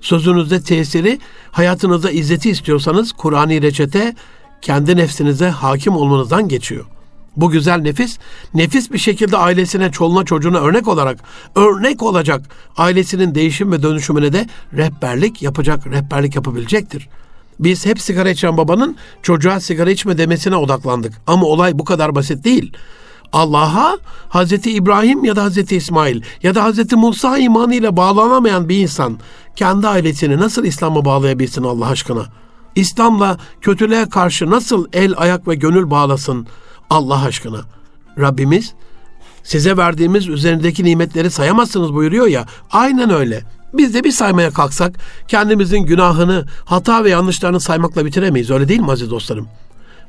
Sözünüzde 0.01 0.61
tesiri, 0.61 1.19
hayatınızda 1.51 2.11
izzeti 2.11 2.49
istiyorsanız 2.49 3.11
Kur'an'ı 3.11 3.61
reçete 3.61 4.15
kendi 4.61 4.97
nefsinize 4.97 5.49
hakim 5.49 5.95
olmanızdan 5.95 6.47
geçiyor. 6.47 6.85
Bu 7.35 7.49
güzel 7.49 7.79
nefis, 7.79 8.17
nefis 8.53 8.91
bir 8.91 8.97
şekilde 8.97 9.37
ailesine, 9.37 9.91
çoluğuna, 9.91 10.25
çocuğuna 10.25 10.59
örnek 10.59 10.87
olarak, 10.87 11.19
örnek 11.55 12.03
olacak 12.03 12.41
ailesinin 12.77 13.35
değişim 13.35 13.71
ve 13.71 13.83
dönüşümüne 13.83 14.33
de 14.33 14.47
rehberlik 14.73 15.41
yapacak, 15.41 15.87
rehberlik 15.87 16.35
yapabilecektir. 16.35 17.09
Biz 17.59 17.85
hep 17.85 18.01
sigara 18.01 18.29
içen 18.29 18.57
babanın 18.57 18.95
çocuğa 19.21 19.59
sigara 19.59 19.91
içme 19.91 20.17
demesine 20.17 20.55
odaklandık. 20.55 21.13
Ama 21.27 21.45
olay 21.45 21.79
bu 21.79 21.85
kadar 21.85 22.15
basit 22.15 22.43
değil. 22.43 22.73
Allah'a 23.33 23.97
Hazreti 24.29 24.71
İbrahim 24.71 25.23
ya 25.25 25.35
da 25.35 25.43
Hazreti 25.43 25.75
İsmail 25.75 26.21
ya 26.43 26.55
da 26.55 26.63
Hazreti 26.63 26.95
Musa 26.95 27.37
imanıyla 27.37 27.97
bağlanamayan 27.97 28.69
bir 28.69 28.77
insan 28.77 29.19
kendi 29.55 29.87
ailesini 29.87 30.37
nasıl 30.37 30.63
İslam'a 30.63 31.05
bağlayabilsin 31.05 31.63
Allah 31.63 31.87
aşkına? 31.87 32.25
İslam'la 32.75 33.37
kötülüğe 33.61 34.09
karşı 34.09 34.49
nasıl 34.49 34.87
el, 34.93 35.13
ayak 35.17 35.47
ve 35.47 35.55
gönül 35.55 35.89
bağlasın 35.89 36.47
Allah 36.89 37.23
aşkına? 37.23 37.61
Rabbimiz 38.19 38.73
size 39.43 39.77
verdiğimiz 39.77 40.27
üzerindeki 40.27 40.83
nimetleri 40.83 41.31
sayamazsınız 41.31 41.93
buyuruyor 41.93 42.27
ya. 42.27 42.45
Aynen 42.71 43.09
öyle. 43.09 43.43
Biz 43.73 43.93
de 43.93 44.03
bir 44.03 44.11
saymaya 44.11 44.51
kalksak 44.51 44.99
kendimizin 45.27 45.79
günahını, 45.79 46.45
hata 46.65 47.03
ve 47.03 47.09
yanlışlarını 47.09 47.59
saymakla 47.59 48.05
bitiremeyiz. 48.05 48.51
Öyle 48.51 48.67
değil 48.67 48.79
mi 48.79 48.91
aziz 48.91 49.11
dostlarım? 49.11 49.47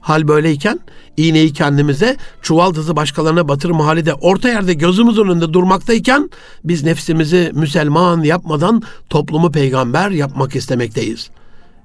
Hal 0.00 0.28
böyleyken 0.28 0.80
iğneyi 1.16 1.52
kendimize, 1.52 2.16
çuvaldızı 2.42 2.96
başkalarına 2.96 3.48
batırma 3.48 3.86
hali 3.86 4.06
de 4.06 4.14
orta 4.14 4.48
yerde 4.48 4.74
gözümüzün 4.74 5.24
önünde 5.24 5.52
durmaktayken 5.52 6.30
biz 6.64 6.82
nefsimizi 6.82 7.50
Müslüman 7.54 8.22
yapmadan 8.22 8.82
toplumu 9.10 9.52
peygamber 9.52 10.10
yapmak 10.10 10.56
istemekteyiz. 10.56 11.30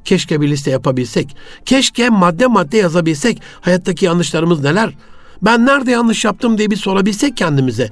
Keşke 0.06 0.42
bir 0.42 0.50
liste 0.50 0.72
yapabilsek. 0.72 1.36
Keşke 1.66 2.10
madde 2.10 2.48
madde 2.48 2.78
yazabilsek. 2.78 3.42
Hayattaki 3.62 4.06
yanlışlarımız 4.06 4.64
neler? 4.64 4.94
Ben 5.42 5.66
nerede 5.66 5.92
yanlış 5.92 6.26
yaptım 6.26 6.58
diye 6.58 6.72
bir 6.72 6.76
sorabilsek 6.76 7.38
kendimize. 7.38 7.90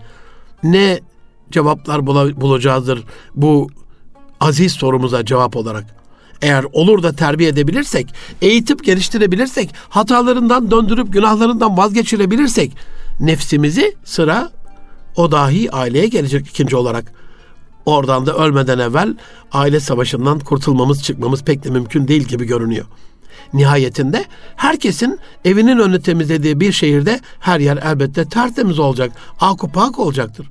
Ne 0.64 1.00
cevaplar 1.52 2.08
bulacağızdır 2.42 3.04
bu 3.36 3.70
aziz 4.40 4.72
sorumuza 4.72 5.26
cevap 5.26 5.56
olarak. 5.56 5.86
Eğer 6.42 6.66
olur 6.74 7.04
da 7.04 7.14
terbiye 7.14 7.50
edebilirsek, 7.50 8.14
eğitip 8.42 8.84
geliştirebilirsek, 8.84 9.70
hatalarından 9.90 10.72
döndürüp 10.72 11.14
günahlarından 11.14 11.78
vazgeçirebilirsek 11.78 12.72
nefsimizi 13.20 13.96
sıra 14.04 14.52
o 15.16 15.32
dahi 15.32 15.72
aileye 15.72 16.08
gelecek 16.08 16.48
ikinci 16.48 16.76
olarak. 16.76 17.14
Oradan 17.86 18.26
da 18.26 18.36
ölmeden 18.36 18.80
evvel 18.80 19.16
aile 19.52 19.80
savaşından 19.80 20.40
kurtulmamız 20.40 21.04
çıkmamız 21.04 21.44
pek 21.44 21.64
de 21.64 21.70
mümkün 21.70 22.08
değil 22.08 22.24
gibi 22.24 22.46
görünüyor. 22.46 22.86
Nihayetinde 23.54 24.26
herkesin 24.56 25.20
evinin 25.46 25.80
önünü 25.80 26.02
temizlediği 26.02 26.60
bir 26.60 26.72
şehirde 26.72 27.20
her 27.40 27.60
yer 27.60 27.78
elbette 27.78 28.26
tertemiz 28.26 28.80
olacak, 28.80 29.12
akupak 29.40 30.00
olacaktır 30.00 30.48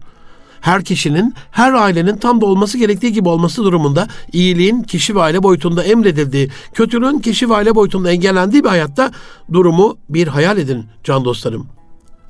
her 0.66 0.84
kişinin, 0.84 1.34
her 1.50 1.72
ailenin 1.72 2.16
tam 2.16 2.40
da 2.40 2.46
olması 2.46 2.78
gerektiği 2.78 3.12
gibi 3.12 3.28
olması 3.28 3.64
durumunda 3.64 4.08
iyiliğin 4.32 4.82
kişi 4.82 5.14
ve 5.14 5.20
aile 5.20 5.42
boyutunda 5.42 5.84
emredildiği, 5.84 6.50
kötülüğün 6.74 7.18
kişi 7.18 7.50
ve 7.50 7.54
aile 7.54 7.74
boyutunda 7.74 8.10
engellendiği 8.10 8.64
bir 8.64 8.68
hayatta 8.68 9.10
durumu 9.52 9.98
bir 10.08 10.28
hayal 10.28 10.58
edin 10.58 10.84
can 11.04 11.24
dostlarım. 11.24 11.66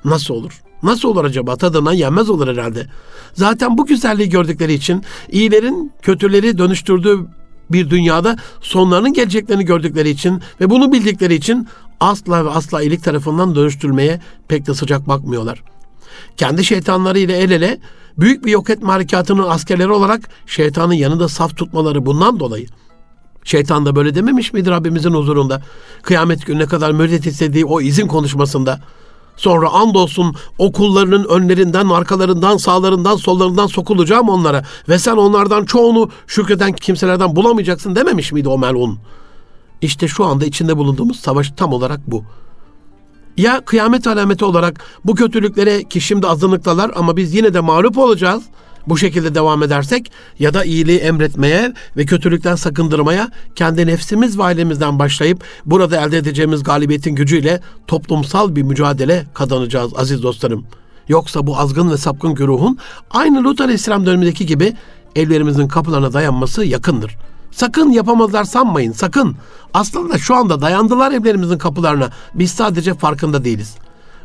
Nasıl 0.04 0.34
olur? 0.34 0.62
Nasıl 0.82 1.08
olur 1.08 1.24
acaba? 1.24 1.56
Tadından 1.56 1.92
yenmez 1.92 2.30
olur 2.30 2.48
herhalde. 2.48 2.86
Zaten 3.34 3.78
bu 3.78 3.86
güzelliği 3.86 4.28
gördükleri 4.28 4.72
için 4.72 5.02
iyilerin 5.30 5.92
kötüleri 6.02 6.58
dönüştürdüğü 6.58 7.26
bir 7.70 7.90
dünyada 7.90 8.36
sonlarının 8.60 9.12
geleceklerini 9.12 9.64
gördükleri 9.64 10.10
için 10.10 10.42
ve 10.60 10.70
bunu 10.70 10.92
bildikleri 10.92 11.34
için 11.34 11.68
asla 12.00 12.44
ve 12.44 12.50
asla 12.50 12.82
iyilik 12.82 13.04
tarafından 13.04 13.54
dönüştürmeye 13.54 14.20
pek 14.48 14.66
de 14.66 14.74
sıcak 14.74 15.08
bakmıyorlar. 15.08 15.62
Kendi 16.36 16.64
şeytanları 16.64 17.18
ile 17.18 17.36
el 17.36 17.50
ele 17.50 17.78
büyük 18.18 18.44
bir 18.44 18.50
yok 18.50 18.70
etme 18.70 18.88
harekatının 18.88 19.48
askerleri 19.48 19.90
olarak 19.90 20.20
şeytanın 20.46 20.92
yanında 20.94 21.28
saf 21.28 21.56
tutmaları 21.56 22.06
bundan 22.06 22.40
dolayı. 22.40 22.66
Şeytan 23.44 23.86
da 23.86 23.96
böyle 23.96 24.14
dememiş 24.14 24.52
miydi 24.52 24.70
Rabbimizin 24.70 25.10
huzurunda? 25.10 25.62
Kıyamet 26.02 26.46
gününe 26.46 26.66
kadar 26.66 26.92
müddet 26.92 27.26
istediği 27.26 27.64
o 27.64 27.80
izin 27.80 28.06
konuşmasında. 28.06 28.80
Sonra 29.36 29.68
andolsun 29.68 30.36
okullarının 30.58 31.24
önlerinden, 31.24 31.88
arkalarından, 31.88 32.56
sağlarından, 32.56 33.16
sollarından 33.16 33.66
sokulacağım 33.66 34.28
onlara. 34.28 34.64
Ve 34.88 34.98
sen 34.98 35.16
onlardan 35.16 35.64
çoğunu 35.64 36.10
şükreden 36.26 36.72
kimselerden 36.72 37.36
bulamayacaksın 37.36 37.96
dememiş 37.96 38.32
miydi 38.32 38.48
o 38.48 38.58
melun? 38.58 38.98
İşte 39.82 40.08
şu 40.08 40.24
anda 40.24 40.44
içinde 40.44 40.76
bulunduğumuz 40.76 41.20
savaş 41.20 41.52
tam 41.56 41.72
olarak 41.72 42.00
bu. 42.06 42.24
Ya 43.36 43.60
kıyamet 43.60 44.06
alameti 44.06 44.44
olarak 44.44 44.80
bu 45.04 45.14
kötülüklere 45.14 45.84
ki 45.84 46.00
şimdi 46.00 46.26
azınlıktalar 46.26 46.90
ama 46.94 47.16
biz 47.16 47.34
yine 47.34 47.54
de 47.54 47.60
mağlup 47.60 47.98
olacağız 47.98 48.42
bu 48.86 48.98
şekilde 48.98 49.34
devam 49.34 49.62
edersek 49.62 50.12
ya 50.38 50.54
da 50.54 50.64
iyiliği 50.64 50.98
emretmeye 50.98 51.72
ve 51.96 52.06
kötülükten 52.06 52.54
sakındırmaya 52.54 53.30
kendi 53.54 53.86
nefsimiz 53.86 54.38
ve 54.38 54.42
ailemizden 54.42 54.98
başlayıp 54.98 55.44
burada 55.66 56.06
elde 56.06 56.18
edeceğimiz 56.18 56.62
galibiyetin 56.62 57.14
gücüyle 57.14 57.60
toplumsal 57.86 58.56
bir 58.56 58.62
mücadele 58.62 59.26
kazanacağız 59.34 59.92
aziz 59.96 60.22
dostlarım. 60.22 60.66
Yoksa 61.08 61.46
bu 61.46 61.58
azgın 61.58 61.90
ve 61.90 61.96
sapkın 61.96 62.34
güruhun 62.34 62.78
aynı 63.10 63.44
Lut 63.44 63.60
Aleyhisselam 63.60 64.06
dönemindeki 64.06 64.46
gibi 64.46 64.76
evlerimizin 65.16 65.68
kapılarına 65.68 66.12
dayanması 66.12 66.64
yakındır. 66.64 67.16
Sakın 67.56 67.90
yapamazlar 67.90 68.44
sanmayın 68.44 68.92
sakın. 68.92 69.36
Aslında 69.74 70.18
şu 70.18 70.34
anda 70.34 70.60
dayandılar 70.60 71.12
evlerimizin 71.12 71.58
kapılarına. 71.58 72.10
Biz 72.34 72.50
sadece 72.50 72.94
farkında 72.94 73.44
değiliz. 73.44 73.74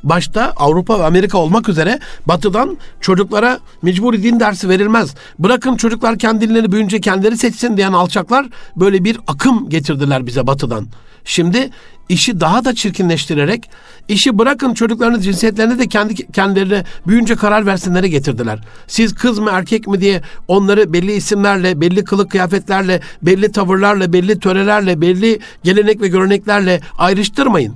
Başta 0.04 0.54
Avrupa 0.58 1.00
ve 1.00 1.06
Amerika 1.06 1.38
olmak 1.38 1.70
üzere 1.70 2.00
batıdan 2.26 2.78
çocuklara 3.02 3.60
mecburi 3.82 4.24
din 4.24 4.40
dersi 4.40 4.70
verilmez. 4.70 5.16
Bırakın 5.40 5.76
çocuklar 5.76 6.18
kendilerini 6.18 6.72
büyünce 6.72 7.02
kendileri 7.02 7.38
seçsin 7.38 7.78
diyen 7.78 7.94
alçaklar 7.94 8.46
böyle 8.76 9.04
bir 9.04 9.20
akım 9.28 9.70
getirdiler 9.70 10.26
bize 10.26 10.48
batıdan. 10.48 10.88
Şimdi 11.26 11.70
işi 12.10 12.40
daha 12.40 12.66
da 12.66 12.76
çirkinleştirerek 12.76 13.70
işi 14.08 14.40
bırakın 14.40 14.74
çocuklarının 14.74 15.20
cinsiyetlerini 15.20 15.80
de 15.80 15.88
kendi 15.88 16.32
kendilerine 16.32 16.84
büyünce 17.08 17.36
karar 17.36 17.66
versinlere 17.66 18.08
getirdiler. 18.08 18.60
Siz 18.88 19.16
kız 19.16 19.40
mı 19.40 19.50
erkek 19.54 19.88
mi 19.88 20.02
diye 20.02 20.22
onları 20.48 20.94
belli 20.94 21.14
isimlerle, 21.14 21.82
belli 21.82 22.04
kılık 22.04 22.32
kıyafetlerle, 22.32 23.02
belli 23.22 23.52
tavırlarla, 23.52 24.14
belli 24.14 24.40
törelerle, 24.40 25.02
belli 25.02 25.40
gelenek 25.64 26.02
ve 26.02 26.08
göreneklerle 26.08 26.82
ayrıştırmayın. 26.98 27.76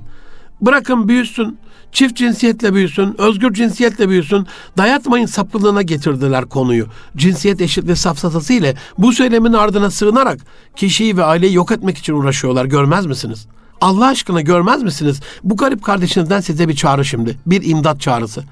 Bırakın 0.60 1.08
büyüsün. 1.08 1.58
Çift 1.92 2.16
cinsiyetle 2.16 2.74
büyüsün, 2.74 3.14
özgür 3.18 3.54
cinsiyetle 3.54 4.08
büyüsün. 4.08 4.46
Dayatmayın 4.78 5.26
sapkınlığına 5.26 5.82
getirdiler 5.82 6.44
konuyu. 6.44 6.86
Cinsiyet 7.16 7.60
eşitliği 7.60 7.96
safsatası 7.96 8.52
ile 8.52 8.74
bu 8.98 9.12
söylemin 9.12 9.52
ardına 9.52 9.90
sığınarak 9.90 10.38
kişiyi 10.76 11.16
ve 11.16 11.24
aileyi 11.24 11.54
yok 11.54 11.72
etmek 11.72 11.98
için 11.98 12.12
uğraşıyorlar. 12.12 12.64
Görmez 12.64 13.06
misiniz? 13.06 13.46
Allah 13.80 14.06
aşkına 14.06 14.40
görmez 14.40 14.82
misiniz? 14.82 15.20
Bu 15.44 15.56
garip 15.56 15.82
kardeşinizden 15.82 16.40
size 16.40 16.68
bir 16.68 16.76
çağrı 16.76 17.04
şimdi. 17.04 17.38
Bir 17.46 17.70
imdat 17.70 18.00
çağrısı 18.00 18.44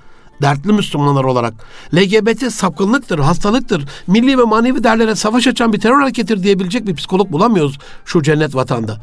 dertli 0.42 0.72
Müslümanlar 0.72 1.24
olarak 1.24 1.54
LGBT 1.94 2.52
sapkınlıktır, 2.52 3.18
hastalıktır, 3.18 3.84
milli 4.06 4.38
ve 4.38 4.42
manevi 4.42 4.84
değerlere 4.84 5.14
savaş 5.14 5.46
açan 5.46 5.72
bir 5.72 5.80
terör 5.80 6.00
hareketidir 6.00 6.42
diyebilecek 6.42 6.86
bir 6.86 6.94
psikolog 6.94 7.32
bulamıyoruz 7.32 7.78
şu 8.04 8.22
cennet 8.22 8.54
vatanda. 8.54 9.00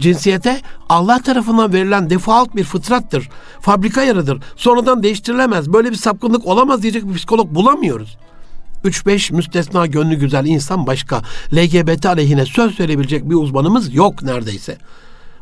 Cinsiyete 0.00 0.60
Allah 0.88 1.22
tarafından 1.22 1.72
verilen 1.72 2.10
default 2.10 2.56
bir 2.56 2.64
fıtrattır. 2.64 3.28
Fabrika 3.60 4.02
yarıdır. 4.02 4.42
Sonradan 4.56 5.02
değiştirilemez. 5.02 5.72
Böyle 5.72 5.90
bir 5.90 5.96
sapkınlık 5.96 6.46
olamaz 6.46 6.82
diyecek 6.82 7.08
bir 7.08 7.14
psikolog 7.14 7.54
bulamıyoruz. 7.54 8.16
3-5 8.84 9.34
müstesna 9.34 9.86
gönlü 9.86 10.14
güzel 10.14 10.46
insan 10.46 10.86
başka. 10.86 11.22
LGBT 11.52 12.06
aleyhine 12.06 12.46
söz 12.46 12.80
verebilecek 12.80 13.30
bir 13.30 13.34
uzmanımız 13.34 13.94
yok 13.94 14.22
neredeyse 14.22 14.78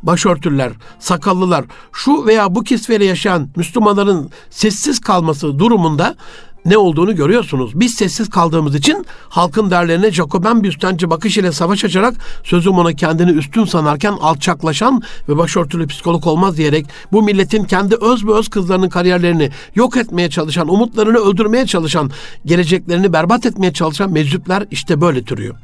başörtüler, 0.03 0.73
sakallılar, 0.99 1.65
şu 1.93 2.27
veya 2.27 2.55
bu 2.55 2.65
kisveyle 2.65 3.05
yaşayan 3.05 3.49
Müslümanların 3.57 4.31
sessiz 4.51 5.01
kalması 5.01 5.59
durumunda 5.59 6.17
ne 6.65 6.79
olduğunu 6.79 7.17
görüyorsunuz. 7.17 7.81
Biz 7.81 7.95
sessiz 7.95 8.31
kaldığımız 8.31 8.75
için 8.75 9.07
halkın 9.29 9.71
derlerine 9.71 10.11
Jacoben 10.11 10.63
bir 10.63 10.69
üstenci 10.69 11.11
bakış 11.11 11.39
ile 11.39 11.53
savaş 11.53 11.85
açarak 11.85 12.15
sözüm 12.45 12.73
ona 12.73 12.93
kendini 12.93 13.31
üstün 13.31 13.65
sanarken 13.65 14.13
alçaklaşan 14.13 15.03
ve 15.29 15.37
başörtülü 15.37 15.87
psikolog 15.87 16.27
olmaz 16.27 16.57
diyerek 16.57 16.87
bu 17.13 17.23
milletin 17.23 17.65
kendi 17.65 17.95
öz 17.95 18.27
ve 18.27 18.33
öz 18.35 18.49
kızlarının 18.49 18.89
kariyerlerini 18.89 19.51
yok 19.75 19.97
etmeye 19.97 20.31
çalışan, 20.31 20.69
umutlarını 20.69 21.19
öldürmeye 21.19 21.67
çalışan, 21.67 22.11
geleceklerini 22.47 23.13
berbat 23.13 23.47
etmeye 23.47 23.73
çalışan 23.73 24.13
meczuplar 24.13 24.65
işte 24.71 25.01
böyle 25.01 25.25
türüyor. 25.25 25.55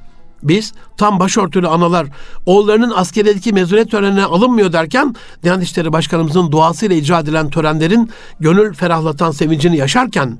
Biz 0.43 0.73
tam 0.97 1.21
başörtülü 1.21 1.69
analar 1.69 2.07
oğullarının 2.47 2.93
askeriyedeki 2.97 3.53
mezuniyet 3.53 3.91
törenine 3.91 4.25
alınmıyor 4.25 4.73
derken 4.73 5.15
Diyanet 5.43 5.65
İşleri 5.65 5.93
Başkanımızın 5.93 6.53
duasıyla 6.53 6.97
icra 6.97 7.21
edilen 7.21 7.51
törenlerin 7.51 8.11
gönül 8.41 8.75
ferahlatan 8.75 9.31
sevincini 9.31 9.77
yaşarken 9.77 10.39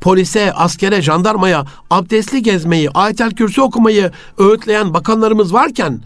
polise, 0.00 0.52
askere, 0.52 1.02
jandarmaya 1.02 1.66
abdestli 1.90 2.42
gezmeyi, 2.42 2.90
ayetel 2.90 3.30
kürsü 3.30 3.60
okumayı 3.60 4.10
öğütleyen 4.38 4.94
bakanlarımız 4.94 5.52
varken 5.52 6.00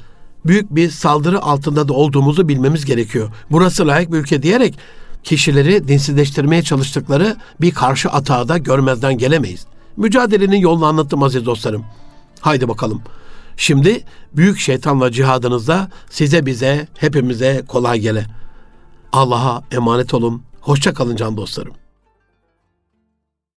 büyük 0.46 0.74
bir 0.74 0.90
saldırı 0.90 1.42
altında 1.42 1.88
da 1.88 1.92
olduğumuzu 1.92 2.48
bilmemiz 2.48 2.84
gerekiyor. 2.84 3.30
Burası 3.50 3.86
layık 3.86 4.12
bir 4.12 4.18
ülke 4.18 4.42
diyerek 4.42 4.78
kişileri 5.22 5.88
dinsizleştirmeye 5.88 6.62
çalıştıkları 6.62 7.36
bir 7.60 7.70
karşı 7.70 8.08
atağı 8.08 8.48
da 8.48 8.58
görmezden 8.58 9.18
gelemeyiz. 9.18 9.66
Mücadelenin 9.96 10.56
yolunu 10.56 10.86
anlattım 10.86 11.22
aziz 11.22 11.46
dostlarım. 11.46 11.84
Haydi 12.40 12.68
bakalım. 12.68 13.02
Şimdi 13.56 14.04
büyük 14.36 14.58
şeytanla 14.58 15.12
cihadınızda 15.12 15.88
size 16.10 16.46
bize 16.46 16.88
hepimize 16.98 17.62
kolay 17.68 18.00
gele. 18.00 18.26
Allah'a 19.12 19.62
emanet 19.72 20.14
olun. 20.14 20.42
Hoşça 20.60 20.94
kalın 20.94 21.16
can 21.16 21.36
dostlarım. 21.36 21.81